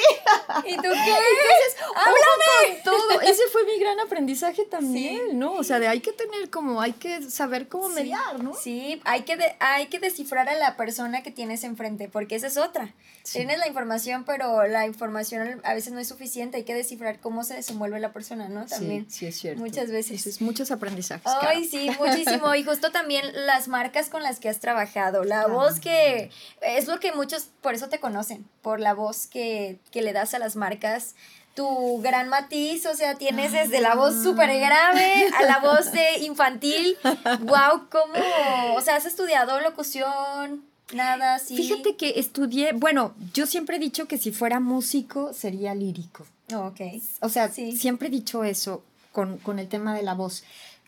¿Ah, 0.48 0.62
¿Y 0.66 0.76
tú 0.76 0.82
qué? 0.82 0.88
Entonces, 0.88 1.76
háblame. 1.94 2.80
todo. 2.84 3.20
Ese 3.22 3.42
fue 3.52 3.64
mi 3.64 3.78
gran 3.78 4.00
aprendizaje 4.00 4.64
también, 4.64 5.38
¿no? 5.38 5.54
O 5.54 5.64
sea, 5.64 5.78
de 5.78 5.88
hay 5.88 6.00
que 6.00 6.12
tener 6.12 6.50
como, 6.50 6.80
hay 6.80 6.92
que 6.92 7.22
saber 7.30 7.68
cómo 7.68 7.88
mediar, 7.88 8.42
¿no? 8.42 8.54
Sí, 8.54 9.00
hay 9.04 9.22
que, 9.22 9.38
hay 9.60 9.86
que 9.86 9.98
descifrar 9.98 10.48
a 10.48 10.54
la 10.54 10.76
persona 10.76 11.22
que 11.22 11.30
tienes 11.30 11.64
enfrente, 11.64 12.08
porque 12.08 12.36
esa 12.36 12.46
es 12.46 12.56
otra. 12.56 12.94
Tienes 13.32 13.58
la 13.58 13.66
información, 13.66 14.24
pero 14.24 14.66
la 14.66 14.86
información 14.86 15.62
a 15.64 15.72
veces 15.72 15.94
no 15.94 15.98
es 15.98 16.08
suficiente. 16.08 16.58
Hay 16.58 16.64
que 16.64 16.74
descifrar 16.74 17.20
cómo 17.20 17.42
se 17.42 17.54
desenvuelve 17.54 17.98
la 17.98 18.12
persona, 18.12 18.48
¿no? 18.48 18.66
También. 18.66 19.06
Sí, 19.08 19.20
sí 19.20 19.26
es 19.26 19.36
cierto. 19.38 19.62
Muchas 19.62 19.90
veces. 19.90 20.26
Es 20.26 20.42
muchos 20.42 20.70
aprendizajes. 20.70 21.32
Ay, 21.40 21.64
sí, 21.64 21.90
muchísimo. 21.98 22.54
Y 22.54 22.64
justo 22.64 22.92
también 22.92 23.24
las 23.46 23.68
marcas 23.68 24.10
con 24.10 24.22
las 24.22 24.40
que 24.40 24.50
has 24.50 24.60
trabajado. 24.60 25.24
La 25.24 25.46
voz 25.46 25.80
que 25.80 26.30
es 26.60 26.86
lo 26.86 27.00
que 27.00 27.12
muchos, 27.12 27.48
por 27.62 27.72
eso 27.72 27.88
te 27.88 27.98
conocen, 27.98 28.46
por 28.60 28.78
la 28.80 28.92
voz 28.92 29.26
que 29.26 29.63
que, 29.90 30.02
le 30.02 30.12
das 30.12 30.34
a 30.34 30.38
las 30.38 30.56
marcas 30.56 31.14
tu 31.54 32.00
gran 32.02 32.28
matiz, 32.28 32.84
o 32.86 32.96
sea, 32.96 33.14
tienes 33.14 33.52
desde 33.52 33.80
la 33.80 33.94
voz 33.94 34.22
súper 34.22 34.58
grave 34.58 35.28
a 35.38 35.42
la 35.44 35.60
voz 35.60 35.92
de 35.92 36.24
infantil. 36.24 36.96
¡Wow! 37.42 37.88
¿Cómo? 37.90 38.14
O 38.76 38.80
sea, 38.80 38.96
¿has 38.96 39.04
estudiado 39.04 39.60
locución? 39.60 40.64
Nada 40.92 41.36
así. 41.36 41.56
Fíjate 41.56 41.96
que 41.96 42.18
estudié, 42.18 42.72
bueno, 42.72 43.14
yo 43.32 43.46
siempre 43.46 43.76
he 43.76 43.78
dicho 43.78 44.06
que 44.08 44.18
si 44.18 44.32
fuera 44.32 44.58
músico 44.58 45.32
sería 45.32 45.74
lírico. 45.74 46.26
ok. 46.52 46.80
O 47.20 47.28
sea, 47.28 47.48
siempre 47.48 48.08
he 48.08 48.10
dicho 48.10 48.42
eso 48.42 48.82
con, 49.12 49.58
el 49.58 49.68
tema 49.68 49.94
de 49.94 50.02
la 50.02 50.14
voz. 50.14 50.42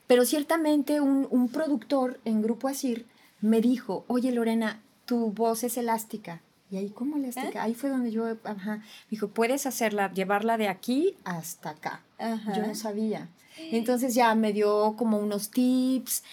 Pero 0.09 0.25
ciertamente 0.25 1.01
un, 1.01 1.29
un 1.31 1.49
productor 1.49 2.19
en 2.25 2.43
Grupo 2.43 2.69
Asir 2.69 3.07
me 3.41 3.61
dijo, 3.61 4.05
oye 4.09 4.33
Lorena, 4.33 4.81
tu 5.05 5.31
voz 5.31 5.63
es 5.65 5.77
elástica 5.77 6.41
y 6.71 6.79
ahí, 6.79 6.91
¿cómo 6.91 7.19
le 7.19 7.29
¿Eh? 7.29 7.53
Ahí 7.59 7.75
fue 7.75 7.91
donde 7.91 8.11
yo, 8.11 8.37
ajá, 8.45 8.83
dijo, 9.11 9.29
puedes 9.29 9.67
hacerla, 9.67 10.13
llevarla 10.13 10.57
de 10.59 10.69
aquí 10.69 11.15
hasta 11.25 11.71
acá. 11.71 12.03
Yo 12.19 12.67
no 12.67 12.75
sabía. 12.75 13.29
Entonces 13.59 14.15
ya 14.15 14.35
me 14.35 14.53
dio 14.53 14.95
como 14.97 15.19
unos 15.19 15.51
tips. 15.51 16.25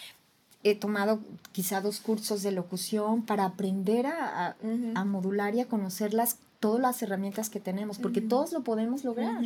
He 0.64 0.76
tomado 0.76 1.20
quizá 1.52 1.82
dos 1.82 2.00
cursos 2.00 2.42
de 2.42 2.52
locución 2.52 3.22
para 3.24 3.46
aprender 3.46 4.08
a, 4.08 4.56
modular 5.06 5.54
y 5.56 5.62
a 5.62 5.66
conocer 5.66 6.14
las, 6.14 6.38
todas 6.60 6.82
las 6.82 7.02
herramientas 7.04 7.50
que 7.50 7.60
tenemos, 7.60 8.00
porque 8.00 8.22
todos 8.22 8.54
lo 8.54 8.64
podemos 8.64 9.04
lograr. 9.04 9.44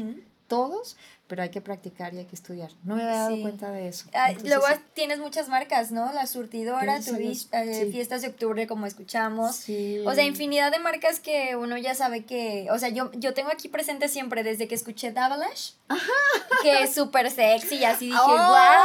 Todos, 0.47 0.95
pero 1.27 1.43
hay 1.43 1.49
que 1.49 1.59
practicar 1.61 2.13
y 2.13 2.19
hay 2.19 2.25
que 2.25 2.35
estudiar. 2.35 2.71
No 2.83 2.95
me 2.95 3.03
había 3.03 3.17
dado 3.17 3.41
cuenta 3.41 3.69
de 3.71 3.89
eso. 3.89 4.05
luego 4.43 4.65
tienes 4.93 5.19
muchas 5.19 5.49
marcas, 5.49 5.91
¿no? 5.91 6.11
La 6.13 6.25
surtidora, 6.25 7.01
tu 7.01 7.15
eh, 7.15 7.89
fiestas 7.91 8.21
de 8.21 8.29
octubre, 8.29 8.65
como 8.65 8.85
escuchamos. 8.85 9.65
O 10.05 10.13
sea, 10.13 10.23
infinidad 10.23 10.71
de 10.71 10.79
marcas 10.79 11.19
que 11.19 11.55
uno 11.55 11.77
ya 11.77 11.95
sabe 11.95 12.23
que. 12.23 12.67
O 12.71 12.79
sea, 12.79 12.89
yo, 12.89 13.11
yo 13.13 13.33
tengo 13.33 13.51
aquí 13.51 13.67
presente 13.67 14.07
siempre 14.07 14.43
desde 14.43 14.67
que 14.67 14.75
escuché 14.75 15.11
Davalash, 15.11 15.71
que 16.61 16.83
es 16.83 16.95
súper 16.95 17.29
sexy, 17.29 17.75
y 17.75 17.83
así 17.83 18.05
dije, 18.05 18.17
¡Wow! 18.17 18.27
¡Cómo 18.27 18.53
la 18.53 18.77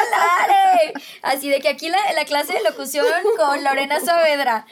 hablar! 0.00 1.02
Así 1.22 1.50
de 1.50 1.60
que 1.60 1.68
aquí 1.68 1.90
la, 1.90 1.98
la 2.14 2.24
clase 2.24 2.54
de 2.54 2.62
locución 2.62 3.06
con 3.36 3.62
Lorena 3.62 4.00
Saavedra. 4.00 4.66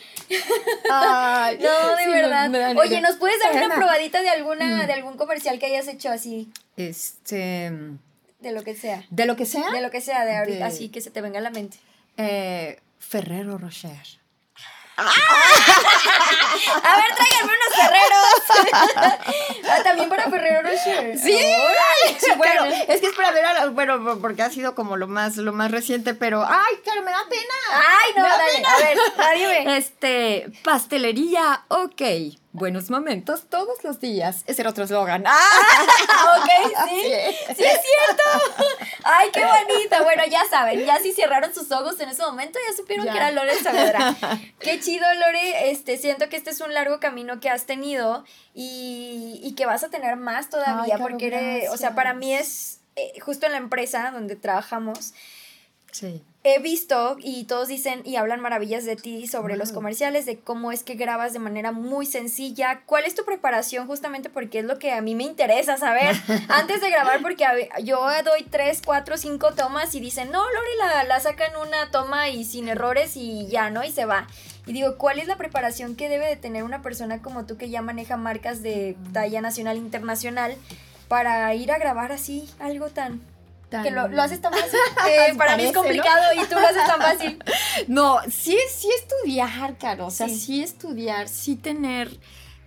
Ay, 0.91 1.59
no, 1.63 1.97
de 1.97 2.07
verdad. 2.07 2.77
Oye, 2.79 3.01
¿nos 3.03 3.17
puedes 3.17 3.39
dar 3.41 3.53
una 3.63 3.75
probadita 3.75 4.23
de 4.23 4.31
alguna, 4.31 4.85
mm. 4.85 4.87
de 4.87 4.93
algún 4.93 5.18
comercial 5.19 5.59
que 5.59 5.67
hayas 5.67 5.89
hecho? 5.89 6.11
así? 6.11 6.51
Este. 6.77 7.73
De 8.41 8.53
lo 8.53 8.63
que 8.63 8.75
sea. 8.75 9.05
¿De 9.11 9.27
lo 9.27 9.37
que 9.37 9.45
sea? 9.45 9.71
De 9.71 9.81
lo 9.81 9.91
que 9.91 10.01
sea, 10.01 10.25
de 10.25 10.37
ahorita, 10.37 10.67
así 10.67 10.89
que 10.89 11.01
se 11.01 11.11
te 11.11 11.21
venga 11.21 11.39
a 11.41 11.43
la 11.43 11.51
mente. 11.51 11.79
Eh, 12.17 12.81
Ferrero 12.99 13.59
Rocher. 13.59 14.19
¡Ah! 14.97 15.05
a 16.83 16.97
ver, 16.97 17.15
tráiganme 17.15 17.53
unos 17.53 17.73
ferreros. 17.77 18.43
ah, 19.71 19.83
también 19.85 20.09
para 20.09 20.29
Ferrero 20.29 20.63
Rocher. 20.63 21.17
Sí, 21.17 21.39
bueno, 22.37 22.65
es 22.65 23.01
que 23.01 23.07
es 23.07 23.15
para 23.15 23.31
ver, 23.31 23.71
bueno, 23.71 24.19
porque 24.21 24.43
ha 24.43 24.51
sido 24.51 24.75
como 24.75 24.97
lo 24.97 25.07
más, 25.07 25.37
lo 25.37 25.53
más 25.53 25.71
reciente, 25.71 26.15
pero, 26.15 26.45
ay, 26.45 26.77
claro, 26.83 27.03
me 27.03 27.13
da 27.13 27.25
pena. 27.29 27.55
Ay, 27.73 28.13
no, 28.17 28.23
dale, 28.25 28.65
a 28.67 28.77
ver, 28.79 28.99
dime. 29.39 29.77
Este, 29.79 30.51
pastelería, 30.65 31.65
ok 31.69 32.03
buenos 32.53 32.91
momentos 32.91 33.47
todos 33.49 33.83
los 33.85 34.01
días. 34.01 34.43
Ese 34.47 34.63
era 34.63 34.71
otro 34.71 34.85
eslogan. 34.85 35.25
¡Ah! 35.27 35.37
ok, 36.39 36.89
sí. 36.89 37.03
Sí 37.57 37.65
es 37.65 37.81
cierto. 37.81 38.23
Ay, 39.05 39.29
qué 39.33 39.45
bonita. 39.45 40.03
Bueno, 40.03 40.25
ya 40.31 40.45
saben, 40.49 40.85
ya 40.85 40.99
si 40.99 41.13
cerraron 41.13 41.55
sus 41.55 41.71
ojos 41.71 41.99
en 42.01 42.09
ese 42.09 42.23
momento, 42.23 42.59
ya 42.69 42.77
supieron 42.77 43.07
que 43.07 43.17
era 43.17 43.31
Lore 43.31 43.55
Saavedra. 43.63 44.17
Qué 44.61 44.81
chido, 44.81 45.07
Lore. 45.15 45.71
Este, 45.71 45.97
siento 45.99 46.29
que 46.29 46.37
este 46.37 46.51
es 46.51 46.61
un 46.61 46.75
largo 46.75 47.01
camino 47.01 47.41
que 47.41 47.51
has 47.51 47.67
tenido 47.67 48.25
y, 48.55 49.41
y 49.43 49.55
que 49.55 49.67
vas 49.67 49.85
a 49.85 49.91
tener 49.91 50.17
más 50.17 50.51
todavía, 50.51 50.99
porque 50.99 51.29
eres, 51.29 51.71
o 51.71 51.77
sea, 51.77 51.95
para 51.95 52.15
mí 52.15 52.35
es 52.35 52.81
eh, 52.97 53.19
justo 53.21 53.47
en 53.47 53.53
la 53.53 53.59
empresa 53.59 54.11
donde 54.11 54.37
trabajamos. 54.37 55.15
Sí 55.93 56.25
he 56.55 56.59
visto 56.59 57.17
y 57.21 57.45
todos 57.45 57.69
dicen 57.69 58.03
y 58.05 58.17
hablan 58.17 58.41
maravillas 58.41 58.85
de 58.85 58.97
ti 58.97 59.27
sobre 59.27 59.57
los 59.57 59.73
comerciales, 59.73 60.27
de 60.27 60.39
cómo 60.39 60.73
es 60.73 60.83
que 60.83 60.95
grabas 60.95 61.33
de 61.33 61.39
manera 61.39 61.73
muy 61.73 62.07
sencilla. 62.07 62.83
¿Cuál 62.87 63.05
es 63.05 63.15
tu 63.15 63.25
preparación 63.25 63.87
justamente? 63.87 64.31
Porque 64.31 64.61
es 64.61 64.65
lo 64.65 64.79
que 64.79 64.93
a 64.93 65.01
mí 65.01 65.15
me 65.15 65.25
interesa 65.25 65.77
saber 65.77 66.17
antes 66.49 66.81
de 66.81 66.91
grabar, 66.91 67.23
porque 67.23 67.45
yo 67.83 68.07
doy 68.25 68.45
tres, 68.45 68.83
cuatro, 68.85 69.17
cinco 69.17 69.55
tomas 69.55 69.95
y 69.95 70.01
dicen, 70.01 70.31
no, 70.31 70.39
Lori 70.39 70.77
la, 70.79 71.05
la 71.05 71.21
sacan 71.21 71.53
una 71.67 71.91
toma 71.91 72.29
y 72.29 72.45
sin 72.45 72.69
errores 72.69 73.17
y 73.17 73.47
ya, 73.49 73.71
¿no? 73.71 73.85
Y 73.85 73.93
se 73.93 74.05
va. 74.05 74.27
Y 74.67 74.73
digo, 74.73 74.97
¿cuál 74.99 75.19
es 75.19 75.27
la 75.27 75.39
preparación 75.39 75.97
que 75.97 76.09
debe 76.09 76.27
de 76.27 76.37
tener 76.37 76.63
una 76.63 76.83
persona 76.83 77.23
como 77.23 77.47
tú 77.47 77.57
que 77.57 77.71
ya 77.71 77.81
maneja 77.81 78.17
marcas 78.17 78.63
de 78.63 78.97
talla 79.13 79.41
nacional 79.41 79.79
internacional 79.79 80.57
para 81.09 81.55
ir 81.55 81.73
a 81.73 81.79
grabar 81.79 82.13
así 82.13 82.49
algo 82.59 82.89
tan 82.89 83.23
que 83.71 83.91
lo, 83.91 84.09
lo, 84.09 84.23
haces 84.23 84.41
tan 84.41 84.53
fácil. 84.53 84.79
para 85.37 85.57
mí 85.57 85.65
es 85.65 85.73
complicado 85.73 86.33
y 86.35 86.47
tú 86.47 86.55
lo 86.55 86.67
haces 86.67 86.87
tan 86.87 87.01
fácil. 87.01 87.43
No, 87.87 88.19
sí, 88.29 88.57
sí 88.71 88.89
estudiar, 88.99 89.79
Caro. 89.79 90.07
O 90.07 90.11
sea, 90.11 90.29
sí, 90.29 90.63
estudiar, 90.63 91.29
sí 91.29 91.55
tener 91.55 92.19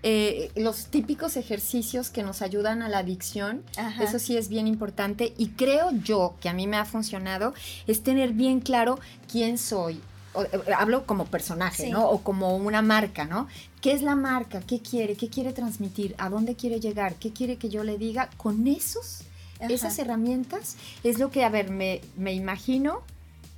eh, 0.03 0.51
los 0.55 0.87
típicos 0.87 1.37
ejercicios 1.37 2.09
que 2.09 2.23
nos 2.23 2.41
ayudan 2.41 2.81
a 2.81 2.89
la 2.89 2.99
adicción. 2.99 3.63
Eso 3.99 4.19
sí 4.19 4.37
es 4.37 4.47
bien 4.49 4.67
importante. 4.67 5.33
Y 5.37 5.49
creo 5.49 5.91
yo 5.91 6.35
que 6.39 6.49
a 6.49 6.53
mí 6.53 6.65
me 6.67 6.77
ha 6.77 6.85
funcionado 6.85 7.53
es 7.87 8.03
tener 8.03 8.31
bien 8.33 8.61
claro 8.61 8.99
quién 9.29 9.57
soy. 9.57 10.01
Eh, 10.35 10.73
hablo 10.77 11.05
como 11.05 11.25
personaje, 11.25 11.89
¿no? 11.89 12.07
O 12.09 12.23
como 12.23 12.55
una 12.55 12.81
marca, 12.81 13.25
¿no? 13.25 13.47
¿Qué 13.81 13.91
es 13.91 14.01
la 14.01 14.15
marca? 14.15 14.61
¿Qué 14.61 14.79
quiere? 14.79 15.15
¿Qué 15.15 15.29
quiere 15.29 15.51
transmitir? 15.53 16.15
¿A 16.17 16.29
dónde 16.29 16.55
quiere 16.55 16.79
llegar? 16.79 17.15
¿Qué 17.15 17.31
quiere 17.33 17.57
que 17.57 17.69
yo 17.69 17.83
le 17.83 17.97
diga? 17.97 18.29
Con 18.37 18.65
esos 18.67 19.23
esas 19.69 19.97
herramientas 19.99 20.77
es 21.03 21.19
lo 21.19 21.31
que, 21.31 21.43
a 21.43 21.49
ver, 21.49 21.69
me, 21.69 22.01
me 22.17 22.33
imagino 22.33 23.01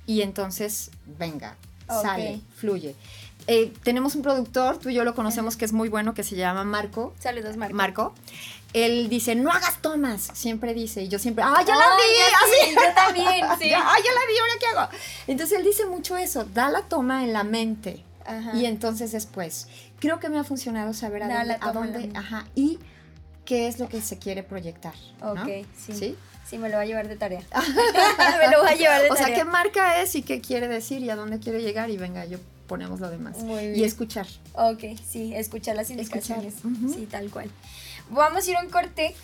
y 0.06 0.22
entonces, 0.22 0.90
venga, 1.18 1.56
sale, 1.88 2.40
fluye. 2.56 2.94
Eh, 3.46 3.72
tenemos 3.82 4.14
un 4.14 4.22
productor, 4.22 4.78
tú 4.78 4.88
y 4.88 4.94
yo 4.94 5.04
lo 5.04 5.14
conocemos, 5.14 5.56
que 5.56 5.64
es 5.64 5.72
muy 5.72 5.88
bueno, 5.88 6.14
que 6.14 6.22
se 6.22 6.36
llama 6.36 6.64
Marco. 6.64 7.14
Saludos, 7.18 7.56
Marco. 7.56 7.74
Marco. 7.74 8.14
Él 8.72 9.08
dice, 9.08 9.34
no 9.34 9.50
hagas 9.50 9.80
tomas, 9.82 10.30
siempre 10.34 10.74
dice, 10.74 11.02
y 11.02 11.08
yo 11.08 11.18
siempre, 11.18 11.44
¡ah, 11.46 11.62
ya 11.64 11.76
la 11.76 11.86
vi! 11.94 12.64
así. 12.66 12.74
yo 12.74 12.94
también, 12.94 13.46
sí. 13.60 13.72
¡ah, 13.72 13.94
ya 14.04 14.12
la 14.12 14.26
vi! 14.26 14.38
¿Ahora 14.40 14.54
qué 14.58 14.66
hago? 14.66 14.88
Entonces 15.26 15.58
él 15.58 15.64
dice 15.64 15.86
mucho 15.86 16.16
eso, 16.16 16.44
da 16.44 16.70
la 16.70 16.82
toma 16.82 17.22
en 17.24 17.32
la 17.32 17.44
mente. 17.44 18.02
Y 18.54 18.64
entonces 18.64 19.12
después, 19.12 19.68
creo 20.00 20.18
que 20.18 20.30
me 20.30 20.38
ha 20.38 20.44
funcionado 20.44 20.94
saber 20.94 21.24
a 21.24 21.28
dónde, 21.28 21.58
a 21.60 21.72
dónde 21.72 22.10
ajá, 22.14 22.46
y 22.54 22.78
qué 23.44 23.68
es 23.68 23.78
lo 23.78 23.88
que 23.88 24.00
se 24.00 24.18
quiere 24.18 24.42
proyectar. 24.42 24.94
Ok, 25.22 25.66
sí. 25.76 26.16
sí. 26.48 26.58
me 26.58 26.68
lo 26.68 26.76
va 26.76 26.82
a 26.82 26.86
llevar 26.86 27.08
de 27.08 27.16
tarea. 27.16 27.42
me 28.38 28.50
lo 28.50 28.62
va 28.62 28.70
a 28.70 28.74
llevar 28.74 29.02
de 29.02 29.08
tarea. 29.08 29.12
O 29.12 29.16
sea, 29.16 29.34
qué 29.34 29.44
marca 29.44 30.00
es 30.00 30.14
y 30.14 30.22
qué 30.22 30.40
quiere 30.40 30.68
decir 30.68 31.02
y 31.02 31.10
a 31.10 31.16
dónde 31.16 31.38
quiere 31.38 31.62
llegar 31.62 31.90
y 31.90 31.96
venga, 31.96 32.24
yo 32.24 32.38
ponemos 32.66 33.00
lo 33.00 33.10
demás. 33.10 33.38
Muy 33.38 33.68
bien. 33.68 33.80
Y 33.80 33.84
escuchar. 33.84 34.26
Ok, 34.54 34.98
sí, 35.06 35.34
escuchar 35.34 35.76
las 35.76 35.90
indicaciones. 35.90 36.54
Sí, 36.94 37.06
tal 37.10 37.30
cual. 37.30 37.50
Vamos 38.10 38.46
a 38.46 38.50
ir 38.50 38.56
a 38.56 38.60
un 38.60 38.70
corte. 38.70 39.14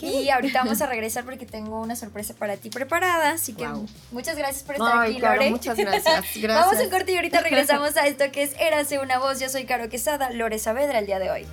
Y 0.00 0.30
ahorita 0.30 0.64
vamos 0.64 0.80
a 0.82 0.86
regresar 0.88 1.24
porque 1.24 1.46
tengo 1.46 1.80
una 1.80 1.94
sorpresa 1.94 2.34
para 2.34 2.56
ti 2.56 2.70
preparada. 2.70 3.30
Así 3.30 3.52
que 3.52 3.68
muchas 4.10 4.36
gracias 4.36 4.64
por 4.64 4.74
estar 4.74 4.98
aquí, 4.98 5.18
Lore. 5.18 5.50
Muchas 5.50 5.76
gracias. 5.76 6.04
gracias. 6.04 6.42
vamos 6.48 6.76
a 6.76 6.82
un 6.82 6.90
corte 6.90 7.12
y 7.12 7.16
ahorita 7.16 7.40
regresamos 7.40 7.96
a 7.96 8.06
esto 8.06 8.24
que 8.32 8.42
es 8.42 8.54
Érase 8.58 8.98
una 8.98 9.18
voz. 9.18 9.38
Yo 9.38 9.48
soy 9.48 9.64
Caro 9.64 9.88
Quesada, 9.88 10.30
Lore 10.30 10.58
Saavedra 10.58 10.98
el 10.98 11.06
día 11.06 11.20
de 11.20 11.30
hoy. 11.30 11.46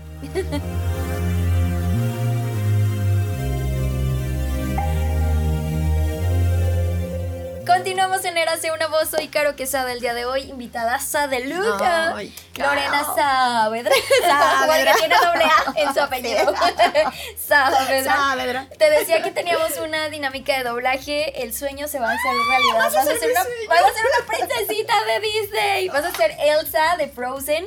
Continuamos 7.66 8.26
en 8.26 8.38
Érase 8.38 8.72
una 8.72 8.88
voz, 8.88 9.10
soy 9.10 9.30
Caro 9.30 9.56
Quesada 9.56 9.94
el 9.94 10.02
día 10.02 10.14
de 10.14 10.26
hoy, 10.26 10.42
invitada 10.42 11.00
a 11.14 11.28
de 11.28 11.46
Luca, 11.46 12.14
Lorena 12.56 13.06
Saavedra, 13.16 13.92
Saavedra. 14.22 14.94
tiene 14.96 15.16
doble 15.16 15.44
A 15.46 15.74
en 15.76 15.94
su 15.94 16.02
apellido, 16.02 16.54
Saavedra. 17.38 18.68
Te 18.78 18.90
decía 18.90 19.22
que 19.22 19.32
teníamos 19.32 19.78
una 19.78 20.10
dinámica 20.10 20.58
de 20.58 20.64
doblaje, 20.66 21.42
el 21.44 21.54
sueño 21.54 21.88
se 21.88 22.00
va 22.00 22.12
a 22.12 22.14
hacer 22.16 22.32
realidad, 22.50 22.80
vas, 22.80 22.96
a, 22.96 23.04
ser 23.04 23.32
una, 23.32 23.44
vas 23.70 23.82
a 23.82 23.94
ser 23.94 24.06
una 24.06 24.28
princesita 24.28 24.94
de 25.06 25.20
Disney, 25.22 25.90
vas 25.90 26.06
a 26.06 26.12
ser 26.12 26.36
Elsa 26.40 26.98
de 26.98 27.08
Frozen, 27.08 27.66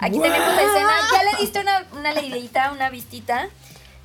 aquí 0.00 0.18
tenemos 0.18 0.54
la 0.54 0.62
escena, 0.62 0.92
ya 1.12 1.22
le 1.22 1.38
diste 1.38 1.60
una, 1.60 1.86
una 1.92 2.12
leidita, 2.12 2.72
una 2.72 2.90
vistita, 2.90 3.48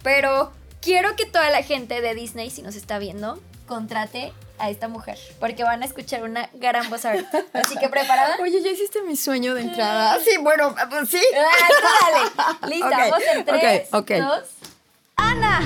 pero 0.03 0.53
quiero 0.81 1.15
que 1.15 1.25
toda 1.25 1.49
la 1.49 1.63
gente 1.63 2.01
de 2.01 2.13
Disney, 2.13 2.51
si 2.51 2.61
nos 2.61 2.75
está 2.75 2.99
viendo, 2.99 3.39
contrate 3.65 4.31
a 4.63 4.69
esta 4.69 4.87
mujer, 4.87 5.17
porque 5.41 5.63
van 5.63 5.81
a 5.81 5.85
escuchar 5.85 6.23
una 6.23 6.49
gran 6.53 6.89
voz 6.89 7.03
ahorita. 7.03 7.43
Así 7.51 7.77
que 7.77 7.89
preparada. 7.89 8.37
Oye, 8.41 8.61
ya 8.61 8.69
hiciste 8.71 9.01
mi 9.01 9.17
sueño 9.17 9.53
de 9.55 9.61
entrada. 9.63 10.17
Sí, 10.23 10.37
bueno, 10.39 10.73
pues 10.89 11.09
sí. 11.09 11.21
Ah, 11.35 12.31
dale. 12.61 12.73
Lista, 12.73 12.87
okay, 12.87 13.11
vamos 13.11 13.23
en 13.33 13.45
tres, 13.45 13.93
okay, 13.93 14.21
dos. 14.21 14.43
Ana. 15.17 15.59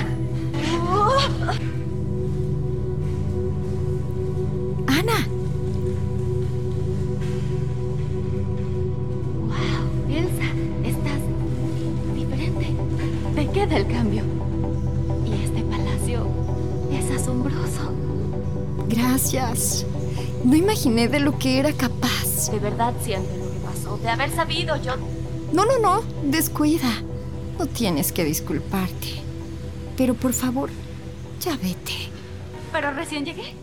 Ana. 4.88 5.26
Wow, 9.46 10.10
Elsa, 10.10 10.48
estás 10.84 11.20
diferente. 12.16 12.66
Te 13.36 13.52
queda 13.52 13.76
el 13.76 13.86
cambio. 13.86 14.17
Gracias. 19.18 19.84
No 20.44 20.54
imaginé 20.54 21.08
de 21.08 21.18
lo 21.18 21.40
que 21.40 21.58
era 21.58 21.72
capaz. 21.72 22.52
¿De 22.52 22.60
verdad 22.60 22.94
siente 23.02 23.36
lo 23.36 23.50
que 23.50 23.58
pasó? 23.58 23.98
De 23.98 24.08
haber 24.08 24.30
sabido 24.32 24.76
yo... 24.76 24.94
No, 25.52 25.64
no, 25.64 25.76
no. 25.80 26.02
Descuida. 26.22 27.02
No 27.58 27.66
tienes 27.66 28.12
que 28.12 28.22
disculparte. 28.22 29.20
Pero 29.96 30.14
por 30.14 30.32
favor, 30.34 30.70
ya 31.40 31.56
vete. 31.56 32.10
Pero 32.70 32.92
recién 32.92 33.24
llegué. 33.24 33.56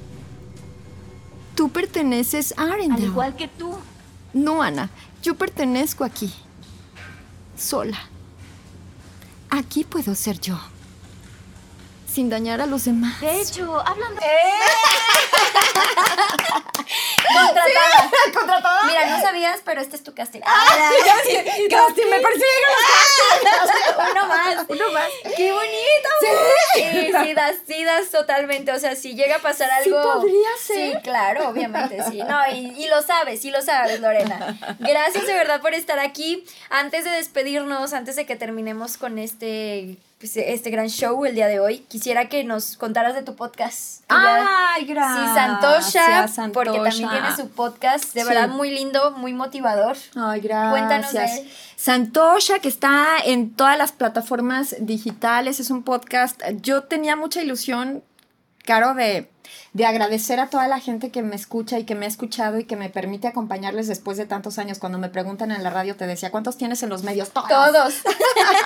Tú 1.56 1.70
perteneces 1.70 2.54
a 2.58 2.64
Arendelle. 2.74 3.06
Al 3.06 3.12
igual 3.12 3.36
que 3.38 3.48
tú. 3.48 3.78
No, 4.34 4.62
Ana. 4.62 4.90
Yo 5.24 5.36
pertenezco 5.36 6.04
aquí. 6.04 6.34
Sola. 7.58 8.10
Aquí 9.50 9.86
puedo 9.86 10.16
ser 10.16 10.38
yo 10.42 10.60
sin 12.16 12.30
dañar 12.30 12.62
a 12.62 12.66
los 12.66 12.86
demás. 12.86 13.20
De 13.20 13.42
hecho, 13.42 13.78
hablando... 13.86 14.22
Contratada. 14.22 14.85
Pero 19.64 19.82
este 19.82 19.96
es 19.96 20.04
tu 20.04 20.14
casting. 20.14 20.42
Ah, 20.46 20.66
casting, 21.70 22.10
me 22.10 22.20
persiguen 22.20 22.46
Uno 24.12 24.26
más. 24.28 24.66
Uno 24.68 24.92
más. 24.92 25.10
¡Qué 25.36 25.52
bonito! 25.52 26.10
Sí. 26.74 27.12
Sí, 27.24 27.34
das, 27.34 27.56
sí 27.68 27.84
das 27.84 28.10
totalmente. 28.12 28.72
O 28.72 28.80
sea, 28.80 28.96
si 28.96 29.16
llega 29.16 29.38
a 29.38 29.40
pasar 29.40 29.70
algo. 29.72 30.02
Sí, 30.02 30.08
podría 30.14 30.50
ser. 30.66 30.92
Sí, 30.94 31.02
claro, 31.04 31.50
obviamente, 31.50 31.98
sí. 32.10 32.22
No, 32.24 32.40
y, 32.52 32.74
y 32.78 32.88
lo 32.88 33.02
sabes, 33.02 33.42
sí 33.42 33.52
lo 33.52 33.62
sabes, 33.62 34.00
Lorena. 34.00 34.58
Gracias 34.80 35.26
de 35.26 35.34
verdad 35.34 35.62
por 35.62 35.74
estar 35.74 36.00
aquí. 36.00 36.46
Antes 36.70 37.06
de 37.06 37.12
despedirnos, 37.12 37.94
antes 37.94 38.16
de 38.16 38.26
que 38.26 38.36
terminemos 38.36 38.98
con 38.98 39.20
este 39.20 39.98
pues, 40.18 40.38
este 40.38 40.70
gran 40.70 40.88
show 40.88 41.26
el 41.26 41.36
día 41.36 41.48
de 41.48 41.60
hoy. 41.60 41.80
Quisiera 41.80 42.30
que 42.30 42.44
nos 42.44 42.78
contaras 42.78 43.16
de 43.16 43.24
tu 43.24 43.36
podcast. 43.36 44.04
Ay, 44.08 44.86
gracias. 44.86 45.30
Sí, 45.30 45.36
Santosha, 45.36 46.52
porque 46.54 46.80
también 46.80 47.10
tiene 47.10 47.36
su 47.36 47.50
podcast, 47.50 48.14
de 48.14 48.24
verdad 48.24 48.50
muy 48.50 48.72
lindo, 48.72 49.12
muy 49.12 49.34
motivador. 49.34 49.98
Ay, 50.16 50.42
gracias. 50.42 50.72
Cuéntanos 50.72 51.14
de 51.14 51.26
él. 51.26 51.52
Santosha, 51.76 52.60
que 52.60 52.70
está 52.70 53.18
en 53.26 53.54
todas 53.54 53.78
las 53.78 53.92
plataformas 53.92 54.76
digitales, 54.80 55.60
es 55.60 55.70
un 55.70 55.84
podcast. 55.84 56.42
Yo 56.62 56.84
tenía 56.84 57.16
mucha 57.16 57.42
ilusión, 57.42 58.04
Caro, 58.66 58.94
de 58.94 59.30
de 59.76 59.86
agradecer 59.86 60.40
a 60.40 60.50
toda 60.50 60.70
la 60.70 60.80
gente 60.80 61.12
que 61.12 61.22
me 61.22 61.36
escucha 61.36 61.78
y 61.78 61.84
que 61.84 61.96
me 61.96 62.06
ha 62.06 62.08
escuchado 62.08 62.60
y 62.60 62.64
que 62.64 62.78
me 62.78 62.90
permite 62.90 63.28
acompañarles 63.28 63.88
después 63.88 64.18
de 64.18 64.26
tantos 64.26 64.58
años. 64.58 64.80
Cuando 64.80 64.98
me 64.98 65.10
preguntan 65.10 65.52
en 65.52 65.64
la 65.64 65.70
radio, 65.70 65.98
te 65.98 66.08
decía, 66.08 66.32
¿cuántos 66.32 66.58
tienes 66.58 66.82
en 66.84 66.90
los 66.90 67.04
medios? 67.04 67.32
Todos. 67.32 67.50
Todos. 67.50 67.94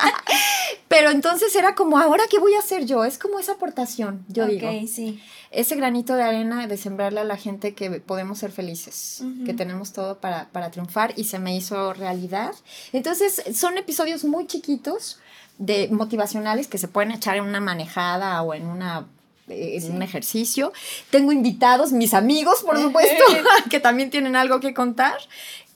Pero 0.88 1.10
entonces 1.10 1.56
era 1.56 1.74
como, 1.74 1.98
¿ahora 1.98 2.26
qué 2.30 2.38
voy 2.38 2.54
a 2.54 2.60
hacer 2.60 2.86
yo? 2.86 3.06
Es 3.06 3.18
como 3.18 3.40
esa 3.40 3.54
aportación, 3.54 4.24
yo 4.28 4.46
digo. 4.46 4.70
sí. 4.88 5.20
Ese 5.50 5.76
granito 5.76 6.14
de 6.14 6.22
arena 6.22 6.68
de 6.68 6.78
sembrarle 6.78 7.22
a 7.22 7.24
la 7.24 7.36
gente 7.36 7.74
que 7.74 7.90
podemos 7.90 8.38
ser 8.38 8.52
felices, 8.52 9.24
que 9.48 9.56
tenemos 9.56 9.94
todo 9.94 10.20
para, 10.20 10.50
para 10.50 10.70
triunfar 10.70 11.14
y 11.16 11.24
se 11.24 11.40
me 11.40 11.56
hizo 11.56 11.94
realidad. 11.94 12.52
Entonces, 12.94 13.42
son 13.56 13.80
episodios 13.80 14.26
muy 14.26 14.46
chiquitos 14.46 15.18
de 15.58 15.90
motivacionales 15.92 16.68
que 16.68 16.78
se 16.78 16.88
pueden 16.88 17.12
echar 17.12 17.38
en 17.38 17.46
una 17.46 17.60
manejada 17.60 18.44
o 18.44 18.54
en 18.54 18.68
una 18.68 19.08
en 19.50 19.96
un 19.96 20.02
ejercicio. 20.02 20.72
Tengo 21.10 21.32
invitados, 21.32 21.92
mis 21.92 22.14
amigos, 22.14 22.64
por 22.64 22.80
supuesto, 22.80 23.24
que 23.70 23.80
también 23.80 24.10
tienen 24.10 24.36
algo 24.36 24.60
que 24.60 24.74
contar. 24.74 25.18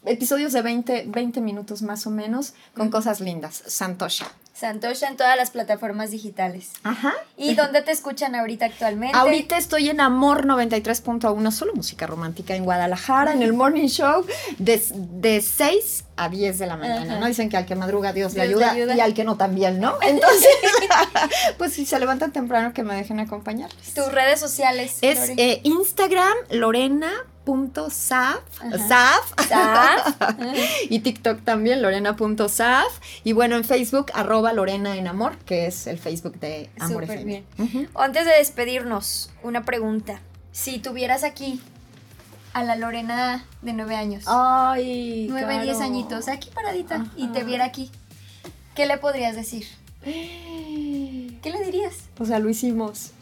Episodios 0.05 0.51
de 0.53 0.61
20, 0.61 1.05
20 1.07 1.41
minutos 1.41 1.81
más 1.81 2.05
o 2.05 2.09
menos, 2.09 2.53
con 2.75 2.89
cosas 2.89 3.21
lindas. 3.21 3.63
Santosha. 3.67 4.31
Santosha 4.63 5.09
en 5.09 5.17
todas 5.17 5.35
las 5.35 5.51
plataformas 5.51 6.11
digitales. 6.11 6.71
Ajá. 6.83 7.13
¿Y 7.35 7.53
dónde 7.53 7.81
te 7.81 7.91
escuchan 7.91 8.33
ahorita 8.33 8.65
actualmente? 8.67 9.17
Ahorita 9.17 9.57
estoy 9.57 9.89
en 9.89 9.99
Amor 9.99 10.45
93.1, 10.47 11.51
solo 11.51 11.73
música 11.73 12.07
romántica 12.07 12.55
en 12.55 12.63
Guadalajara, 12.63 13.33
en 13.33 13.41
el 13.41 13.51
Morning 13.51 13.89
Show, 13.89 14.25
de, 14.59 14.81
de 14.93 15.41
6 15.41 16.05
a 16.15 16.29
10 16.29 16.59
de 16.59 16.67
la 16.67 16.77
mañana, 16.77 17.19
¿no? 17.19 17.25
Dicen 17.25 17.49
que 17.49 17.57
al 17.57 17.65
que 17.65 17.75
madruga 17.75 18.13
Dios, 18.13 18.35
le, 18.35 18.43
ayuda, 18.43 18.73
y 18.95 19.01
al 19.01 19.13
que 19.13 19.25
no 19.25 19.35
también, 19.35 19.81
¿no? 19.81 19.97
Entonces, 20.01 20.47
pues 21.57 21.73
si 21.73 21.85
se 21.85 21.99
levantan 21.99 22.31
temprano 22.31 22.71
que 22.71 22.83
me 22.83 22.95
dejen 22.95 23.19
acompañarles. 23.19 23.93
Tus 23.93 24.09
redes 24.13 24.39
sociales. 24.39 24.99
Es 25.01 25.31
eh, 25.35 25.59
Instagram, 25.63 26.37
Lorena 26.51 27.11
Lorena.saf, 27.45 29.33
y 30.89 30.99
TikTok 30.99 31.43
también, 31.43 31.81
lorena.saf, 31.81 32.99
y 33.23 33.33
bueno, 33.33 33.55
en 33.57 33.63
Facebook, 33.63 34.07
arroba 34.13 34.53
Lorena 34.53 34.95
en 34.97 35.07
Amor, 35.07 35.37
que 35.39 35.67
es 35.67 35.87
el 35.87 35.97
Facebook 35.97 36.39
de 36.39 36.69
Amor 36.79 37.03
Súper 37.03 37.25
bien. 37.25 37.45
Antes 37.95 38.25
de 38.25 38.31
despedirnos, 38.37 39.31
una 39.43 39.63
pregunta. 39.63 40.21
Si 40.51 40.79
tuvieras 40.79 41.23
aquí 41.23 41.61
a 42.53 42.63
la 42.63 42.75
Lorena 42.75 43.45
de 43.61 43.73
nueve 43.73 43.95
años, 43.95 44.25
ay, 44.27 45.27
nueve, 45.29 45.61
diez 45.63 45.81
añitos, 45.81 46.27
aquí 46.27 46.49
paradita, 46.53 47.05
y 47.15 47.27
te 47.27 47.43
viera 47.43 47.65
aquí, 47.65 47.91
¿qué 48.75 48.85
le 48.85 48.97
podrías 48.97 49.35
decir? 49.35 49.67
¿Qué 51.43 51.51
le 51.51 51.59
dirías? 51.65 51.95
O 52.19 52.25
sea, 52.25 52.39
lo 52.39 52.49
hicimos. 52.49 53.11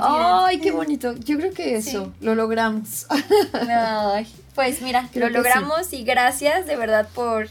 Ay, 0.00 0.60
qué 0.60 0.70
bonito. 0.70 1.14
Yo 1.16 1.36
creo 1.36 1.52
que 1.52 1.74
eso, 1.74 2.12
lo 2.20 2.36
logramos. 2.36 3.06
pues 4.54 4.80
mira, 4.80 5.08
lo 5.14 5.28
logramos 5.28 5.92
y 5.92 6.04
gracias 6.04 6.66
de 6.66 6.76
verdad 6.76 7.08
por, 7.12 7.48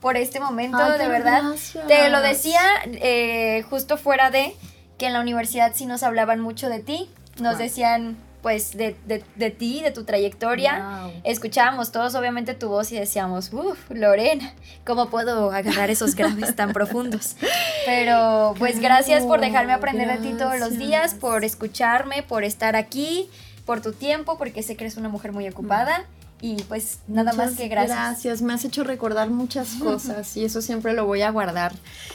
por 0.00 0.16
este 0.16 0.40
momento, 0.40 0.82
de 0.98 1.06
verdad. 1.06 1.44
Te 1.86 2.10
lo 2.10 2.20
decía 2.22 2.60
eh, 2.86 3.64
justo 3.70 3.98
fuera 3.98 4.32
de 4.32 4.56
que 4.98 5.06
en 5.06 5.12
la 5.12 5.20
universidad 5.20 5.72
sí 5.76 5.86
nos 5.86 6.02
hablaban 6.02 6.40
mucho 6.40 6.68
de 6.68 6.80
ti. 6.80 7.08
Nos 7.38 7.56
decían, 7.58 8.16
pues 8.44 8.76
de, 8.76 8.94
de, 9.06 9.24
de 9.36 9.50
ti, 9.50 9.80
de 9.80 9.90
tu 9.90 10.04
trayectoria. 10.04 11.08
Escuchábamos 11.24 11.92
todos 11.92 12.14
obviamente 12.14 12.52
tu 12.52 12.68
voz 12.68 12.92
y 12.92 12.96
decíamos, 12.96 13.50
uff, 13.54 13.78
Lorena, 13.88 14.52
¿cómo 14.84 15.08
puedo 15.08 15.50
agarrar 15.50 15.88
esos 15.88 16.14
graves 16.14 16.54
tan 16.54 16.74
profundos? 16.74 17.36
Pero 17.86 18.54
pues 18.58 18.80
gracias 18.80 19.24
por 19.24 19.40
dejarme 19.40 19.72
aprender 19.72 20.20
de 20.20 20.28
ti 20.28 20.36
todos 20.36 20.60
los 20.60 20.76
días, 20.76 21.14
por 21.14 21.42
escucharme, 21.42 22.22
por 22.22 22.44
estar 22.44 22.76
aquí, 22.76 23.30
por 23.64 23.80
tu 23.80 23.92
tiempo, 23.92 24.36
porque 24.36 24.62
sé 24.62 24.76
que 24.76 24.84
eres 24.84 24.98
una 24.98 25.08
mujer 25.08 25.32
muy 25.32 25.48
ocupada. 25.48 26.04
Y 26.46 26.62
pues 26.64 26.98
nada 27.06 27.32
más 27.32 27.52
que 27.52 27.68
gracias. 27.68 27.96
Gracias, 27.96 28.42
me 28.42 28.52
has 28.52 28.62
hecho 28.66 28.84
recordar 28.84 29.30
muchas 29.30 29.66
cosas 29.82 30.36
y 30.36 30.44
eso 30.44 30.60
siempre 30.60 30.92
lo 30.92 31.06
voy 31.06 31.22
a 31.22 31.30
guardar 31.30 31.72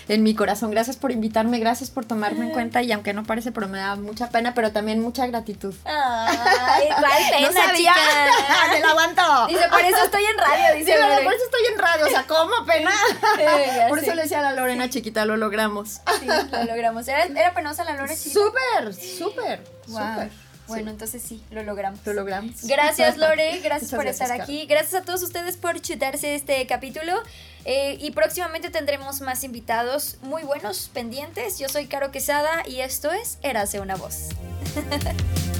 en 0.07 0.21
mi 0.21 0.35
corazón. 0.35 0.69
Gracias 0.69 0.97
por 0.97 1.11
invitarme, 1.11 1.57
gracias 1.57 1.89
por 1.89 2.05
tomarme 2.05 2.45
en 2.45 2.51
cuenta 2.51 2.83
y 2.83 2.91
aunque 2.91 3.11
no 3.13 3.23
parece, 3.23 3.51
pero 3.51 3.67
me 3.67 3.79
da 3.79 3.95
mucha 3.95 4.29
pena, 4.29 4.53
pero 4.53 4.71
también 4.71 5.01
mucha 5.01 5.25
gratitud. 5.25 5.73
Ay, 5.83 6.89
cuál 6.99 7.11
pena, 7.31 7.47
no 7.47 7.53
sabía. 7.53 7.73
chica. 7.75 7.95
¡Me 8.71 8.79
la 8.81 8.89
aguanto! 8.91 9.47
Dice, 9.47 9.67
por 9.67 9.79
eso 9.81 10.03
estoy 10.05 10.23
en 10.25 10.37
radio, 10.37 10.75
dice. 10.77 10.91
Sí, 10.93 11.23
por 11.23 11.33
eso 11.33 11.43
estoy 11.45 11.61
en 11.73 11.79
radio, 11.79 12.05
o 12.05 12.09
sea, 12.09 12.27
¿cómo 12.27 12.65
pena? 12.67 12.91
Por 13.89 13.97
eso 13.97 14.13
le 14.13 14.21
decía 14.21 14.39
a 14.39 14.43
la 14.43 14.53
Lorena 14.53 14.91
chiquita, 14.91 15.25
lo 15.25 15.37
logramos. 15.37 16.01
Sí, 16.19 16.27
lo 16.27 16.63
logramos. 16.65 17.07
¿Era, 17.07 17.23
era 17.25 17.55
penosa 17.55 17.83
la 17.83 17.95
Lore 17.95 18.15
chiquita? 18.15 18.39
Súper, 18.39 18.93
súper, 18.93 19.63
Wow. 19.87 19.97
súper. 19.97 20.48
Bueno, 20.69 20.91
entonces 20.91 21.21
sí, 21.21 21.43
lo 21.51 21.63
logramos. 21.63 21.99
Lo 22.05 22.13
logramos. 22.13 22.63
Gracias 22.63 23.17
Lore, 23.17 23.59
gracias 23.59 23.91
por 23.91 24.03
gracias, 24.03 24.29
estar 24.29 24.41
aquí, 24.41 24.65
gracias 24.65 25.01
a 25.01 25.05
todos 25.05 25.21
ustedes 25.23 25.57
por 25.57 25.79
chutarse 25.81 26.35
este 26.35 26.65
capítulo 26.67 27.13
eh, 27.65 27.97
y 27.99 28.11
próximamente 28.11 28.69
tendremos 28.69 29.21
más 29.21 29.43
invitados 29.43 30.17
muy 30.21 30.43
buenos 30.43 30.89
pendientes. 30.93 31.59
Yo 31.59 31.69
soy 31.69 31.87
Caro 31.87 32.11
Quesada 32.11 32.63
y 32.67 32.81
esto 32.81 33.11
es 33.11 33.37
Érase 33.41 33.79
una 33.79 33.95
voz. 33.95 34.29